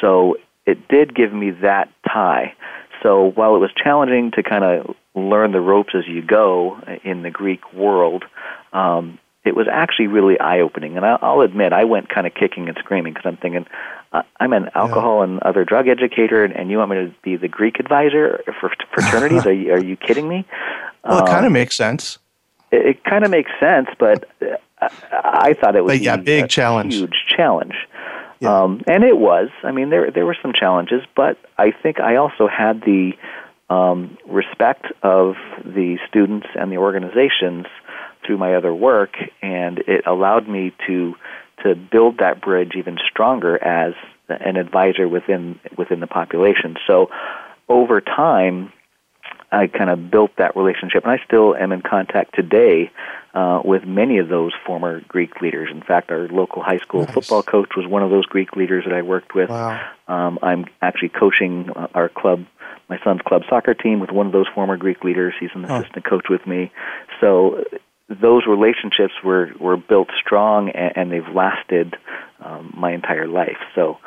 So 0.02 0.38
it 0.66 0.88
did 0.88 1.14
give 1.14 1.32
me 1.32 1.52
that 1.62 1.90
tie. 2.12 2.56
So 3.04 3.26
while 3.26 3.56
it 3.56 3.60
was 3.60 3.72
challenging 3.76 4.32
to 4.32 4.42
kind 4.42 4.64
of 4.64 4.96
learn 5.14 5.52
the 5.52 5.62
ropes 5.62 5.94
as 5.96 6.08
you 6.08 6.24
go 6.24 6.80
in 7.04 7.22
the 7.22 7.30
Greek 7.30 7.74
world, 7.74 8.24
um, 8.74 9.20
it 9.44 9.56
was 9.56 9.68
actually 9.72 10.08
really 10.08 10.40
eye 10.40 10.60
opening. 10.60 10.98
And 10.98 11.06
I'll, 11.06 11.20
I'll 11.22 11.42
admit, 11.42 11.74
I 11.74 11.84
went 11.86 12.10
kind 12.10 12.28
of 12.28 12.34
kicking 12.34 12.68
and 12.68 12.78
screaming 12.80 13.14
because 13.14 13.26
I'm 13.28 13.38
thinking, 13.38 13.66
uh, 14.14 14.22
I'm 14.40 14.54
an 14.54 14.70
alcohol 14.76 15.24
and 15.24 15.40
other 15.42 15.64
drug 15.66 15.88
educator, 15.88 16.44
and, 16.44 16.54
and 16.56 16.70
you 16.70 16.78
want 16.78 16.92
me 16.92 16.98
to 16.98 17.16
be 17.24 17.38
the 17.38 17.48
Greek 17.48 17.80
advisor 17.80 18.44
for 18.60 18.72
fraternities? 18.94 19.46
are, 19.46 19.54
you, 19.54 19.74
are 19.74 19.84
you 19.84 19.96
kidding 19.96 20.28
me? 20.28 20.46
Well, 21.04 21.18
it 21.20 21.22
Um, 21.22 21.28
kind 21.28 21.46
of 21.46 21.52
makes 21.52 21.76
sense. 21.76 22.20
it, 22.72 22.86
it 22.86 23.04
kind 23.04 23.24
of 23.26 23.32
makes 23.32 23.52
sense, 23.60 23.88
but 23.98 24.26
uh, 24.42 24.56
I, 25.12 25.50
I 25.50 25.54
thought 25.54 25.76
it 25.76 25.84
was 25.84 25.94
But 25.98 26.02
yeah, 26.02 26.18
big 26.18 26.46
a 26.46 26.48
challenge. 26.48 26.94
huge 26.96 27.26
challenge. 27.28 27.76
Yeah. 28.42 28.64
Um, 28.64 28.82
and 28.88 29.04
it 29.04 29.18
was. 29.18 29.50
I 29.64 29.72
mean, 29.72 29.90
there 29.92 30.10
there 30.10 30.26
were 30.26 30.36
some 30.42 30.52
challenges, 30.54 31.04
but 31.16 31.38
I 31.60 31.72
think 31.72 32.00
I 32.00 32.16
also 32.16 32.48
had 32.48 32.82
the 32.82 33.12
um, 33.70 34.18
respect 34.28 34.86
of 35.04 35.36
the 35.64 35.98
students 36.10 36.48
and 36.56 36.72
the 36.72 36.78
organizations 36.78 37.68
through 38.26 38.38
my 38.38 38.56
other 38.56 38.74
work, 38.74 39.14
and 39.42 39.80
it 39.80 40.06
allowed 40.06 40.48
me 40.48 40.74
to 40.88 41.16
to 41.64 41.76
build 41.76 42.18
that 42.18 42.42
bridge 42.42 42.72
even 42.76 42.98
stronger 43.10 43.62
as 43.64 43.94
an 44.30 44.56
advisor 44.58 45.08
within 45.08 45.60
within 45.78 46.00
the 46.00 46.08
population. 46.08 46.76
So 46.88 47.10
over 47.70 48.02
time, 48.02 48.72
I 49.52 49.68
kind 49.68 49.90
of 49.90 50.10
built 50.10 50.32
that 50.38 50.56
relationship, 50.56 51.04
and 51.04 51.12
I 51.12 51.24
still 51.26 51.56
am 51.56 51.72
in 51.72 51.82
contact 51.82 52.36
today 52.36 52.92
uh, 53.34 53.62
with 53.64 53.84
many 53.86 54.18
of 54.18 54.30
those 54.30 54.54
former 54.66 55.02
Greek 55.08 55.42
leaders. 55.42 55.70
In 55.72 55.82
fact, 55.82 56.10
our 56.12 56.28
local 56.30 56.64
high 56.64 56.80
school 56.80 57.06
Nice. 57.06 57.16
football 57.16 57.44
coach 57.44 57.70
was 57.76 57.86
one 57.88 58.04
of 58.04 58.10
those 58.10 58.26
Greek 58.26 58.56
leaders 58.56 58.86
that 58.86 58.94
I 58.94 59.02
worked 59.02 59.36
with. 59.36 59.50
Wow. 59.50 59.80
Um, 60.08 60.40
I'm 60.42 60.66
actually 60.82 61.10
coaching 61.10 61.70
uh, 61.76 61.88
our 61.94 62.10
club, 62.10 62.46
my 62.90 62.98
son's 63.04 63.22
club 63.22 63.44
soccer 63.50 63.74
team, 63.74 64.00
with 64.00 64.12
one 64.12 64.26
of 64.26 64.34
those 64.34 64.48
former 64.54 64.78
Greek 64.78 65.04
leaders. 65.04 65.34
He's 65.40 65.50
an 65.54 65.66
Huh. 65.66 65.80
assistant 65.80 66.06
coach 66.06 66.26
with 66.30 66.46
me. 66.48 66.72
So 67.20 67.64
those 68.20 68.44
relationships 68.48 69.14
were 69.24 69.52
were 69.60 69.78
built 69.78 70.10
strong, 70.20 70.70
and, 70.70 70.92
and 70.96 71.12
they've 71.12 71.34
lasted 71.34 71.96
um, 72.40 72.74
my 72.76 72.92
entire 72.92 73.28
life. 73.28 73.58
So. 73.76 73.98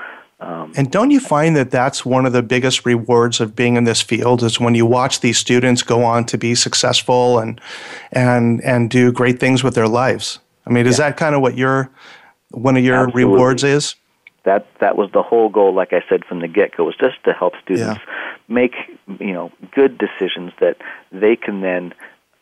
Um, 0.41 0.73
And 0.77 0.91
don't 0.91 1.13
you 1.13 1.21
find 1.21 1.57
that 1.57 1.71
that's 1.71 2.05
one 2.05 2.27
of 2.27 2.33
the 2.33 2.43
biggest 2.43 2.85
rewards 2.85 3.41
of 3.41 3.55
being 3.55 3.77
in 3.77 3.85
this 3.85 4.03
field 4.03 4.43
is 4.43 4.59
when 4.59 4.75
you 4.75 4.85
watch 4.85 5.21
these 5.21 5.39
students 5.39 5.83
go 5.83 6.03
on 6.05 6.25
to 6.27 6.37
be 6.37 6.57
successful 6.57 7.39
and 7.39 7.61
and 8.11 8.61
and 8.65 8.91
do 8.91 9.13
great 9.13 9.39
things 9.39 9.63
with 9.63 9.75
their 9.75 9.89
lives? 9.89 10.41
I 10.67 10.71
mean, 10.71 10.87
is 10.87 10.97
that 10.97 11.17
kind 11.17 11.35
of 11.37 11.41
what 11.41 11.57
your 11.57 11.89
one 12.51 12.77
of 12.77 12.85
your 12.85 13.07
Absolutely. 13.07 13.25
rewards 13.25 13.65
is? 13.65 13.95
that 14.45 14.67
that 14.81 14.97
was 14.97 15.11
the 15.13 15.23
whole 15.23 15.49
goal 15.49 15.75
like 15.75 15.93
i 15.93 16.03
said 16.09 16.25
from 16.25 16.41
the 16.41 16.49
get 16.49 16.77
go 16.77 16.85
was 16.85 16.97
just 16.97 17.23
to 17.25 17.33
help 17.33 17.55
students 17.63 18.01
make 18.47 18.75
you 19.19 19.33
know 19.33 19.51
good 19.75 19.99
decisions 19.99 20.53
that 20.61 20.77
they 21.11 21.35
can 21.35 21.61
then 21.63 21.93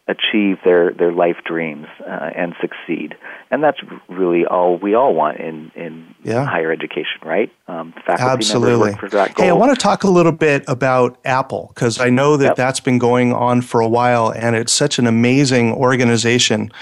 achieve 0.09 0.59
their 0.65 0.93
their 0.93 1.13
life 1.13 1.37
dreams 1.45 1.87
uh, 2.01 2.31
and 2.35 2.55
succeed 2.61 3.15
and 3.53 3.63
that's 3.63 3.79
really 4.09 4.45
all 4.45 4.77
we 4.77 4.95
all 4.95 5.15
want 5.15 5.39
in 5.39 5.71
in 5.77 6.13
Yeah. 6.25 6.45
higher 6.45 6.73
education 6.73 7.21
right 7.25 7.53
um, 7.69 7.95
Absolutely. 8.09 8.91
work 8.91 8.99
for 9.01 9.09
that 9.11 9.35
goal 9.35 9.45
Hey, 9.45 9.51
I 9.51 9.53
want 9.53 9.71
to 9.71 9.81
talk 9.81 10.03
a 10.03 10.11
little 10.11 10.33
bit 10.33 10.65
about 10.67 11.19
Apple 11.25 11.71
because 11.73 12.01
I 12.01 12.11
know 12.11 12.37
that 12.37 12.45
Yep. 12.47 12.57
that's 12.57 12.81
been 12.81 12.99
going 12.99 13.33
on 13.33 13.63
for 13.63 13.81
a 13.81 13.87
while 13.89 14.33
and 14.33 14.57
it's 14.57 14.73
such 14.73 14.99
an 14.99 15.07
amazing 15.07 15.73
organization. 15.73 16.73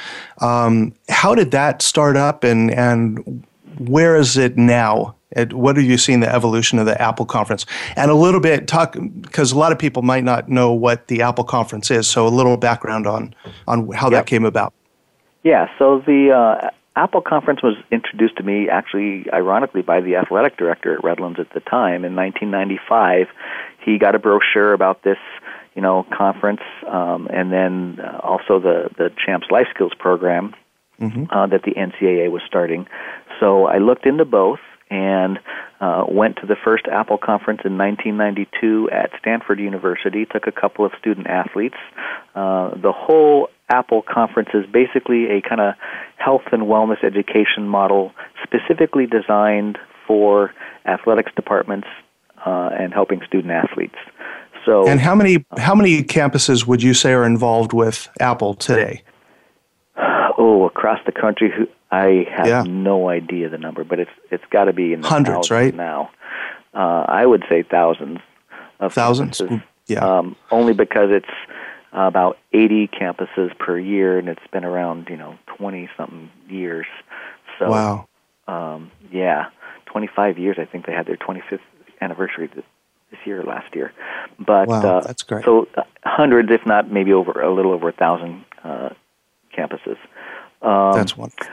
Um, 0.40 0.94
how 1.10 1.34
did 1.34 1.50
that 1.50 1.82
start 1.82 2.16
up 2.16 2.42
and, 2.42 2.70
and 2.70 3.44
where 3.80 4.16
is 4.16 4.36
it 4.36 4.56
now? 4.56 5.16
And 5.32 5.52
what 5.52 5.76
have 5.76 5.84
you 5.84 5.96
seen 5.96 6.20
the 6.20 6.32
evolution 6.32 6.78
of 6.78 6.86
the 6.86 7.00
Apple 7.00 7.24
conference? 7.24 7.64
And 7.96 8.10
a 8.10 8.14
little 8.14 8.40
bit 8.40 8.66
talk 8.66 8.96
because 9.20 9.52
a 9.52 9.58
lot 9.58 9.72
of 9.72 9.78
people 9.78 10.02
might 10.02 10.24
not 10.24 10.48
know 10.48 10.72
what 10.72 11.06
the 11.06 11.22
Apple 11.22 11.44
conference 11.44 11.90
is. 11.90 12.06
So 12.06 12.26
a 12.26 12.28
little 12.28 12.56
background 12.56 13.06
on 13.06 13.34
on 13.66 13.90
how 13.92 14.10
that 14.10 14.26
came 14.26 14.44
about. 14.44 14.74
Yeah, 15.42 15.68
so 15.78 16.02
the 16.04 16.32
uh, 16.32 16.70
Apple 16.96 17.22
conference 17.22 17.62
was 17.62 17.76
introduced 17.90 18.36
to 18.36 18.42
me 18.42 18.68
actually, 18.68 19.26
ironically, 19.32 19.82
by 19.82 20.00
the 20.00 20.16
athletic 20.16 20.56
director 20.58 20.94
at 20.94 21.04
Redlands 21.04 21.38
at 21.38 21.50
the 21.54 21.60
time 21.60 22.04
in 22.04 22.14
1995. 22.14 23.28
He 23.84 23.98
got 23.98 24.14
a 24.14 24.18
brochure 24.18 24.74
about 24.74 25.02
this, 25.02 25.16
you 25.74 25.80
know, 25.80 26.04
conference, 26.12 26.60
um, 26.86 27.28
and 27.32 27.50
then 27.52 28.00
uh, 28.00 28.18
also 28.18 28.58
the 28.58 28.90
the 28.98 29.10
Champs 29.24 29.46
Life 29.50 29.68
Skills 29.72 29.92
program 29.98 30.54
uh, 31.30 31.46
that 31.46 31.62
the 31.62 31.72
NCAA 31.72 32.30
was 32.30 32.42
starting. 32.46 32.86
So 33.40 33.66
I 33.66 33.78
looked 33.78 34.06
into 34.06 34.24
both 34.24 34.60
and 34.90 35.38
uh, 35.80 36.04
went 36.08 36.36
to 36.36 36.46
the 36.46 36.56
first 36.62 36.86
Apple 36.86 37.16
conference 37.16 37.60
in 37.64 37.78
1992 37.78 38.90
at 38.92 39.10
Stanford 39.18 39.58
University. 39.58 40.26
Took 40.26 40.46
a 40.46 40.52
couple 40.52 40.84
of 40.84 40.92
student 40.98 41.26
athletes. 41.26 41.76
Uh, 42.34 42.70
the 42.74 42.92
whole 42.94 43.48
Apple 43.70 44.02
conference 44.02 44.50
is 44.52 44.66
basically 44.66 45.30
a 45.30 45.40
kind 45.40 45.60
of 45.60 45.74
health 46.16 46.42
and 46.52 46.62
wellness 46.62 47.02
education 47.04 47.66
model 47.68 48.12
specifically 48.42 49.06
designed 49.06 49.78
for 50.06 50.52
athletics 50.86 51.30
departments 51.36 51.86
uh, 52.44 52.70
and 52.78 52.92
helping 52.92 53.20
student 53.26 53.52
athletes. 53.52 53.94
So 54.66 54.86
And 54.86 55.00
how 55.00 55.14
many 55.14 55.44
how 55.56 55.74
many 55.74 56.02
campuses 56.02 56.66
would 56.66 56.82
you 56.82 56.94
say 56.94 57.12
are 57.12 57.24
involved 57.24 57.72
with 57.72 58.08
Apple 58.20 58.54
today? 58.54 59.02
Oh, 59.96 60.64
across 60.66 61.00
the 61.04 61.12
country, 61.12 61.50
who- 61.50 61.68
I 61.90 62.26
have 62.30 62.46
Yeah. 62.46 62.62
no 62.66 63.08
idea 63.08 63.48
the 63.48 63.58
number, 63.58 63.82
but 63.84 63.98
it's 63.98 64.10
it's 64.30 64.44
got 64.50 64.64
to 64.66 64.72
be 64.72 64.92
in 64.92 65.00
the 65.00 65.08
Hundreds, 65.08 65.48
thousands 65.48 65.50
right? 65.50 65.74
now. 65.74 66.10
Uh, 66.72 67.04
I 67.08 67.26
would 67.26 67.44
say 67.48 67.62
thousands 67.64 68.20
of 68.78 68.92
Thousands? 68.92 69.40
campuses. 69.40 69.62
Yeah. 69.88 70.04
Um, 70.06 70.36
only 70.52 70.72
because 70.72 71.10
it's 71.10 71.28
about 71.92 72.38
80 72.52 72.86
campuses 72.88 73.56
per 73.58 73.76
year, 73.76 74.18
and 74.18 74.28
it's 74.28 74.46
been 74.52 74.64
around 74.64 75.08
you 75.10 75.16
know 75.16 75.34
20 75.46 75.88
something 75.96 76.30
years. 76.48 76.86
So 77.58 77.70
wow. 77.70 78.06
um, 78.46 78.92
yeah, 79.10 79.46
25 79.86 80.38
years. 80.38 80.56
I 80.60 80.64
think 80.66 80.86
they 80.86 80.92
had 80.92 81.06
their 81.06 81.16
25th 81.16 81.58
anniversary 82.00 82.46
this, 82.54 82.64
this 83.10 83.18
year 83.26 83.40
or 83.40 83.42
last 83.44 83.74
year. 83.74 83.92
But 84.38 84.68
Wow, 84.68 84.98
uh, 84.98 85.00
that's 85.00 85.24
great. 85.24 85.44
So 85.44 85.66
uh, 85.76 85.82
hundreds, 86.04 86.52
if 86.52 86.64
not 86.64 86.90
maybe 86.92 87.12
over 87.12 87.32
a 87.42 87.52
little 87.52 87.72
over 87.72 87.88
a 87.88 87.92
thousand 87.92 88.44
uh, 88.62 88.90
campuses. 89.56 89.98
Um, 90.62 90.92
That's 90.92 91.16
wonderful. 91.16 91.46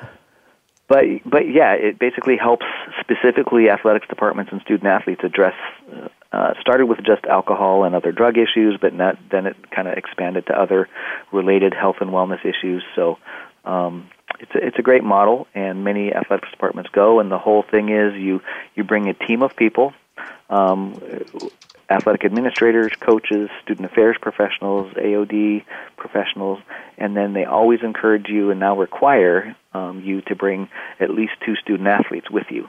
but 0.88 1.06
but 1.26 1.50
yeah, 1.50 1.74
it 1.74 2.00
basically 2.00 2.38
helps 2.38 2.66
specifically 3.00 3.70
athletics 3.70 4.08
departments 4.08 4.52
and 4.52 4.62
student 4.62 4.88
athletes 4.88 5.22
address. 5.24 5.56
Uh, 5.92 6.08
uh, 6.34 6.54
started 6.60 6.88
with 6.88 6.98
just 7.06 7.26
alcohol 7.26 7.86
and 7.86 7.96
other 7.96 8.12
drug 8.12 8.38
issues, 8.38 8.78
but 8.82 8.94
not, 8.94 9.18
then 9.32 9.46
it 9.46 9.56
kind 9.72 9.88
of 9.88 9.98
expanded 9.98 10.46
to 10.46 10.54
other 10.54 10.90
related 11.32 11.74
health 11.74 11.96
and 12.02 12.10
wellness 12.10 12.46
issues. 12.46 12.84
So 12.96 13.18
um, 13.64 14.10
it's 14.40 14.52
a, 14.54 14.66
it's 14.66 14.78
a 14.78 14.82
great 14.82 15.04
model, 15.04 15.48
and 15.56 15.84
many 15.84 16.14
athletics 16.14 16.52
departments 16.52 16.90
go. 16.92 17.20
And 17.20 17.32
the 17.32 17.38
whole 17.38 17.64
thing 17.64 17.90
is 17.90 18.14
you 18.16 18.42
you 18.76 18.84
bring 18.84 19.08
a 19.08 19.14
team 19.14 19.42
of 19.42 19.56
people. 19.56 19.94
Um, 20.50 21.00
athletic 21.90 22.26
administrators, 22.26 22.92
coaches, 23.00 23.50
student 23.64 23.90
affairs 23.90 24.18
professionals, 24.22 24.94
AOD 24.94 25.64
professionals, 25.96 26.60
and 26.98 27.16
then 27.16 27.34
they 27.34 27.46
always 27.46 27.80
encourage 27.84 28.28
you 28.28 28.52
and 28.52 28.60
now 28.60 28.78
require 28.78 29.56
um, 29.74 30.02
you 30.02 30.22
to 30.22 30.36
bring 30.36 30.70
at 31.00 31.10
least 31.10 31.34
two 31.46 31.56
student 31.56 31.88
athletes 31.88 32.30
with 32.30 32.48
you. 32.50 32.68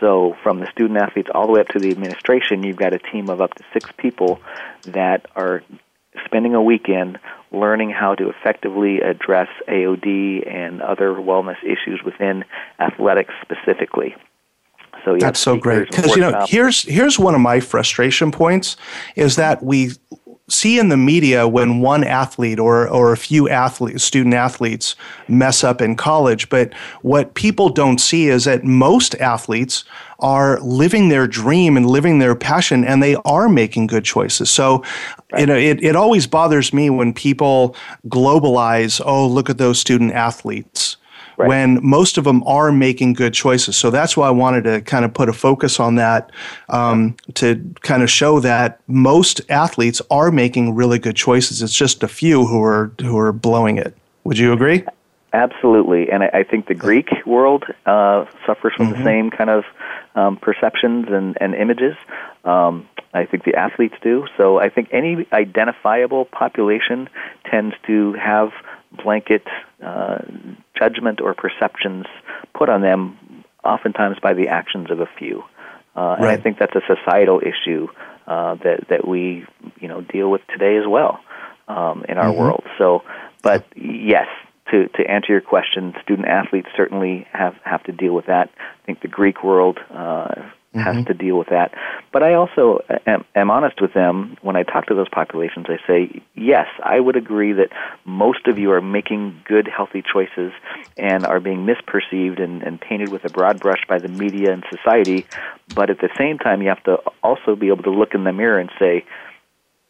So, 0.00 0.36
from 0.42 0.60
the 0.60 0.70
student 0.72 0.98
athletes 0.98 1.28
all 1.32 1.46
the 1.46 1.52
way 1.52 1.60
up 1.60 1.68
to 1.68 1.78
the 1.78 1.90
administration, 1.90 2.62
you've 2.62 2.76
got 2.76 2.94
a 2.94 2.98
team 2.98 3.28
of 3.28 3.40
up 3.40 3.54
to 3.54 3.64
six 3.72 3.90
people 3.96 4.40
that 4.82 5.26
are 5.36 5.62
spending 6.24 6.54
a 6.54 6.62
weekend 6.62 7.18
learning 7.52 7.90
how 7.90 8.14
to 8.14 8.30
effectively 8.30 9.00
address 9.00 9.48
AOD 9.68 10.48
and 10.52 10.82
other 10.82 11.10
wellness 11.12 11.62
issues 11.62 12.02
within 12.04 12.44
athletics 12.80 13.32
specifically. 13.42 14.14
So 15.04 15.16
that's 15.18 15.40
so 15.40 15.56
great 15.56 15.90
because 15.90 16.16
you 16.16 16.22
know 16.22 16.46
here's 16.48 16.82
here's 16.82 17.18
one 17.18 17.34
of 17.34 17.40
my 17.40 17.60
frustration 17.60 18.32
points 18.32 18.76
is 19.16 19.36
that 19.36 19.62
we 19.62 19.90
see 20.48 20.78
in 20.78 20.90
the 20.90 20.96
media 20.96 21.48
when 21.48 21.80
one 21.80 22.04
athlete 22.04 22.58
or, 22.58 22.86
or 22.86 23.12
a 23.12 23.16
few 23.16 23.48
athletes, 23.48 24.04
student 24.04 24.34
athletes 24.34 24.94
mess 25.26 25.64
up 25.64 25.80
in 25.80 25.96
college. 25.96 26.48
But 26.50 26.74
what 27.00 27.34
people 27.34 27.70
don't 27.70 27.98
see 27.98 28.28
is 28.28 28.44
that 28.44 28.62
most 28.62 29.14
athletes 29.16 29.84
are 30.18 30.60
living 30.60 31.08
their 31.08 31.26
dream 31.26 31.76
and 31.76 31.86
living 31.86 32.18
their 32.18 32.34
passion 32.34 32.84
and 32.84 33.02
they 33.02 33.14
are 33.24 33.48
making 33.48 33.86
good 33.86 34.04
choices. 34.04 34.50
So, 34.50 34.84
right. 35.32 35.40
you 35.40 35.46
know, 35.46 35.56
it, 35.56 35.82
it 35.82 35.96
always 35.96 36.26
bothers 36.26 36.72
me 36.74 36.90
when 36.90 37.14
people 37.14 37.74
globalize, 38.08 39.00
oh, 39.04 39.26
look 39.26 39.48
at 39.48 39.58
those 39.58 39.78
student 39.78 40.12
athletes 40.12 40.98
right. 41.36 41.48
when 41.48 41.84
most 41.84 42.18
of 42.18 42.24
them 42.24 42.42
are 42.44 42.72
making 42.72 43.14
good 43.14 43.34
choices. 43.34 43.76
So 43.76 43.90
that's 43.90 44.16
why 44.16 44.28
I 44.28 44.30
wanted 44.30 44.64
to 44.64 44.80
kind 44.80 45.04
of 45.04 45.12
put 45.12 45.28
a 45.28 45.32
focus 45.32 45.80
on 45.80 45.96
that 45.96 46.30
um, 46.68 47.16
to 47.34 47.74
kind 47.82 48.02
of 48.02 48.10
show 48.10 48.40
that 48.40 48.80
most 48.86 49.40
athletes 49.48 50.00
are 50.10 50.30
making 50.30 50.74
really 50.74 50.98
good 50.98 51.16
choices. 51.16 51.62
It's 51.62 51.74
just 51.74 52.02
a 52.02 52.08
few 52.08 52.46
who 52.46 52.62
are 52.62 52.92
who 53.00 53.18
are 53.18 53.32
blowing 53.32 53.78
it. 53.78 53.96
Would 54.24 54.38
you 54.38 54.52
agree? 54.52 54.84
Absolutely, 55.32 56.10
and 56.10 56.22
I, 56.22 56.30
I 56.32 56.42
think 56.44 56.68
the 56.68 56.74
Greek 56.74 57.08
world 57.26 57.64
uh, 57.86 58.24
suffers 58.46 58.72
from 58.76 58.92
mm-hmm. 58.92 58.98
the 58.98 59.04
same 59.04 59.30
kind 59.30 59.50
of 59.50 59.64
um, 60.14 60.36
perceptions 60.36 61.06
and, 61.08 61.36
and 61.40 61.56
images. 61.56 61.96
Um, 62.44 62.88
I 63.14 63.26
think 63.26 63.44
the 63.44 63.54
athletes 63.54 63.94
do. 64.00 64.26
So 64.36 64.58
I 64.58 64.68
think 64.68 64.88
any 64.92 65.26
identifiable 65.32 66.24
population 66.26 67.08
tends 67.50 67.74
to 67.86 68.12
have 68.14 68.52
blanket 69.02 69.44
uh, 69.84 70.18
judgment 70.78 71.20
or 71.20 71.34
perceptions 71.34 72.06
put 72.54 72.68
on 72.68 72.82
them, 72.82 73.44
oftentimes 73.64 74.18
by 74.22 74.34
the 74.34 74.48
actions 74.48 74.90
of 74.90 75.00
a 75.00 75.08
few. 75.18 75.42
Uh, 75.96 76.16
and 76.18 76.26
I 76.26 76.36
think 76.36 76.58
that's 76.58 76.74
a 76.74 76.82
societal 76.86 77.40
issue 77.40 77.88
uh, 78.26 78.56
that 78.56 78.88
that 78.88 79.06
we 79.06 79.44
you 79.80 79.88
know 79.88 80.00
deal 80.00 80.30
with 80.30 80.40
today 80.48 80.76
as 80.76 80.86
well 80.86 81.20
um, 81.68 82.04
in 82.08 82.18
our 82.18 82.30
mm-hmm. 82.30 82.40
world. 82.40 82.64
So, 82.78 83.04
but 83.42 83.64
yes, 83.76 84.26
to 84.70 84.88
to 84.88 85.08
answer 85.08 85.32
your 85.32 85.40
question, 85.40 85.94
student 86.02 86.26
athletes 86.26 86.68
certainly 86.76 87.26
have 87.32 87.54
have 87.64 87.82
to 87.84 87.92
deal 87.92 88.12
with 88.12 88.26
that. 88.26 88.50
I 88.58 88.86
think 88.86 89.02
the 89.02 89.08
Greek 89.08 89.44
world 89.44 89.78
uh, 89.90 90.34
has 90.74 90.96
mm-hmm. 90.96 91.04
to 91.04 91.14
deal 91.14 91.38
with 91.38 91.48
that. 91.48 91.72
But 92.12 92.22
I 92.22 92.34
also 92.34 92.80
am, 93.06 93.24
am 93.34 93.50
honest 93.50 93.80
with 93.80 93.94
them 93.94 94.36
when 94.42 94.56
I 94.56 94.62
talk 94.62 94.86
to 94.86 94.94
those 94.94 95.08
populations. 95.08 95.66
I 95.68 95.78
say, 95.86 96.22
yes, 96.34 96.66
I 96.82 96.98
would 96.98 97.16
agree 97.16 97.52
that 97.52 97.70
most 98.04 98.46
of 98.46 98.58
you 98.58 98.72
are 98.72 98.80
making 98.80 99.42
good, 99.46 99.68
healthy 99.68 100.02
choices 100.02 100.52
and 100.96 101.24
are 101.24 101.40
being 101.40 101.66
misperceived 101.66 102.42
and, 102.42 102.62
and 102.62 102.80
painted 102.80 103.10
with 103.10 103.24
a 103.24 103.30
broad 103.30 103.60
brush 103.60 103.80
by 103.88 103.98
the 103.98 104.08
media 104.08 104.52
and 104.52 104.64
society. 104.70 105.26
But 105.74 105.90
at 105.90 105.98
the 106.00 106.10
same 106.18 106.38
time, 106.38 106.62
you 106.62 106.68
have 106.68 106.82
to 106.84 106.96
also 107.22 107.56
be 107.56 107.68
able 107.68 107.84
to 107.84 107.90
look 107.90 108.14
in 108.14 108.24
the 108.24 108.32
mirror 108.32 108.58
and 108.58 108.70
say, 108.78 109.04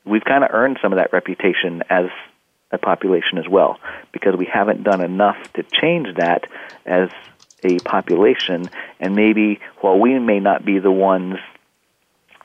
we've 0.05 0.25
kind 0.25 0.45
of 0.45 0.51
earned 0.53 0.79
some 0.83 0.93
of 0.93 0.99
that 0.99 1.13
reputation 1.13 1.83
as 1.89 2.07
a 2.75 2.79
population 2.79 3.39
as 3.39 3.49
well 3.49 3.79
because 4.13 4.35
we 4.37 4.49
haven't 4.53 4.83
done 4.83 5.03
enough 5.03 5.37
to 5.55 5.63
change 5.63 6.09
that 6.17 6.45
as 6.85 7.09
a 7.65 7.79
population, 7.79 8.69
and 9.01 9.15
maybe 9.15 9.61
while 9.81 9.99
we 9.99 10.19
may 10.19 10.41
not 10.41 10.65
be 10.65 10.79
the 10.79 10.91
ones 10.91 11.37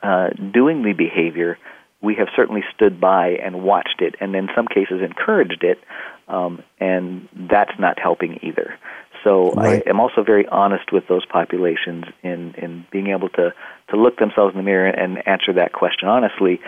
uh, 0.02 0.28
doing 0.30 0.82
the 0.82 0.92
behavior, 0.92 1.58
we 2.00 2.14
have 2.14 2.28
certainly 2.34 2.62
stood 2.74 3.00
by 3.00 3.30
and 3.30 3.62
watched 3.62 4.00
it, 4.00 4.14
and 4.20 4.34
in 4.34 4.48
some 4.54 4.66
cases 4.66 5.02
encouraged 5.02 5.62
it, 5.62 5.78
um, 6.28 6.62
and 6.78 7.28
that's 7.34 7.78
not 7.78 7.98
helping 7.98 8.40
either. 8.42 8.78
So 9.24 9.52
right. 9.52 9.82
I 9.86 9.90
am 9.90 10.00
also 10.00 10.22
very 10.22 10.46
honest 10.46 10.92
with 10.92 11.06
those 11.08 11.26
populations 11.26 12.04
in 12.22 12.54
in 12.54 12.86
being 12.90 13.08
able 13.08 13.28
to 13.30 13.52
to 13.90 13.96
look 13.96 14.18
themselves 14.18 14.54
in 14.54 14.58
the 14.58 14.64
mirror 14.64 14.88
and 14.88 15.26
answer 15.28 15.52
that 15.54 15.72
question 15.72 16.08
honestly, 16.08 16.60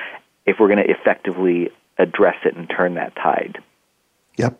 if 0.44 0.56
we're 0.58 0.68
going 0.68 0.84
to 0.84 0.90
effectively 0.90 1.70
address 1.98 2.36
it 2.44 2.56
and 2.56 2.68
turn 2.68 2.94
that 2.94 3.14
tide. 3.14 3.58
Yep. 4.36 4.58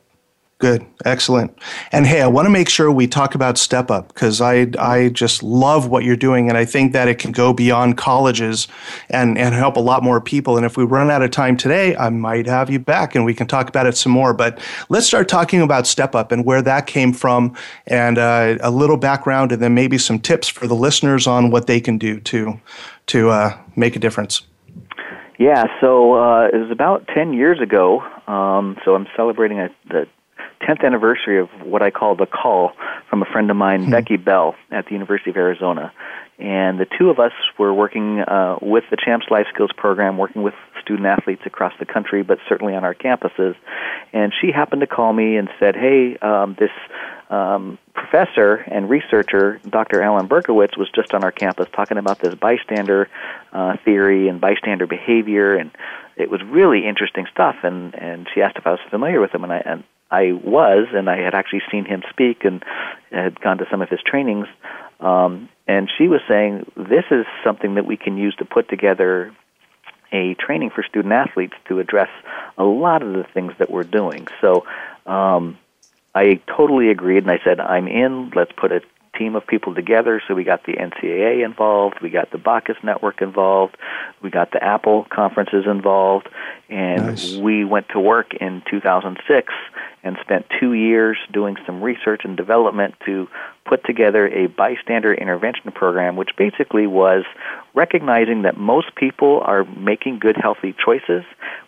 Good, 0.63 0.87
excellent. 1.05 1.59
And 1.91 2.07
hey, 2.07 2.23
I 2.23 2.29
want 2.29 2.47
to 2.47 2.51
make 2.51 2.69
sure 2.69 2.89
we 2.93 3.09
talk 3.09 3.35
about 3.35 3.59
Step 3.59 3.91
Up 3.91 4.15
because 4.15 4.41
I 4.41 4.69
I 4.79 5.09
just 5.09 5.43
love 5.43 5.89
what 5.89 6.05
you're 6.05 6.15
doing, 6.15 6.49
and 6.49 6.57
I 6.57 6.65
think 6.65 6.93
that 6.93 7.09
it 7.09 7.19
can 7.19 7.33
go 7.33 7.53
beyond 7.53 7.97
colleges 7.97 8.69
and 9.11 9.37
and 9.37 9.57
help 9.57 9.75
a 9.75 9.81
lot 9.81 10.05
more 10.05 10.21
people. 10.21 10.57
And 10.57 10.65
if 10.65 10.77
we 10.77 10.85
run 10.85 11.11
out 11.11 11.21
of 11.21 11.33
time 11.33 11.57
today, 11.57 11.97
I 11.97 12.11
might 12.11 12.47
have 12.47 12.71
you 12.71 12.79
back 12.79 13.17
and 13.17 13.25
we 13.25 13.35
can 13.35 13.49
talk 13.49 13.69
about 13.69 13.89
it 13.89 13.97
some 13.97 14.13
more. 14.13 14.33
But 14.33 14.61
let's 14.89 15.05
start 15.05 15.29
talking 15.29 15.63
about 15.63 15.85
Step 15.89 16.15
Up 16.15 16.31
and 16.31 16.45
where 16.45 16.63
that 16.63 16.87
came 16.87 17.13
from, 17.13 17.57
and 17.89 18.17
uh, 18.17 18.57
a 18.61 18.71
little 18.71 18.97
background, 18.97 19.51
and 19.51 19.61
then 19.61 19.75
maybe 19.75 19.99
some 19.99 20.21
tips 20.21 20.47
for 20.47 20.69
the 20.69 20.77
listeners 20.77 21.27
on 21.27 21.51
what 21.51 21.67
they 21.67 21.81
can 21.81 21.99
do 21.99 22.21
to 22.21 22.61
to 23.07 23.31
uh, 23.31 23.59
make 23.75 23.97
a 23.97 23.99
difference. 23.99 24.43
Yeah, 25.41 25.65
so 25.81 26.15
uh, 26.15 26.47
it 26.55 26.59
was 26.59 26.71
about 26.71 27.09
ten 27.13 27.33
years 27.33 27.61
ago. 27.61 28.01
Um, 28.29 28.77
so 28.85 28.95
I'm 28.95 29.09
celebrating 29.17 29.59
a, 29.59 29.69
the 29.89 30.07
10th 30.63 30.85
anniversary 30.85 31.39
of 31.41 31.49
what 31.65 31.83
I 31.83 31.91
call 31.91 32.15
the 32.15 32.27
call 32.27 32.73
from 33.09 33.23
a 33.23 33.27
friend 33.27 33.51
of 33.51 33.57
mine, 33.57 33.85
hmm. 33.85 33.91
Becky 33.91 34.17
Bell, 34.17 34.55
at 34.71 34.87
the 34.87 34.93
University 34.93 35.31
of 35.31 35.37
Arizona. 35.37 35.93
And 36.39 36.81
the 36.81 36.87
two 36.99 37.11
of 37.11 37.21
us 37.21 37.33
were 37.59 37.73
working 37.73 38.21
uh, 38.21 38.59
with 38.61 38.85
the 38.91 38.97
Champs 38.97 39.27
Life 39.31 39.47
Skills 39.55 39.71
program, 39.77 40.19
working 40.19 40.43
with 40.43 40.55
student 40.81 41.07
athletes 41.07 41.43
across 41.47 41.73
the 41.79 41.87
country, 41.87 42.23
but 42.23 42.39
certainly 42.49 42.75
on 42.75 42.85
our 42.85 42.95
campuses. 42.95 43.55
And 44.13 44.33
she 44.41 44.51
happened 44.51 44.81
to 44.81 44.87
call 44.87 45.13
me 45.13 45.37
and 45.37 45.49
said, 45.61 45.77
Hey, 45.77 46.17
um, 46.17 46.57
this 46.59 46.71
um, 47.31 47.79
professor 47.95 48.57
and 48.57 48.91
researcher, 48.91 49.61
Dr. 49.69 50.03
Alan 50.03 50.29
Berkowitz, 50.29 50.77
was 50.77 50.91
just 50.95 51.15
on 51.15 51.25
our 51.25 51.33
campus 51.33 51.67
talking 51.75 51.97
about 51.97 52.19
this 52.19 52.35
bystander 52.35 53.09
uh, 53.53 53.77
theory 53.85 54.29
and 54.29 54.41
bystander 54.41 54.87
behavior, 54.87 55.55
and 55.55 55.71
it 56.17 56.31
was 56.31 56.43
really 56.43 56.87
interesting 56.87 57.27
stuff. 57.33 57.57
And 57.63 57.95
and 57.95 58.29
she 58.35 58.43
asked 58.43 58.57
if 58.57 58.67
I 58.67 58.73
was 58.73 58.81
familiar 58.91 59.21
with 59.21 59.35
him, 59.35 59.45
and 59.45 59.53
I 59.53 59.63
and 59.65 59.85
I 60.13 60.33
was, 60.33 60.89
and 60.93 61.09
I 61.09 61.17
had 61.17 61.35
actually 61.35 61.63
seen 61.71 61.87
him 61.87 62.03
speak 62.11 62.45
and 62.45 62.63
had 63.11 63.41
gone 63.41 63.59
to 63.59 63.65
some 63.71 63.81
of 63.81 63.89
his 63.89 64.01
trainings. 64.05 64.47
Um, 65.01 65.49
and 65.67 65.91
she 65.97 66.07
was 66.07 66.21
saying 66.29 66.71
this 66.77 67.05
is 67.11 67.25
something 67.43 67.77
that 67.77 67.87
we 67.87 67.97
can 67.97 68.19
use 68.19 68.35
to 68.37 68.45
put 68.45 68.69
together 68.69 69.35
a 70.13 70.35
training 70.35 70.71
for 70.75 70.85
student 70.85 71.15
athletes 71.15 71.55
to 71.69 71.81
address 71.81 72.11
a 72.59 72.65
lot 72.65 73.03
of 73.03 73.15
the 73.15 73.25
things 73.33 73.53
that 73.59 73.71
we're 73.71 73.85
doing. 73.85 74.29
So 74.43 74.67
um, 75.07 75.59
I 76.15 76.41
totally 76.47 76.91
agreed, 76.91 77.23
and 77.23 77.31
I 77.31 77.41
said, 77.43 77.59
I'm 77.59 77.89
in. 77.89 78.31
Let's 78.37 78.53
put 78.53 78.71
a 78.71 78.83
team 79.19 79.37
of 79.37 79.47
people 79.47 79.75
together. 79.75 80.23
So 80.27 80.35
we 80.35 80.45
got 80.45 80.65
the 80.65 80.75
NCAA 80.75 81.45
involved, 81.45 81.97
we 82.03 82.11
got 82.11 82.31
the 82.31 82.39
Bacchus 82.39 82.77
Network 82.83 83.21
involved, 83.21 83.77
we 84.23 84.31
got 84.31 84.53
the 84.53 84.63
Apple 84.63 85.07
conferences 85.11 85.65
involved, 85.67 86.29
and 86.69 87.07
nice. 87.07 87.37
we 87.37 87.65
went 87.65 87.89
to 87.91 88.01
work 88.01 88.35
in 88.35 88.63
2006 88.71 89.53
and 90.05 90.17
spent 90.21 90.47
two 90.59 90.73
years 90.73 91.17
doing 91.33 91.57
some 91.67 91.83
research 91.83 92.23
and 92.25 92.37
development 92.37 92.95
to 93.07 93.29
put 93.65 93.85
together 93.85 94.27
a 94.27 94.47
bystander 94.47 95.15
intervention 95.15 95.71
program, 95.73 96.17
which 96.17 96.31
basically 96.37 96.87
was 96.87 97.25
recognizing 97.75 98.43
that 98.43 98.57
most 98.57 98.95
people 98.97 99.41
are 99.45 99.65
making 99.65 100.19
good, 100.19 100.37
healthy 100.37 100.75
choices. 100.85 101.23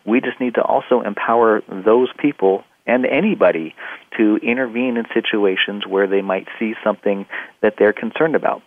We 0.04 0.20
just 0.20 0.40
need 0.40 0.54
to 0.54 0.62
also 0.62 1.02
empower 1.02 1.62
those 1.68 2.08
people 2.18 2.64
and 2.86 3.06
anybody 3.06 3.74
to 4.18 4.36
intervene 4.36 4.96
in 4.96 5.04
situations 5.12 5.86
where 5.86 6.06
they 6.06 6.22
might 6.22 6.48
see 6.58 6.74
something 6.84 7.26
that 7.60 7.74
they're 7.78 7.92
concerned 7.92 8.34
about. 8.34 8.62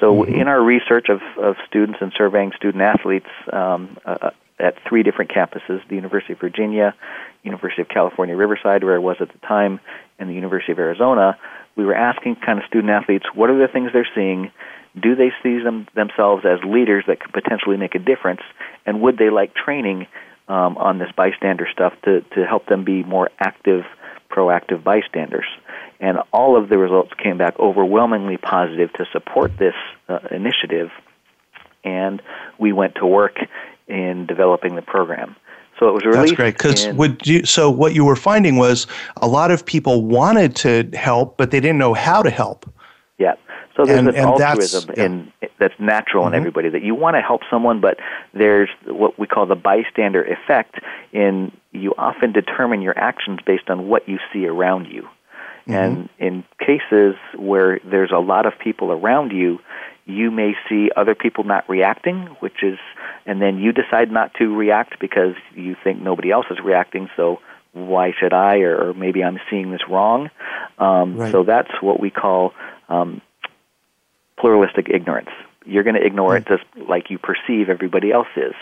So, 0.00 0.14
mm-hmm. 0.14 0.34
in 0.34 0.48
our 0.48 0.62
research 0.62 1.08
of, 1.08 1.20
of 1.42 1.56
students 1.66 1.98
and 2.02 2.12
surveying 2.16 2.52
student 2.56 2.82
athletes 2.82 3.28
um, 3.52 3.96
uh, 4.04 4.30
at 4.58 4.76
three 4.88 5.02
different 5.02 5.30
campuses 5.30 5.86
the 5.88 5.94
University 5.94 6.34
of 6.34 6.40
Virginia, 6.40 6.94
University 7.42 7.82
of 7.82 7.88
California, 7.88 8.36
Riverside, 8.36 8.84
where 8.84 8.94
I 8.94 8.98
was 8.98 9.16
at 9.20 9.32
the 9.32 9.38
time, 9.38 9.80
and 10.18 10.28
the 10.28 10.34
University 10.34 10.72
of 10.72 10.78
Arizona, 10.78 11.38
we 11.76 11.84
were 11.84 11.94
asking 11.94 12.36
kind 12.36 12.58
of 12.58 12.64
student 12.66 12.90
athletes 12.90 13.26
what 13.34 13.50
are 13.50 13.58
the 13.58 13.68
things 13.68 13.90
they're 13.92 14.08
seeing? 14.14 14.50
Do 14.98 15.14
they 15.14 15.30
see 15.42 15.62
them, 15.62 15.86
themselves 15.94 16.44
as 16.46 16.58
leaders 16.64 17.04
that 17.06 17.20
could 17.20 17.32
potentially 17.32 17.76
make 17.76 17.94
a 17.94 17.98
difference? 17.98 18.40
And 18.86 19.02
would 19.02 19.18
they 19.18 19.28
like 19.28 19.54
training 19.54 20.06
um, 20.48 20.76
on 20.78 20.98
this 20.98 21.08
bystander 21.16 21.66
stuff 21.72 21.92
to, 22.04 22.20
to 22.34 22.46
help 22.46 22.66
them 22.66 22.84
be 22.84 23.02
more 23.02 23.30
active, 23.38 23.84
proactive 24.30 24.84
bystanders. 24.84 25.46
And 25.98 26.18
all 26.32 26.60
of 26.60 26.68
the 26.68 26.78
results 26.78 27.12
came 27.22 27.38
back 27.38 27.58
overwhelmingly 27.58 28.36
positive 28.36 28.92
to 28.94 29.06
support 29.12 29.56
this 29.58 29.74
uh, 30.08 30.18
initiative. 30.30 30.90
And 31.84 32.20
we 32.58 32.72
went 32.72 32.96
to 32.96 33.06
work 33.06 33.36
in 33.88 34.26
developing 34.26 34.74
the 34.74 34.82
program. 34.82 35.36
So 35.78 35.88
it 35.88 35.92
was 35.92 36.04
released. 36.04 36.18
That's 36.18 36.32
great 36.32 36.54
because 36.56 36.88
would 36.94 37.26
you? 37.26 37.44
So 37.44 37.70
what 37.70 37.94
you 37.94 38.04
were 38.04 38.16
finding 38.16 38.56
was 38.56 38.86
a 39.18 39.28
lot 39.28 39.50
of 39.50 39.66
people 39.66 40.04
wanted 40.04 40.56
to 40.56 40.88
help, 40.94 41.36
but 41.36 41.50
they 41.50 41.60
didn't 41.60 41.78
know 41.78 41.92
how 41.92 42.22
to 42.22 42.30
help. 42.30 42.72
Yeah. 43.18 43.34
So 43.76 43.84
there's 43.84 43.98
and, 43.98 44.08
this 44.08 44.16
and 44.16 44.26
altruism 44.26 44.84
that's, 44.86 44.98
yeah. 44.98 45.04
in, 45.04 45.32
that's 45.58 45.74
natural 45.78 46.24
mm-hmm. 46.24 46.34
in 46.34 46.40
everybody 46.40 46.68
that 46.70 46.82
you 46.82 46.94
want 46.94 47.16
to 47.16 47.20
help 47.20 47.42
someone, 47.50 47.80
but 47.80 47.98
there's 48.32 48.70
what 48.86 49.18
we 49.18 49.26
call 49.26 49.46
the 49.46 49.54
bystander 49.54 50.24
effect. 50.24 50.76
In 51.12 51.52
you 51.72 51.94
often 51.98 52.32
determine 52.32 52.80
your 52.80 52.98
actions 52.98 53.40
based 53.44 53.68
on 53.68 53.88
what 53.88 54.08
you 54.08 54.18
see 54.32 54.46
around 54.46 54.86
you, 54.86 55.02
mm-hmm. 55.66 55.72
and 55.72 56.08
in 56.18 56.44
cases 56.58 57.16
where 57.36 57.80
there's 57.84 58.12
a 58.12 58.18
lot 58.18 58.46
of 58.46 58.54
people 58.58 58.90
around 58.92 59.32
you, 59.32 59.58
you 60.06 60.30
may 60.30 60.54
see 60.68 60.90
other 60.96 61.14
people 61.14 61.44
not 61.44 61.68
reacting, 61.68 62.28
which 62.40 62.62
is, 62.62 62.78
and 63.26 63.42
then 63.42 63.58
you 63.58 63.72
decide 63.72 64.10
not 64.10 64.32
to 64.34 64.54
react 64.54 64.98
because 65.00 65.34
you 65.54 65.76
think 65.82 66.00
nobody 66.00 66.30
else 66.30 66.46
is 66.50 66.58
reacting, 66.64 67.10
so 67.16 67.40
why 67.72 68.12
should 68.18 68.32
I? 68.32 68.60
Or, 68.60 68.90
or 68.90 68.94
maybe 68.94 69.22
I'm 69.22 69.38
seeing 69.50 69.70
this 69.70 69.82
wrong. 69.88 70.30
Um, 70.78 71.16
right. 71.16 71.32
So 71.32 71.42
that's 71.42 71.70
what 71.82 72.00
we 72.00 72.10
call 72.10 72.54
um, 72.88 73.20
pluralistic 74.38 74.88
ignorance. 74.88 75.30
You're 75.64 75.82
going 75.82 75.96
to 75.96 76.04
ignore 76.04 76.38
mm-hmm. 76.38 76.52
it 76.52 76.58
just 76.58 76.88
like 76.88 77.10
you 77.10 77.18
perceive 77.18 77.68
everybody 77.68 78.12
else 78.12 78.28
is. 78.36 78.54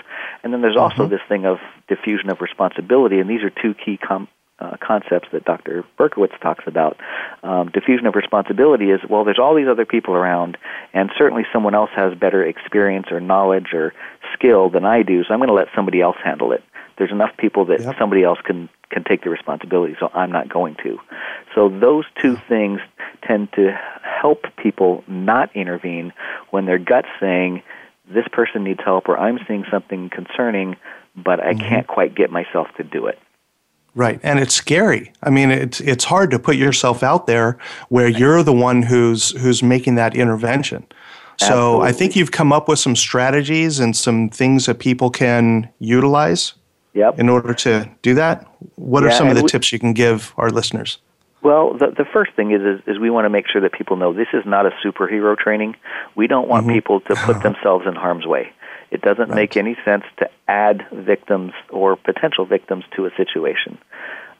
And 0.43 0.53
then 0.53 0.63
there's 0.63 0.77
also 0.77 1.03
mm-hmm. 1.03 1.11
this 1.11 1.21
thing 1.29 1.45
of 1.45 1.59
diffusion 1.89 2.31
of 2.31 2.41
responsibility, 2.41 3.19
and 3.19 3.29
these 3.29 3.43
are 3.43 3.51
two 3.51 3.75
key 3.75 3.99
com- 3.99 4.29
uh, 4.61 4.77
concepts 4.81 5.29
that 5.33 5.45
Dr. 5.45 5.85
Berkowitz 5.99 6.39
talks 6.41 6.65
about. 6.67 6.97
Um, 7.43 7.71
diffusion 7.71 8.07
of 8.07 8.15
responsibility 8.15 8.91
is 8.91 9.01
well, 9.09 9.25
there's 9.25 9.39
all 9.39 9.55
these 9.55 9.69
other 9.69 9.85
people 9.85 10.15
around, 10.15 10.57
and 10.93 11.11
certainly 11.19 11.43
someone 11.53 11.75
else 11.75 11.91
has 11.95 12.15
better 12.15 12.45
experience 12.45 13.07
or 13.11 13.21
knowledge 13.21 13.73
or 13.73 13.93
skill 14.33 14.71
than 14.71 14.85
I 14.85 15.03
do, 15.03 15.25
so 15.25 15.35
I'm 15.35 15.41
going 15.41 15.49
to 15.49 15.55
let 15.55 15.69
somebody 15.75 16.01
else 16.01 16.17
handle 16.23 16.53
it. 16.53 16.63
There's 16.97 17.11
enough 17.11 17.37
people 17.37 17.65
that 17.67 17.81
yep. 17.81 17.97
somebody 17.99 18.23
else 18.23 18.39
can 18.45 18.69
can 18.91 19.03
take 19.05 19.25
the 19.25 19.31
responsibility, 19.31 19.97
so 19.99 20.11
I'm 20.15 20.31
not 20.31 20.49
going 20.49 20.77
to. 20.85 20.99
So 21.55 21.69
those 21.69 22.05
two 22.21 22.37
things 22.49 22.81
tend 23.27 23.53
to 23.55 23.77
help 24.03 24.45
people 24.57 25.03
not 25.09 25.55
intervene 25.57 26.13
when 26.51 26.67
their 26.67 26.79
gut's 26.79 27.09
saying 27.19 27.63
this 28.09 28.27
person 28.31 28.63
needs 28.63 28.81
help 28.85 29.09
or 29.09 29.19
I'm 29.19 29.39
seeing 29.49 29.65
something 29.71 30.11
concerning, 30.11 30.77
but 31.17 31.41
I 31.41 31.55
mm-hmm. 31.55 31.69
can't 31.69 31.87
quite 31.87 32.15
get 32.15 32.31
myself 32.31 32.69
to 32.77 32.85
do 32.85 33.07
it. 33.07 33.19
Right, 33.97 34.19
and 34.23 34.41
it's 34.41 34.55
scary. 34.55 35.13
I 35.23 35.31
mean, 35.31 35.51
it's 35.51 35.81
it's 35.81 36.05
hard 36.05 36.33
to 36.33 36.39
put 36.39 36.57
yourself 36.57 37.03
out 37.03 37.27
there 37.27 37.59
where 37.89 38.09
you're 38.09 38.43
the 38.43 38.53
one 38.53 38.83
who's 38.83 39.31
who's 39.41 39.63
making 39.63 39.95
that 39.95 40.17
intervention. 40.17 40.87
So 41.39 41.47
Absolutely. 41.47 41.89
I 41.89 41.93
think 41.93 42.17
you've 42.17 42.31
come 42.33 42.53
up 42.53 42.69
with 42.69 42.79
some 42.79 42.97
strategies 42.97 43.79
and 43.81 43.97
some 43.97 44.29
things 44.31 44.67
that 44.67 44.79
people 44.79 45.11
can 45.11 45.69
utilize. 45.79 46.55
Yep. 46.95 47.19
In 47.19 47.29
order 47.29 47.53
to 47.55 47.91
do 48.03 48.15
that, 48.15 48.47
what 48.77 49.03
yeah, 49.03 49.09
are 49.09 49.13
some 49.13 49.29
of 49.29 49.35
the 49.35 49.43
we, 49.43 49.49
tips 49.49 49.73
you 49.73 49.79
can 49.79 49.93
give 49.93 50.33
our 50.37 50.51
listeners? 50.51 50.99
Well, 51.43 51.75
the, 51.75 51.89
the 51.91 52.07
first 52.11 52.33
thing 52.35 52.53
is, 52.53 52.63
is, 52.63 52.81
is 52.87 52.99
we 52.99 53.11
want 53.11 53.27
to 53.27 53.31
make 53.31 53.47
sure 53.47 53.61
that 53.61 53.73
people 53.73 53.97
know 53.97 54.15
this 54.15 54.29
is 54.33 54.45
not 54.47 54.65
a 54.65 54.71
superhero 54.85 55.37
training. 55.37 55.77
We 56.15 56.27
don't 56.27 56.49
want 56.49 56.67
mm-hmm. 56.67 56.75
people 56.75 57.01
to 57.01 57.15
put 57.17 57.43
themselves 57.43 57.85
in 57.87 57.95
harm's 57.95 58.27
way. 58.27 58.53
It 58.91 59.03
doesn't 59.03 59.29
right. 59.29 59.35
make 59.35 59.57
any 59.57 59.77
sense 59.85 60.05
to 60.19 60.31
add 60.49 60.87
victims 60.93 61.53
or 61.69 61.97
potential 61.97 62.47
victims 62.47 62.85
to 62.97 63.07
a 63.07 63.11
situation. 63.17 63.77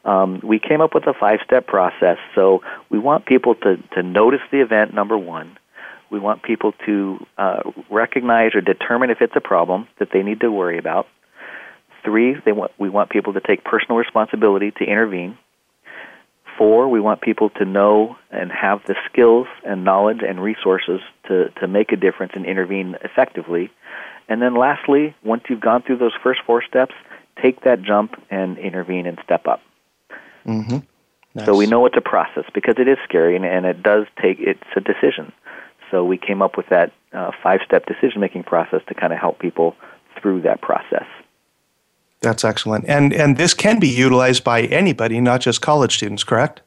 Um, 0.05 0.39
we 0.43 0.59
came 0.59 0.81
up 0.81 0.93
with 0.93 1.07
a 1.07 1.13
five 1.13 1.39
step 1.43 1.67
process. 1.67 2.17
So 2.35 2.61
we 2.89 2.99
want 2.99 3.25
people 3.25 3.55
to, 3.55 3.77
to 3.93 4.03
notice 4.03 4.41
the 4.51 4.61
event, 4.61 4.93
number 4.93 5.17
one. 5.17 5.57
We 6.09 6.19
want 6.19 6.43
people 6.43 6.73
to 6.85 7.25
uh, 7.37 7.71
recognize 7.89 8.55
or 8.55 8.61
determine 8.61 9.09
if 9.09 9.21
it's 9.21 9.35
a 9.35 9.41
problem 9.41 9.87
that 9.99 10.09
they 10.13 10.23
need 10.23 10.39
to 10.41 10.51
worry 10.51 10.77
about. 10.77 11.07
Three, 12.05 12.35
they 12.45 12.51
want, 12.51 12.71
we 12.77 12.89
want 12.89 13.09
people 13.09 13.33
to 13.33 13.41
take 13.41 13.63
personal 13.63 13.97
responsibility 13.97 14.71
to 14.71 14.83
intervene. 14.83 15.37
Four, 16.57 16.87
we 16.87 17.01
want 17.01 17.19
people 17.19 17.49
to 17.49 17.65
know 17.65 18.15
and 18.31 18.49
have 18.51 18.79
the 18.85 18.95
skills 19.11 19.47
and 19.65 19.83
knowledge 19.83 20.19
and 20.25 20.41
resources 20.41 21.01
to, 21.27 21.49
to 21.59 21.67
make 21.67 21.91
a 21.91 21.97
difference 21.97 22.33
and 22.35 22.45
intervene 22.45 22.95
effectively. 23.03 23.71
And 24.29 24.41
then 24.41 24.55
lastly, 24.55 25.15
once 25.23 25.43
you've 25.49 25.59
gone 25.59 25.81
through 25.81 25.97
those 25.97 26.13
first 26.23 26.41
four 26.45 26.63
steps, 26.63 26.93
take 27.41 27.61
that 27.63 27.81
jump 27.81 28.15
and 28.29 28.57
intervene 28.57 29.05
and 29.05 29.19
step 29.23 29.47
up. 29.47 29.61
Mm-hmm. 30.45 30.77
Nice. 31.33 31.45
So 31.45 31.57
we 31.57 31.67
know 31.67 31.85
it's 31.85 31.97
a 31.97 32.01
process 32.01 32.45
because 32.53 32.75
it 32.77 32.87
is 32.87 32.97
scary 33.03 33.35
and, 33.35 33.43
and 33.43 33.65
it 33.65 33.83
does 33.83 34.05
take, 34.21 34.37
it's 34.39 34.63
a 34.77 34.79
decision. 34.79 35.33
So 35.91 36.05
we 36.05 36.17
came 36.17 36.41
up 36.41 36.55
with 36.55 36.67
that 36.69 36.93
uh, 37.13 37.31
five 37.43 37.59
step 37.65 37.85
decision 37.85 38.21
making 38.21 38.43
process 38.43 38.81
to 38.87 38.93
kind 38.93 39.11
of 39.11 39.19
help 39.19 39.39
people 39.39 39.75
through 40.21 40.41
that 40.43 40.61
process. 40.61 41.05
That's 42.21 42.43
excellent. 42.43 42.85
And, 42.87 43.13
and 43.13 43.37
this 43.37 43.53
can 43.53 43.79
be 43.79 43.87
utilized 43.87 44.43
by 44.43 44.63
anybody, 44.63 45.21
not 45.21 45.41
just 45.41 45.61
college 45.61 45.97
students, 45.97 46.23
correct? 46.23 46.61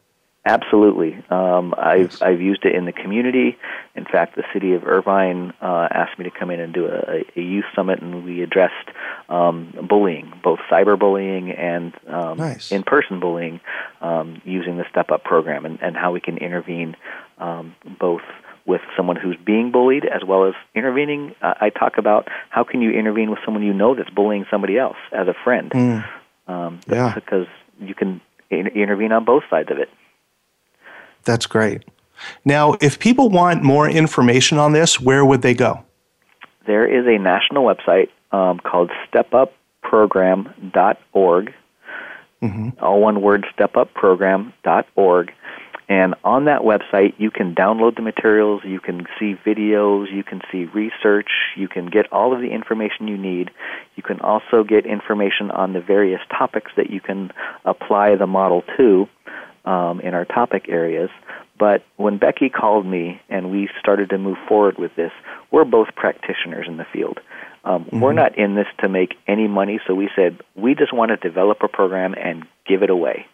Absolutely. 0.49 1.23
Um, 1.29 1.75
I've 1.77 2.23
I've 2.23 2.41
used 2.41 2.65
it 2.65 2.75
in 2.75 2.87
the 2.87 2.93
community. 2.93 3.59
In 3.95 4.07
fact, 4.07 4.35
the 4.35 4.45
city 4.55 4.73
of 4.73 4.87
Irvine 4.87 5.53
uh, 5.61 5.89
asked 5.91 6.19
me 6.19 6.25
to 6.25 6.31
come 6.31 6.51
in 6.51 6.59
and 6.59 6.73
do 6.73 6.87
a, 6.87 7.25
a 7.37 7.43
youth 7.43 7.67
summit, 7.77 8.01
and 8.01 8.25
we 8.25 8.43
addressed 8.43 8.89
um, 9.29 9.75
bullying, 9.87 10.33
both 10.43 10.61
cyberbullying 10.71 11.59
and 11.59 11.93
um, 12.07 12.39
nice. 12.39 12.73
in-person 12.73 13.21
bullying, 13.21 13.61
um, 14.01 14.41
using 14.47 14.79
the 14.79 14.87
Step 14.89 15.11
Up 15.11 15.23
program, 15.23 15.67
and, 15.67 15.79
and 15.83 15.97
how 15.97 16.13
we 16.13 16.21
can 16.21 16.39
intervene 16.39 16.97
um, 17.37 17.75
both 18.01 18.23
with 18.69 18.83
someone 18.97 19.16
who's 19.16 19.37
being 19.45 19.73
bullied 19.73 20.05
as 20.05 20.23
well 20.25 20.45
as 20.45 20.55
intervening. 20.75 21.35
Uh, 21.43 21.55
I 21.61 21.71
talk 21.71 21.95
about 21.97 22.29
how 22.51 22.62
can 22.62 22.81
you 22.83 22.91
intervene 22.91 23.31
with 23.31 23.41
someone 23.45 23.64
you 23.64 23.73
know 23.73 23.95
that's 23.95 24.11
bullying 24.11 24.45
somebody 24.51 24.77
else 24.79 24.99
as 25.11 25.27
a 25.27 25.35
friend. 25.43 25.71
Mm. 25.71 26.07
Um, 26.47 26.81
yeah. 26.87 27.14
Because 27.14 27.47
you 27.81 27.95
can 27.95 28.21
intervene 28.51 29.12
on 29.12 29.25
both 29.25 29.45
sides 29.49 29.71
of 29.71 29.79
it. 29.79 29.89
That's 31.25 31.47
great. 31.47 31.85
Now, 32.45 32.75
if 32.81 32.99
people 32.99 33.31
want 33.31 33.62
more 33.62 33.89
information 33.89 34.59
on 34.59 34.73
this, 34.73 35.01
where 35.01 35.25
would 35.25 35.41
they 35.43 35.55
go? 35.55 35.85
There 36.66 36.85
is 36.87 37.07
a 37.07 37.16
national 37.19 37.64
website 37.64 38.09
um, 38.33 38.59
called 38.61 38.91
stepupprogram.org. 39.11 41.55
Mm-hmm. 42.43 42.69
All 42.81 43.01
one 43.01 43.23
word, 43.23 43.47
stepupprogram.org. 43.59 45.33
And 45.89 46.14
on 46.22 46.45
that 46.45 46.61
website, 46.61 47.14
you 47.16 47.30
can 47.30 47.55
download 47.55 47.97
the 47.97 48.03
materials, 48.03 48.61
you 48.62 48.78
can 48.78 49.07
see 49.18 49.34
videos, 49.47 50.12
you 50.12 50.22
can 50.22 50.43
see 50.53 50.66
research, 50.66 51.30
you 51.57 51.66
can 51.66 51.86
get 51.86 52.12
all 52.12 52.34
of 52.34 52.41
the 52.41 52.51
information 52.51 53.09
you 53.09 53.16
need. 53.16 53.51
You 53.97 54.03
can 54.03 54.20
also 54.20 54.64
get 54.64 54.84
information 54.84 55.51
on 55.51 55.72
the 55.72 55.80
various 55.80 56.20
topics 56.30 56.72
that 56.76 56.91
you 56.91 57.01
can 57.01 57.32
apply 57.64 58.16
the 58.16 58.26
model 58.26 58.64
to 58.76 59.09
um, 59.64 60.01
in 60.01 60.12
our 60.12 60.26
topic 60.26 60.66
areas. 60.68 61.09
But 61.59 61.84
when 61.97 62.18
Becky 62.18 62.51
called 62.51 62.86
me 62.86 63.20
and 63.30 63.51
we 63.51 63.68
started 63.80 64.11
to 64.11 64.18
move 64.18 64.36
forward 64.47 64.78
with 64.78 64.95
this, 64.95 65.11
we're 65.51 65.64
both 65.64 65.89
practitioners 65.97 66.66
in 66.68 66.76
the 66.76 66.86
field. 66.93 67.18
Um, 67.64 67.84
mm-hmm. 67.84 68.01
We're 68.01 68.12
not 68.12 68.39
in 68.39 68.55
this 68.55 68.68
to 68.80 68.89
make 68.89 69.14
any 69.26 69.49
money, 69.49 69.80
so 69.86 69.95
we 69.95 70.11
said 70.14 70.41
we 70.55 70.74
just 70.74 70.93
want 70.93 71.11
to 71.11 71.16
develop 71.16 71.59
a 71.62 71.68
program 71.68 72.14
and 72.14 72.47
give 72.66 72.82
it 72.82 72.91
away. 72.91 73.26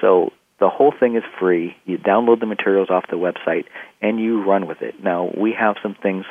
So 0.00 0.32
the 0.60 0.68
whole 0.68 0.92
thing 0.98 1.16
is 1.16 1.22
free. 1.40 1.76
You 1.84 1.98
download 1.98 2.40
the 2.40 2.46
materials 2.46 2.88
off 2.90 3.04
the 3.10 3.16
website 3.16 3.64
and 4.00 4.20
you 4.20 4.44
run 4.44 4.66
with 4.66 4.82
it. 4.82 5.02
Now, 5.02 5.30
we 5.36 5.54
have 5.58 5.76
some 5.82 5.96
things, 6.00 6.24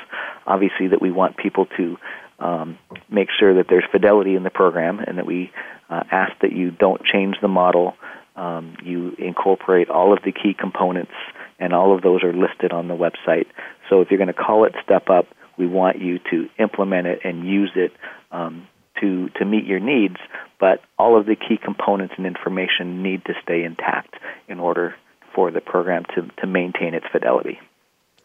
obviously, 0.47 0.87
that 0.87 1.01
we 1.01 1.11
want 1.11 1.37
people 1.37 1.67
to 1.77 1.97
um, 2.39 2.77
make 3.09 3.27
sure 3.37 3.55
that 3.55 3.65
there's 3.69 3.83
fidelity 3.91 4.35
in 4.35 4.43
the 4.43 4.49
program 4.49 4.99
and 4.99 5.17
that 5.17 5.25
we 5.25 5.51
uh, 5.89 6.03
ask 6.11 6.31
that 6.41 6.51
you 6.53 6.71
don't 6.71 7.03
change 7.05 7.35
the 7.41 7.47
model 7.47 7.95
um, 8.35 8.75
you 8.83 9.15
incorporate 9.19 9.89
all 9.89 10.13
of 10.13 10.19
the 10.23 10.31
key 10.31 10.55
components, 10.57 11.11
and 11.59 11.73
all 11.73 11.95
of 11.95 12.01
those 12.01 12.23
are 12.23 12.33
listed 12.33 12.71
on 12.71 12.87
the 12.87 12.95
website. 12.95 13.45
So 13.89 14.01
if 14.01 14.09
you're 14.09 14.17
going 14.17 14.27
to 14.27 14.33
call 14.33 14.65
it 14.65 14.73
Step 14.83 15.09
Up, 15.09 15.27
we 15.57 15.67
want 15.67 16.01
you 16.01 16.19
to 16.31 16.49
implement 16.57 17.07
it 17.07 17.19
and 17.23 17.47
use 17.47 17.71
it 17.75 17.91
um, 18.31 18.67
to 19.03 19.29
to 19.37 19.45
meet 19.45 19.65
your 19.65 19.79
needs. 19.79 20.17
But 20.59 20.81
all 20.97 21.19
of 21.19 21.25
the 21.25 21.35
key 21.35 21.57
components 21.57 22.13
and 22.17 22.25
information 22.25 23.03
need 23.03 23.25
to 23.25 23.33
stay 23.43 23.63
intact 23.63 24.15
in 24.47 24.59
order 24.59 24.95
for 25.35 25.51
the 25.51 25.61
program 25.61 26.05
to, 26.15 26.29
to 26.39 26.47
maintain 26.47 26.93
its 26.93 27.05
fidelity. 27.11 27.59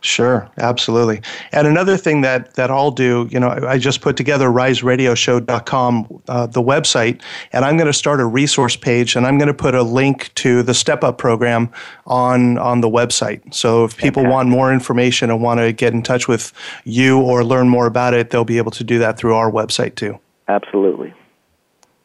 Sure, 0.01 0.49
absolutely. 0.59 1.21
And 1.51 1.67
another 1.67 1.97
thing 1.97 2.21
that, 2.21 2.55
that 2.55 2.71
I'll 2.71 2.93
do, 2.93 3.29
you 3.33 3.41
know, 3.41 3.49
I 3.49 3.79
just 3.79 4.01
put 4.01 4.17
together 4.17 4.49
riseradioshow.com, 4.49 6.23
uh, 6.29 6.47
the 6.47 6.63
website, 6.63 7.21
and 7.53 7.65
I'm 7.65 7.77
going 7.77 7.89
to 7.89 7.93
start 7.93 8.21
a 8.21 8.25
resource 8.25 8.77
page 8.77 9.17
and 9.17 9.27
I'm 9.27 9.39
going 9.39 9.49
to 9.49 9.55
put 9.55 9.75
a 9.75 9.83
link 9.83 10.33
to 10.37 10.63
the 10.63 10.73
Step 10.73 11.03
Up 11.03 11.19
program 11.19 11.73
on, 12.07 12.59
on 12.59 12.81
the 12.81 12.89
website. 12.89 13.53
So 13.53 13.85
if 13.85 13.97
people 13.97 14.23
okay. 14.23 14.31
want 14.31 14.49
more 14.49 14.73
information 14.73 15.31
and 15.31 15.43
want 15.43 15.59
to 15.59 15.73
get 15.73 15.93
in 15.93 16.05
touch 16.05 16.29
with 16.29 16.53
you 16.85 17.19
or 17.19 17.43
learn 17.43 17.69
more 17.69 17.87
about 17.87 18.15
it, 18.15 18.31
they'll 18.31 18.45
be 18.45 18.59
able 18.59 18.71
to 18.73 18.85
do 18.85 19.01
that 19.01 19.19
through 19.19 19.35
our 19.35 19.51
website 19.51 19.97
too. 19.97 20.21
Absolutely. 20.49 21.15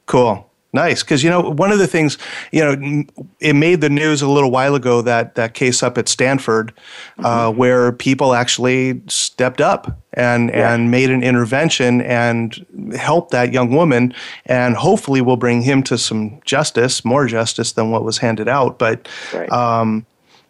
Cool. 0.05 0.49
Nice, 0.75 1.03
because 1.03 1.23
you 1.23 1.29
know 1.29 1.39
one 1.39 1.71
of 1.71 1.77
the 1.77 1.85
things 1.85 2.17
you 2.51 2.61
know 2.61 3.03
it 3.39 3.53
made 3.53 3.79
the 3.79 3.91
news 3.91 4.23
a 4.23 4.27
little 4.27 4.49
while 4.49 4.73
ago 4.73 5.03
that 5.03 5.35
that 5.35 5.53
case 5.53 5.83
up 5.83 5.99
at 5.99 6.09
Stanford, 6.09 6.73
uh, 7.19 7.49
mm-hmm. 7.49 7.59
where 7.59 7.91
people 7.91 8.33
actually 8.33 8.99
stepped 9.07 9.61
up 9.61 10.01
and 10.13 10.49
yeah. 10.49 10.73
and 10.73 10.89
made 10.89 11.11
an 11.11 11.21
intervention 11.21 12.01
and 12.01 12.65
helped 12.97 13.29
that 13.29 13.53
young 13.53 13.69
woman, 13.69 14.15
and 14.47 14.75
hopefully 14.75 15.21
will 15.21 15.37
bring 15.37 15.61
him 15.61 15.83
to 15.83 15.95
some 15.95 16.41
justice, 16.43 17.05
more 17.05 17.27
justice 17.27 17.73
than 17.73 17.91
what 17.91 18.03
was 18.03 18.17
handed 18.17 18.47
out. 18.47 18.79
But 18.79 19.07
right. 19.31 19.51
um, 19.51 20.07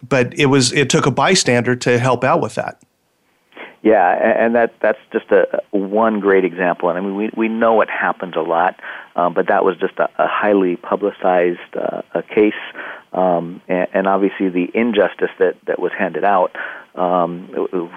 but 0.07 0.33
it 0.39 0.45
was 0.45 0.71
it 0.71 0.89
took 0.89 1.05
a 1.05 1.11
bystander 1.11 1.75
to 1.75 1.99
help 1.99 2.23
out 2.23 2.39
with 2.39 2.55
that. 2.55 2.81
Yeah, 3.83 4.45
and 4.45 4.55
that 4.55 4.73
that's 4.81 4.97
just 5.11 5.29
a 5.31 5.61
one 5.71 6.21
great 6.21 6.45
example. 6.45 6.87
And 6.87 6.97
I 6.97 7.01
mean, 7.01 7.17
we 7.17 7.29
we 7.35 7.49
know 7.49 7.81
it 7.81 7.89
happens 7.89 8.33
a 8.37 8.41
lot, 8.41 8.79
um, 9.17 9.33
but 9.33 9.49
that 9.49 9.65
was 9.65 9.75
just 9.77 9.99
a, 9.99 10.05
a 10.17 10.25
highly 10.25 10.77
publicized 10.77 11.59
uh, 11.75 12.01
a 12.13 12.23
case, 12.23 12.53
um, 13.11 13.61
and, 13.67 13.87
and 13.93 14.07
obviously 14.07 14.47
the 14.47 14.71
injustice 14.73 15.31
that 15.37 15.57
that 15.67 15.79
was 15.79 15.91
handed 15.99 16.23
out 16.23 16.55
um, 16.95 17.49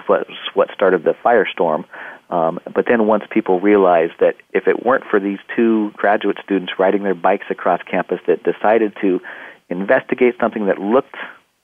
was 0.09 0.25
what 0.53 0.69
started 0.73 1.05
the 1.05 1.15
firestorm. 1.23 1.85
Um, 2.29 2.59
but 2.75 2.83
then 2.89 3.07
once 3.07 3.23
people 3.31 3.61
realized 3.61 4.15
that 4.19 4.35
if 4.51 4.67
it 4.67 4.85
weren't 4.85 5.05
for 5.09 5.21
these 5.21 5.39
two 5.55 5.91
graduate 5.91 6.37
students 6.43 6.73
riding 6.77 7.03
their 7.03 7.15
bikes 7.15 7.45
across 7.49 7.81
campus 7.89 8.19
that 8.27 8.43
decided 8.43 8.93
to 8.99 9.21
investigate 9.69 10.35
something 10.37 10.65
that 10.65 10.79
looked 10.79 11.15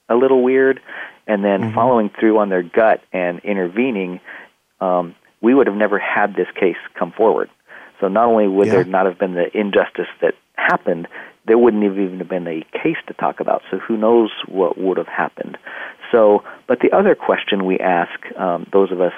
a 0.07 0.15
little 0.15 0.43
weird 0.43 0.79
and 1.27 1.43
then 1.43 1.61
mm-hmm. 1.61 1.75
following 1.75 2.09
through 2.19 2.39
on 2.39 2.49
their 2.49 2.63
gut 2.63 3.01
and 3.11 3.39
intervening, 3.39 4.19
um, 4.79 5.15
we 5.41 5.53
would 5.53 5.67
have 5.67 5.75
never 5.75 5.99
had 5.99 6.35
this 6.35 6.47
case 6.59 6.77
come 6.97 7.11
forward. 7.11 7.49
So 7.99 8.07
not 8.07 8.25
only 8.25 8.47
would 8.47 8.67
yeah. 8.67 8.73
there 8.73 8.83
not 8.85 9.05
have 9.05 9.17
been 9.17 9.33
the 9.33 9.45
injustice 9.57 10.07
that 10.21 10.33
happened, 10.55 11.07
there 11.45 11.57
wouldn't 11.57 11.83
have 11.83 11.97
even 11.97 12.25
been 12.27 12.47
a 12.47 12.61
case 12.71 12.97
to 13.07 13.13
talk 13.13 13.39
about. 13.39 13.61
So 13.69 13.77
who 13.77 13.97
knows 13.97 14.29
what 14.47 14.77
would 14.77 14.97
have 14.97 15.07
happened. 15.07 15.57
So, 16.11 16.43
but 16.67 16.79
the 16.79 16.95
other 16.95 17.15
question 17.15 17.65
we 17.65 17.79
ask 17.79 18.11
um, 18.37 18.67
those 18.71 18.91
of 18.91 19.01
us, 19.01 19.13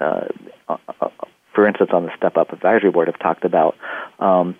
uh, 0.00 0.26
uh, 0.68 0.76
uh, 1.00 1.08
for 1.54 1.66
instance, 1.66 1.90
on 1.92 2.04
the 2.04 2.16
Step 2.16 2.36
Up 2.36 2.52
Advisory 2.52 2.90
Board, 2.90 3.08
have 3.08 3.18
talked 3.18 3.44
about 3.44 3.76
um, 4.18 4.56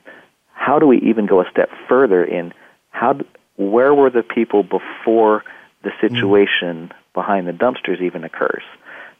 how 0.52 0.78
do 0.78 0.86
we 0.86 0.98
even 0.98 1.26
go 1.26 1.40
a 1.40 1.44
step 1.50 1.68
further 1.88 2.24
in 2.24 2.52
how, 2.90 3.20
where 3.56 3.94
were 3.94 4.10
the 4.10 4.22
people 4.22 4.62
before 4.62 5.44
the 5.82 5.90
situation 6.00 6.88
mm. 6.88 6.92
behind 7.14 7.46
the 7.46 7.52
dumpsters 7.52 8.00
even 8.00 8.24
occurs? 8.24 8.62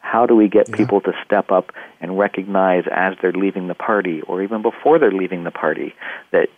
How 0.01 0.27
do 0.27 0.35
we 0.35 0.49
get 0.49 0.69
yeah. 0.69 0.77
people 0.77 1.01
to 1.03 1.13
step 1.25 1.51
up 1.51 1.73
and 2.01 2.19
recognize 2.19 2.85
as 2.91 3.15
they're 3.21 3.33
leaving 3.33 3.69
the 3.69 3.75
party 3.75 4.23
or 4.23 4.43
even 4.43 4.63
before 4.63 4.99
they're 4.99 5.13
leaving 5.13 5.45
the 5.45 5.51
party 5.51 5.95
that 6.33 6.49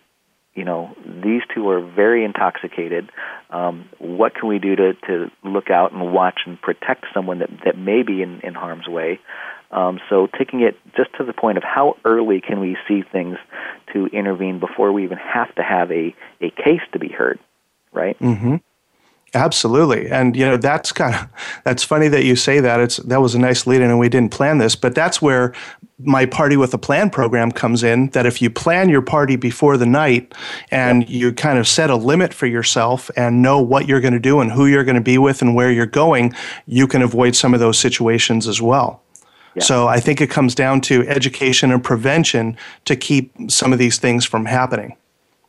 you 0.53 0.65
know 0.65 0.95
these 1.05 1.41
two 1.53 1.69
are 1.69 1.81
very 1.81 2.25
intoxicated 2.25 3.09
um, 3.49 3.89
what 3.99 4.35
can 4.35 4.47
we 4.47 4.59
do 4.59 4.75
to, 4.75 4.93
to 5.07 5.31
look 5.43 5.69
out 5.69 5.91
and 5.91 6.13
watch 6.13 6.41
and 6.45 6.61
protect 6.61 7.05
someone 7.13 7.39
that, 7.39 7.49
that 7.65 7.77
may 7.77 8.03
be 8.03 8.21
in, 8.21 8.41
in 8.41 8.53
harm's 8.53 8.87
way 8.87 9.19
um, 9.71 9.99
so 10.09 10.27
taking 10.37 10.61
it 10.61 10.77
just 10.95 11.09
to 11.17 11.23
the 11.23 11.33
point 11.33 11.57
of 11.57 11.63
how 11.63 11.95
early 12.03 12.41
can 12.41 12.59
we 12.59 12.75
see 12.87 13.01
things 13.01 13.37
to 13.93 14.07
intervene 14.07 14.59
before 14.59 14.91
we 14.91 15.03
even 15.03 15.17
have 15.17 15.53
to 15.55 15.63
have 15.63 15.89
a, 15.91 16.13
a 16.41 16.49
case 16.49 16.81
to 16.91 16.99
be 16.99 17.09
heard 17.09 17.39
right 17.93 18.19
mm-hmm. 18.19 18.55
Absolutely, 19.33 20.09
and 20.09 20.35
you 20.35 20.45
know 20.45 20.57
that's 20.57 20.91
kind 20.91 21.15
of 21.15 21.27
that's 21.63 21.85
funny 21.85 22.09
that 22.09 22.25
you 22.25 22.35
say 22.35 22.59
that. 22.59 22.81
It's 22.81 22.97
that 22.97 23.21
was 23.21 23.33
a 23.33 23.39
nice 23.39 23.65
lead 23.65 23.81
in, 23.81 23.89
and 23.89 23.97
we 23.97 24.09
didn't 24.09 24.31
plan 24.31 24.57
this, 24.57 24.75
but 24.75 24.93
that's 24.93 25.21
where 25.21 25.53
my 25.99 26.25
party 26.25 26.57
with 26.57 26.73
a 26.73 26.77
plan 26.77 27.09
program 27.09 27.49
comes 27.53 27.81
in. 27.81 28.09
That 28.09 28.25
if 28.25 28.41
you 28.41 28.49
plan 28.49 28.89
your 28.89 29.01
party 29.01 29.37
before 29.37 29.77
the 29.77 29.85
night, 29.85 30.33
and 30.69 31.09
you 31.09 31.31
kind 31.31 31.57
of 31.57 31.65
set 31.65 31.89
a 31.89 31.95
limit 31.95 32.33
for 32.33 32.45
yourself 32.45 33.09
and 33.15 33.41
know 33.41 33.61
what 33.61 33.87
you're 33.87 34.01
going 34.01 34.13
to 34.13 34.19
do 34.19 34.41
and 34.41 34.51
who 34.51 34.65
you're 34.65 34.83
going 34.83 34.95
to 34.95 35.01
be 35.01 35.17
with 35.17 35.41
and 35.41 35.55
where 35.55 35.71
you're 35.71 35.85
going, 35.85 36.33
you 36.65 36.85
can 36.85 37.01
avoid 37.01 37.33
some 37.33 37.53
of 37.53 37.61
those 37.61 37.79
situations 37.79 38.49
as 38.49 38.61
well. 38.61 39.01
Yeah. 39.55 39.63
So 39.63 39.87
I 39.87 40.01
think 40.01 40.19
it 40.19 40.29
comes 40.29 40.55
down 40.55 40.81
to 40.81 41.07
education 41.07 41.71
and 41.71 41.81
prevention 41.81 42.57
to 42.83 42.97
keep 42.97 43.33
some 43.47 43.71
of 43.71 43.79
these 43.79 43.97
things 43.97 44.25
from 44.25 44.45
happening. 44.45 44.97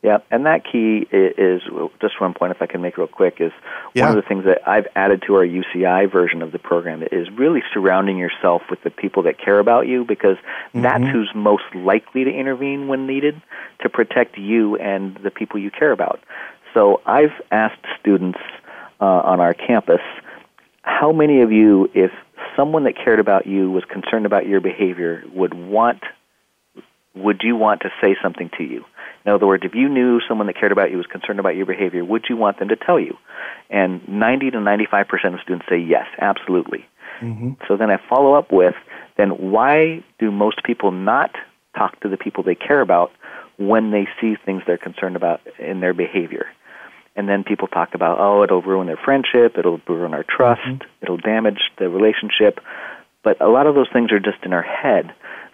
Yeah, 0.03 0.17
and 0.29 0.45
that 0.45 0.65
key 0.69 1.07
is, 1.11 1.61
just 2.01 2.19
one 2.19 2.33
point, 2.33 2.51
if 2.51 2.61
I 2.61 2.65
can 2.65 2.81
make 2.81 2.97
real 2.97 3.07
quick, 3.07 3.37
is 3.39 3.53
yeah. 3.93 4.03
one 4.03 4.17
of 4.17 4.21
the 4.21 4.27
things 4.27 4.43
that 4.43 4.67
I've 4.67 4.85
added 4.97 5.23
to 5.27 5.35
our 5.35 5.45
UCI 5.45 6.11
version 6.11 6.41
of 6.41 6.51
the 6.51 6.59
program 6.59 7.03
is 7.03 7.29
really 7.31 7.63
surrounding 7.73 8.17
yourself 8.17 8.63
with 8.69 8.83
the 8.83 8.89
people 8.89 9.23
that 9.23 9.39
care 9.39 9.59
about 9.59 9.87
you 9.87 10.03
because 10.03 10.35
mm-hmm. 10.35 10.81
that's 10.81 11.05
who's 11.05 11.31
most 11.33 11.63
likely 11.73 12.25
to 12.25 12.29
intervene 12.29 12.89
when 12.89 13.07
needed 13.07 13.41
to 13.81 13.89
protect 13.89 14.37
you 14.37 14.75
and 14.75 15.15
the 15.23 15.31
people 15.31 15.57
you 15.57 15.71
care 15.71 15.93
about. 15.93 16.19
So 16.73 17.01
I've 17.05 17.41
asked 17.49 17.85
students 17.97 18.39
uh, 18.99 19.05
on 19.05 19.39
our 19.39 19.53
campus, 19.53 20.01
how 20.81 21.13
many 21.13 21.41
of 21.41 21.51
you, 21.53 21.89
if 21.93 22.11
someone 22.57 22.83
that 22.83 22.95
cared 22.97 23.21
about 23.21 23.47
you 23.47 23.71
was 23.71 23.85
concerned 23.85 24.25
about 24.25 24.47
your 24.47 24.59
behavior, 24.59 25.23
would 25.33 25.53
want, 25.53 26.03
would 27.15 27.41
you 27.43 27.55
want 27.55 27.81
to 27.81 27.89
say 28.01 28.15
something 28.21 28.49
to 28.57 28.63
you? 28.63 28.85
In 29.25 29.31
other 29.31 29.47
words, 29.47 29.63
if 29.65 29.73
you 29.73 29.87
knew 29.87 30.19
someone 30.27 30.47
that 30.47 30.59
cared 30.59 30.71
about 30.71 30.91
you 30.91 30.97
was 30.97 31.05
concerned 31.05 31.39
about 31.39 31.55
your 31.55 31.65
behavior, 31.65 32.03
would 32.03 32.25
you 32.29 32.35
want 32.35 32.59
them 32.59 32.69
to 32.69 32.75
tell 32.75 32.99
you? 32.99 33.17
And 33.69 34.07
90 34.07 34.51
to 34.51 34.57
95% 34.57 35.33
of 35.33 35.39
students 35.41 35.65
say 35.69 35.77
yes, 35.77 36.05
absolutely. 36.19 36.85
Mm-hmm. 37.21 37.51
So 37.67 37.77
then 37.77 37.89
I 37.89 37.97
follow 38.09 38.33
up 38.33 38.51
with, 38.51 38.75
then 39.17 39.29
why 39.29 40.03
do 40.19 40.31
most 40.31 40.63
people 40.63 40.91
not 40.91 41.31
talk 41.77 41.99
to 42.01 42.09
the 42.09 42.17
people 42.17 42.43
they 42.43 42.55
care 42.55 42.81
about 42.81 43.11
when 43.57 43.91
they 43.91 44.07
see 44.19 44.35
things 44.45 44.63
they're 44.65 44.77
concerned 44.77 45.15
about 45.15 45.41
in 45.57 45.79
their 45.79 45.93
behavior? 45.93 46.47
And 47.15 47.29
then 47.29 47.43
people 47.43 47.67
talk 47.67 47.93
about, 47.93 48.17
oh, 48.19 48.43
it'll 48.43 48.63
ruin 48.63 48.87
their 48.87 48.97
friendship, 48.97 49.57
it'll 49.57 49.79
ruin 49.87 50.13
our 50.13 50.25
trust, 50.27 50.61
mm-hmm. 50.61 50.83
it'll 51.01 51.17
damage 51.17 51.59
the 51.77 51.87
relationship. 51.87 52.59
But 53.23 53.39
a 53.39 53.47
lot 53.47 53.67
of 53.67 53.75
those 53.75 53.87
things 53.93 54.11
are 54.11 54.19
just 54.19 54.43
in 54.43 54.51
our 54.51 54.63
head. 54.63 55.13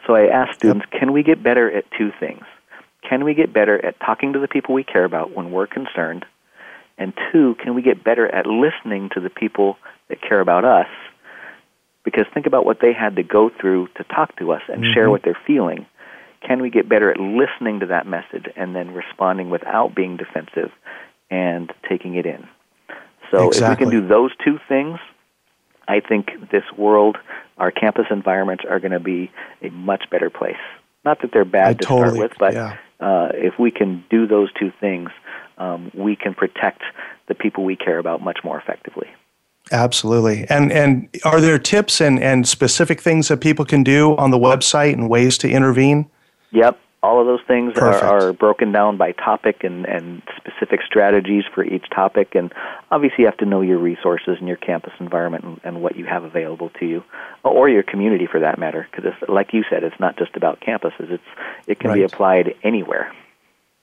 So 0.09 0.15
I 0.15 0.25
ask 0.25 0.55
students, 0.55 0.87
can 0.91 1.13
we 1.13 1.21
get 1.21 1.43
better 1.43 1.69
at 1.71 1.85
two 1.95 2.09
things? 2.19 2.41
Can 3.07 3.23
we 3.23 3.35
get 3.35 3.53
better 3.53 3.83
at 3.85 3.99
talking 3.99 4.33
to 4.33 4.39
the 4.39 4.47
people 4.47 4.73
we 4.73 4.83
care 4.83 5.05
about 5.05 5.35
when 5.35 5.51
we're 5.51 5.67
concerned? 5.67 6.25
And 6.97 7.13
two, 7.31 7.55
can 7.61 7.75
we 7.75 7.83
get 7.83 8.03
better 8.03 8.27
at 8.27 8.47
listening 8.47 9.11
to 9.13 9.19
the 9.19 9.29
people 9.29 9.77
that 10.07 10.19
care 10.19 10.39
about 10.39 10.65
us? 10.65 10.87
Because 12.03 12.25
think 12.33 12.47
about 12.47 12.65
what 12.65 12.79
they 12.81 12.91
had 12.91 13.17
to 13.17 13.23
go 13.23 13.51
through 13.51 13.89
to 13.97 14.03
talk 14.03 14.35
to 14.37 14.51
us 14.51 14.63
and 14.67 14.83
mm-hmm. 14.83 14.93
share 14.95 15.11
what 15.11 15.21
they're 15.23 15.37
feeling. 15.45 15.85
Can 16.41 16.59
we 16.59 16.71
get 16.71 16.89
better 16.89 17.11
at 17.11 17.19
listening 17.19 17.81
to 17.81 17.85
that 17.87 18.07
message 18.07 18.45
and 18.55 18.75
then 18.75 18.95
responding 18.95 19.51
without 19.51 19.93
being 19.93 20.17
defensive 20.17 20.71
and 21.29 21.71
taking 21.87 22.15
it 22.15 22.25
in? 22.25 22.47
So 23.29 23.49
exactly. 23.49 23.85
if 23.85 23.91
we 23.91 23.91
can 23.91 24.01
do 24.01 24.07
those 24.07 24.31
two 24.43 24.57
things, 24.67 24.97
I 25.89 25.99
think 25.99 26.29
this 26.51 26.63
world, 26.77 27.17
our 27.57 27.71
campus 27.71 28.05
environments 28.09 28.63
are 28.69 28.79
going 28.79 28.91
to 28.91 28.99
be 28.99 29.31
a 29.61 29.69
much 29.71 30.05
better 30.09 30.29
place. 30.29 30.55
Not 31.03 31.21
that 31.21 31.31
they're 31.33 31.43
bad 31.43 31.67
I 31.67 31.73
to 31.73 31.85
totally, 31.85 32.17
start 32.17 32.29
with, 32.29 32.37
but 32.39 32.53
yeah 32.53 32.77
uh, 32.99 33.29
if 33.33 33.57
we 33.57 33.71
can 33.71 34.03
do 34.09 34.27
those 34.27 34.51
two 34.53 34.71
things, 34.79 35.09
um, 35.57 35.91
we 35.93 36.15
can 36.15 36.33
protect 36.33 36.81
the 37.27 37.35
people 37.35 37.63
we 37.63 37.75
care 37.75 37.97
about 37.97 38.21
much 38.21 38.39
more 38.43 38.57
effectively. 38.59 39.07
Absolutely. 39.71 40.45
And 40.49 40.71
and 40.71 41.09
are 41.23 41.39
there 41.39 41.59
tips 41.59 42.01
and, 42.01 42.21
and 42.21 42.47
specific 42.47 43.01
things 43.01 43.27
that 43.27 43.37
people 43.37 43.65
can 43.65 43.83
do 43.83 44.15
on 44.17 44.31
the 44.31 44.37
website 44.37 44.93
and 44.93 45.09
ways 45.09 45.37
to 45.39 45.49
intervene? 45.49 46.09
Yep. 46.51 46.79
All 47.01 47.21
of 47.21 47.27
those 47.27 47.39
things 47.47 47.77
are, 47.77 47.93
are, 47.93 48.33
broken 48.33 48.73
down 48.73 48.97
by 48.97 49.13
topic 49.13 49.63
and, 49.63 49.85
and 49.85 50.21
specific 50.35 50.81
strategies 50.85 51.45
for 51.55 51.63
each 51.63 51.85
topic. 51.95 52.35
And 52.35 52.53
obviously, 52.91 53.19
you 53.19 53.25
have 53.27 53.37
to 53.37 53.45
know 53.45 53.61
your 53.61 53.77
resources 53.77 54.35
and 54.37 54.49
your 54.49 54.57
campus 54.57 54.91
environment 54.99 55.45
and, 55.45 55.61
and 55.63 55.81
what 55.81 55.95
you 55.95 56.03
have 56.05 56.25
available 56.25 56.69
to 56.79 56.85
you, 56.85 57.03
or 57.43 57.69
your 57.69 57.83
community 57.83 58.27
for 58.29 58.41
that 58.41 58.59
matter. 58.59 58.85
Because, 58.91 59.13
like 59.29 59.53
you 59.53 59.63
said, 59.69 59.83
it's 59.83 59.99
not 59.99 60.17
just 60.17 60.35
about 60.35 60.59
campuses, 60.59 61.09
it's, 61.09 61.23
it 61.67 61.79
can 61.79 61.91
right. 61.91 61.99
be 61.99 62.03
applied 62.03 62.53
anywhere. 62.63 63.13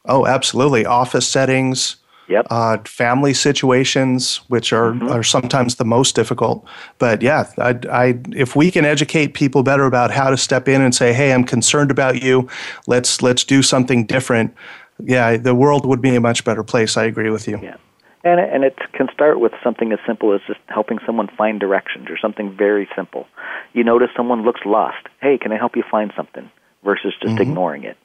Oh, 0.04 0.26
absolutely. 0.26 0.84
Office 0.84 1.26
settings, 1.26 1.96
Yep. 2.28 2.46
Uh, 2.50 2.78
family 2.84 3.34
situations, 3.34 4.38
which 4.48 4.72
are, 4.72 4.92
mm-hmm. 4.92 5.08
are 5.08 5.22
sometimes 5.22 5.76
the 5.76 5.84
most 5.84 6.16
difficult. 6.16 6.66
But 6.98 7.22
yeah, 7.22 7.50
I, 7.58 7.78
I, 7.90 8.18
if 8.32 8.56
we 8.56 8.70
can 8.70 8.84
educate 8.84 9.34
people 9.34 9.62
better 9.62 9.84
about 9.84 10.10
how 10.10 10.30
to 10.30 10.36
step 10.36 10.68
in 10.68 10.82
and 10.82 10.94
say, 10.94 11.12
"Hey, 11.12 11.32
I'm 11.32 11.44
concerned 11.44 11.90
about 11.90 12.22
you. 12.22 12.48
Let's 12.86 13.22
let's 13.22 13.44
do 13.44 13.62
something 13.62 14.06
different." 14.06 14.54
Yeah, 14.98 15.36
the 15.36 15.54
world 15.54 15.86
would 15.86 16.00
be 16.00 16.16
a 16.16 16.20
much 16.20 16.44
better 16.44 16.64
place. 16.64 16.96
I 16.96 17.04
agree 17.04 17.30
with 17.30 17.46
you. 17.46 17.60
Yeah. 17.62 17.76
And, 18.24 18.40
and 18.40 18.64
it 18.64 18.76
can 18.92 19.06
start 19.12 19.38
with 19.38 19.52
something 19.62 19.92
as 19.92 20.00
simple 20.04 20.34
as 20.34 20.40
just 20.48 20.58
helping 20.66 20.98
someone 21.06 21.28
find 21.38 21.60
directions 21.60 22.08
or 22.10 22.18
something 22.18 22.56
very 22.56 22.88
simple. 22.96 23.28
You 23.72 23.84
notice 23.84 24.08
someone 24.16 24.42
looks 24.42 24.62
lost. 24.64 25.06
Hey, 25.20 25.38
can 25.38 25.52
I 25.52 25.56
help 25.56 25.76
you 25.76 25.84
find 25.88 26.12
something? 26.16 26.50
Versus 26.82 27.14
just 27.20 27.34
mm-hmm. 27.34 27.42
ignoring 27.42 27.84
it 27.84 27.96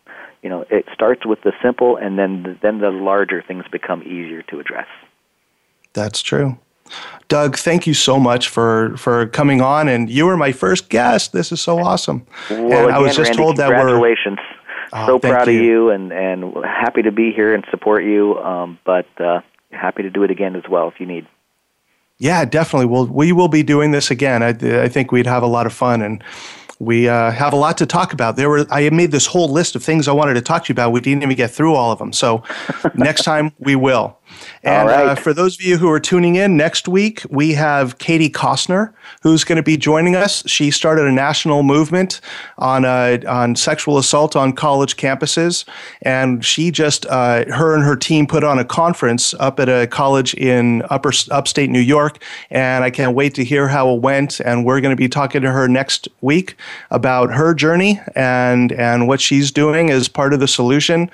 you 0.42 0.50
know, 0.50 0.66
it 0.70 0.86
starts 0.94 1.26
with 1.26 1.42
the 1.44 1.54
simple, 1.62 1.98
and 1.98 2.18
then 2.18 2.60
then 2.62 2.80
the 2.80 2.90
larger 2.90 3.42
things 3.42 3.66
become 3.72 4.02
easier 4.04 4.42
to 4.44 4.60
address. 4.60 4.88
That's 5.94 6.22
true. 6.22 6.58
Doug, 7.28 7.58
thank 7.58 7.88
you 7.88 7.94
so 7.94 8.20
much 8.20 8.50
for 8.50 8.96
for 8.98 9.28
coming 9.28 9.62
on, 9.62 9.88
and 9.88 10.10
you 10.10 10.26
were 10.26 10.38
my 10.38 10.52
first 10.52 10.90
guest. 10.90 11.32
This 11.32 11.52
is 11.52 11.62
so 11.62 11.80
awesome. 11.80 12.26
Well, 12.50 12.60
and 12.60 12.74
again, 12.74 12.92
I 12.92 13.00
was 13.00 13.16
just 13.16 13.30
Randy, 13.30 13.44
told 13.44 13.58
that 13.58 13.70
congratulations. 13.70 14.40
we're 14.92 15.06
so 15.06 15.14
oh, 15.14 15.20
proud 15.20 15.48
you. 15.48 15.60
of 15.60 15.66
you, 15.66 15.90
and 15.92 16.12
and 16.12 16.54
happy 16.66 17.02
to 17.04 17.12
be 17.12 17.32
here 17.32 17.54
and 17.54 17.64
support 17.72 18.04
you. 18.04 18.38
Um, 18.40 18.80
but 18.86 19.08
uh, 19.20 19.42
happy 19.72 20.04
to 20.04 20.10
do 20.10 20.24
it 20.24 20.32
again 20.32 20.56
as 20.56 20.64
well 20.70 20.90
if 20.90 21.00
you 21.00 21.06
need. 21.06 21.28
Yeah, 22.18 22.46
definitely. 22.46 22.86
We'll, 22.86 23.08
we 23.08 23.32
will 23.32 23.48
be 23.48 23.64
doing 23.64 23.90
this 23.90 24.12
again. 24.12 24.44
I, 24.44 24.50
I 24.84 24.90
think 24.90 25.12
we'd 25.12 25.26
have 25.26 25.42
a 25.42 25.48
lot 25.48 25.66
of 25.66 25.74
fun, 25.74 26.04
and 26.04 26.24
we 26.82 27.08
uh, 27.08 27.30
have 27.30 27.54
a 27.54 27.56
lot 27.56 27.78
to 27.78 27.86
talk 27.86 28.12
about. 28.12 28.38
There 28.38 28.50
were 28.50 28.66
I 28.72 28.90
made 28.90 29.12
this 29.12 29.28
whole 29.28 29.48
list 29.48 29.76
of 29.76 29.84
things 29.84 30.08
I 30.08 30.14
wanted 30.14 30.34
to 30.34 30.42
talk 30.42 30.66
to 30.66 30.70
you 30.70 30.74
about. 30.74 30.92
We 30.92 31.00
didn't 31.00 31.22
even 31.22 31.38
get 31.38 31.52
through 31.52 31.76
all 31.76 31.92
of 31.92 32.00
them. 32.00 32.12
So 32.12 32.44
next 32.96 33.24
time 33.24 33.54
we 33.60 33.76
will. 33.76 34.18
And 34.64 34.88
right. 34.88 35.08
uh, 35.08 35.16
for 35.16 35.34
those 35.34 35.56
of 35.56 35.62
you 35.62 35.78
who 35.78 35.90
are 35.90 36.00
tuning 36.00 36.36
in, 36.36 36.58
next 36.58 36.88
week 36.88 37.24
we 37.30 37.54
have 37.54 37.98
Katie 37.98 38.30
Koestner, 38.30 38.94
who's 39.24 39.44
going 39.44 39.58
to 39.58 39.64
be 39.64 39.78
joining 39.78 40.16
us. 40.16 40.44
She 40.48 40.72
started 40.72 41.06
a 41.06 41.12
national 41.12 41.64
movement 41.64 42.22
on 42.58 42.86
uh, 42.86 43.20
on 43.28 43.56
sexual 43.56 43.98
assault 43.98 44.36
on 44.36 44.54
college 44.54 44.98
campuses, 44.98 45.66
and 46.02 46.44
she 46.46 46.72
just 46.72 47.06
uh, 47.08 47.46
her 47.52 47.76
and 47.76 47.84
her 47.84 47.96
team 47.96 48.28
put 48.28 48.44
on 48.44 48.60
a 48.60 48.66
conference 48.66 49.34
up 49.36 49.60
at 49.60 49.70
a 49.70 49.88
college 49.88 50.34
in 50.36 50.84
upper 50.90 51.12
upstate 51.32 51.70
New 51.70 51.80
York, 51.80 52.24
and 52.50 52.84
I 52.84 52.92
can't 52.92 53.16
wait 53.16 53.34
to 53.36 53.44
hear 53.44 53.68
how 53.68 53.94
it 53.96 54.02
went. 54.02 54.40
And 54.40 54.66
we're 54.66 54.82
going 54.82 54.96
to 54.96 55.00
be 55.02 55.10
talking 55.10 55.42
to 55.42 55.52
her 55.52 55.68
next 55.68 56.08
week 56.22 56.56
about 56.90 57.34
her 57.34 57.54
journey 57.54 58.00
and 58.16 58.72
and 58.72 59.08
what 59.08 59.22
she's 59.22 59.52
doing 59.52 59.90
as 59.90 60.08
part 60.08 60.34
of 60.34 60.40
the 60.40 60.48
solution 60.48 61.10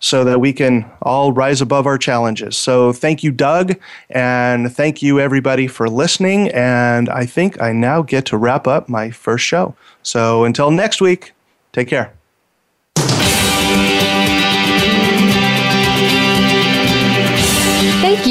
so 0.00 0.24
that 0.24 0.40
we 0.40 0.52
can 0.52 0.90
all 1.02 1.32
rise 1.32 1.60
above 1.60 1.86
our 1.86 1.98
challenges. 1.98 2.56
So 2.56 2.92
thank 2.92 3.22
you, 3.22 3.30
Doug, 3.30 3.74
and 4.10 4.72
thank 4.74 5.02
you, 5.02 5.20
everybody, 5.20 5.66
for 5.66 5.88
listening. 5.88 6.48
And 6.50 7.08
I 7.08 7.26
think 7.26 7.60
I 7.60 7.72
now 7.72 8.02
get 8.02 8.26
to 8.26 8.36
wrap 8.36 8.66
up 8.66 8.88
my 8.88 9.10
first 9.10 9.44
show. 9.44 9.74
So 10.02 10.44
until 10.44 10.70
next 10.70 11.00
week, 11.00 11.32
take 11.72 11.88
care. 11.88 12.12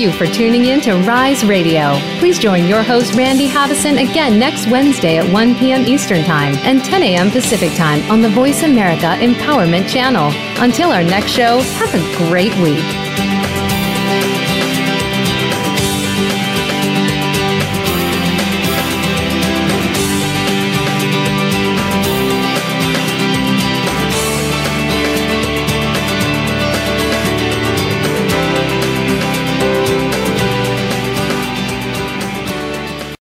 You 0.06 0.12
for 0.12 0.28
tuning 0.28 0.66
in 0.66 0.82
to 0.82 0.93
Rise 0.97 1.43
Radio. 1.43 1.97
Please 2.20 2.38
join 2.38 2.68
your 2.68 2.84
host, 2.84 3.16
Randy 3.16 3.47
Haveson, 3.47 3.93
again 4.08 4.38
next 4.38 4.68
Wednesday 4.68 5.18
at 5.18 5.34
1 5.34 5.56
p.m. 5.56 5.82
Eastern 5.88 6.24
Time 6.24 6.53
and 6.58 6.84
10 6.86 7.01
a.m. 7.01 7.32
Pacific 7.32 7.74
Time 7.74 8.03
on 8.12 8.22
the 8.22 8.30
Voice 8.30 8.62
America 8.62 9.18
Empowerment 9.20 9.89
Channel. 9.89 10.32
Until 10.64 10.91
our 10.91 11.03
next 11.03 11.32
show, 11.32 11.60
have 11.60 11.95
a 11.95 12.18
great 12.30 12.56
week. 12.60 13.05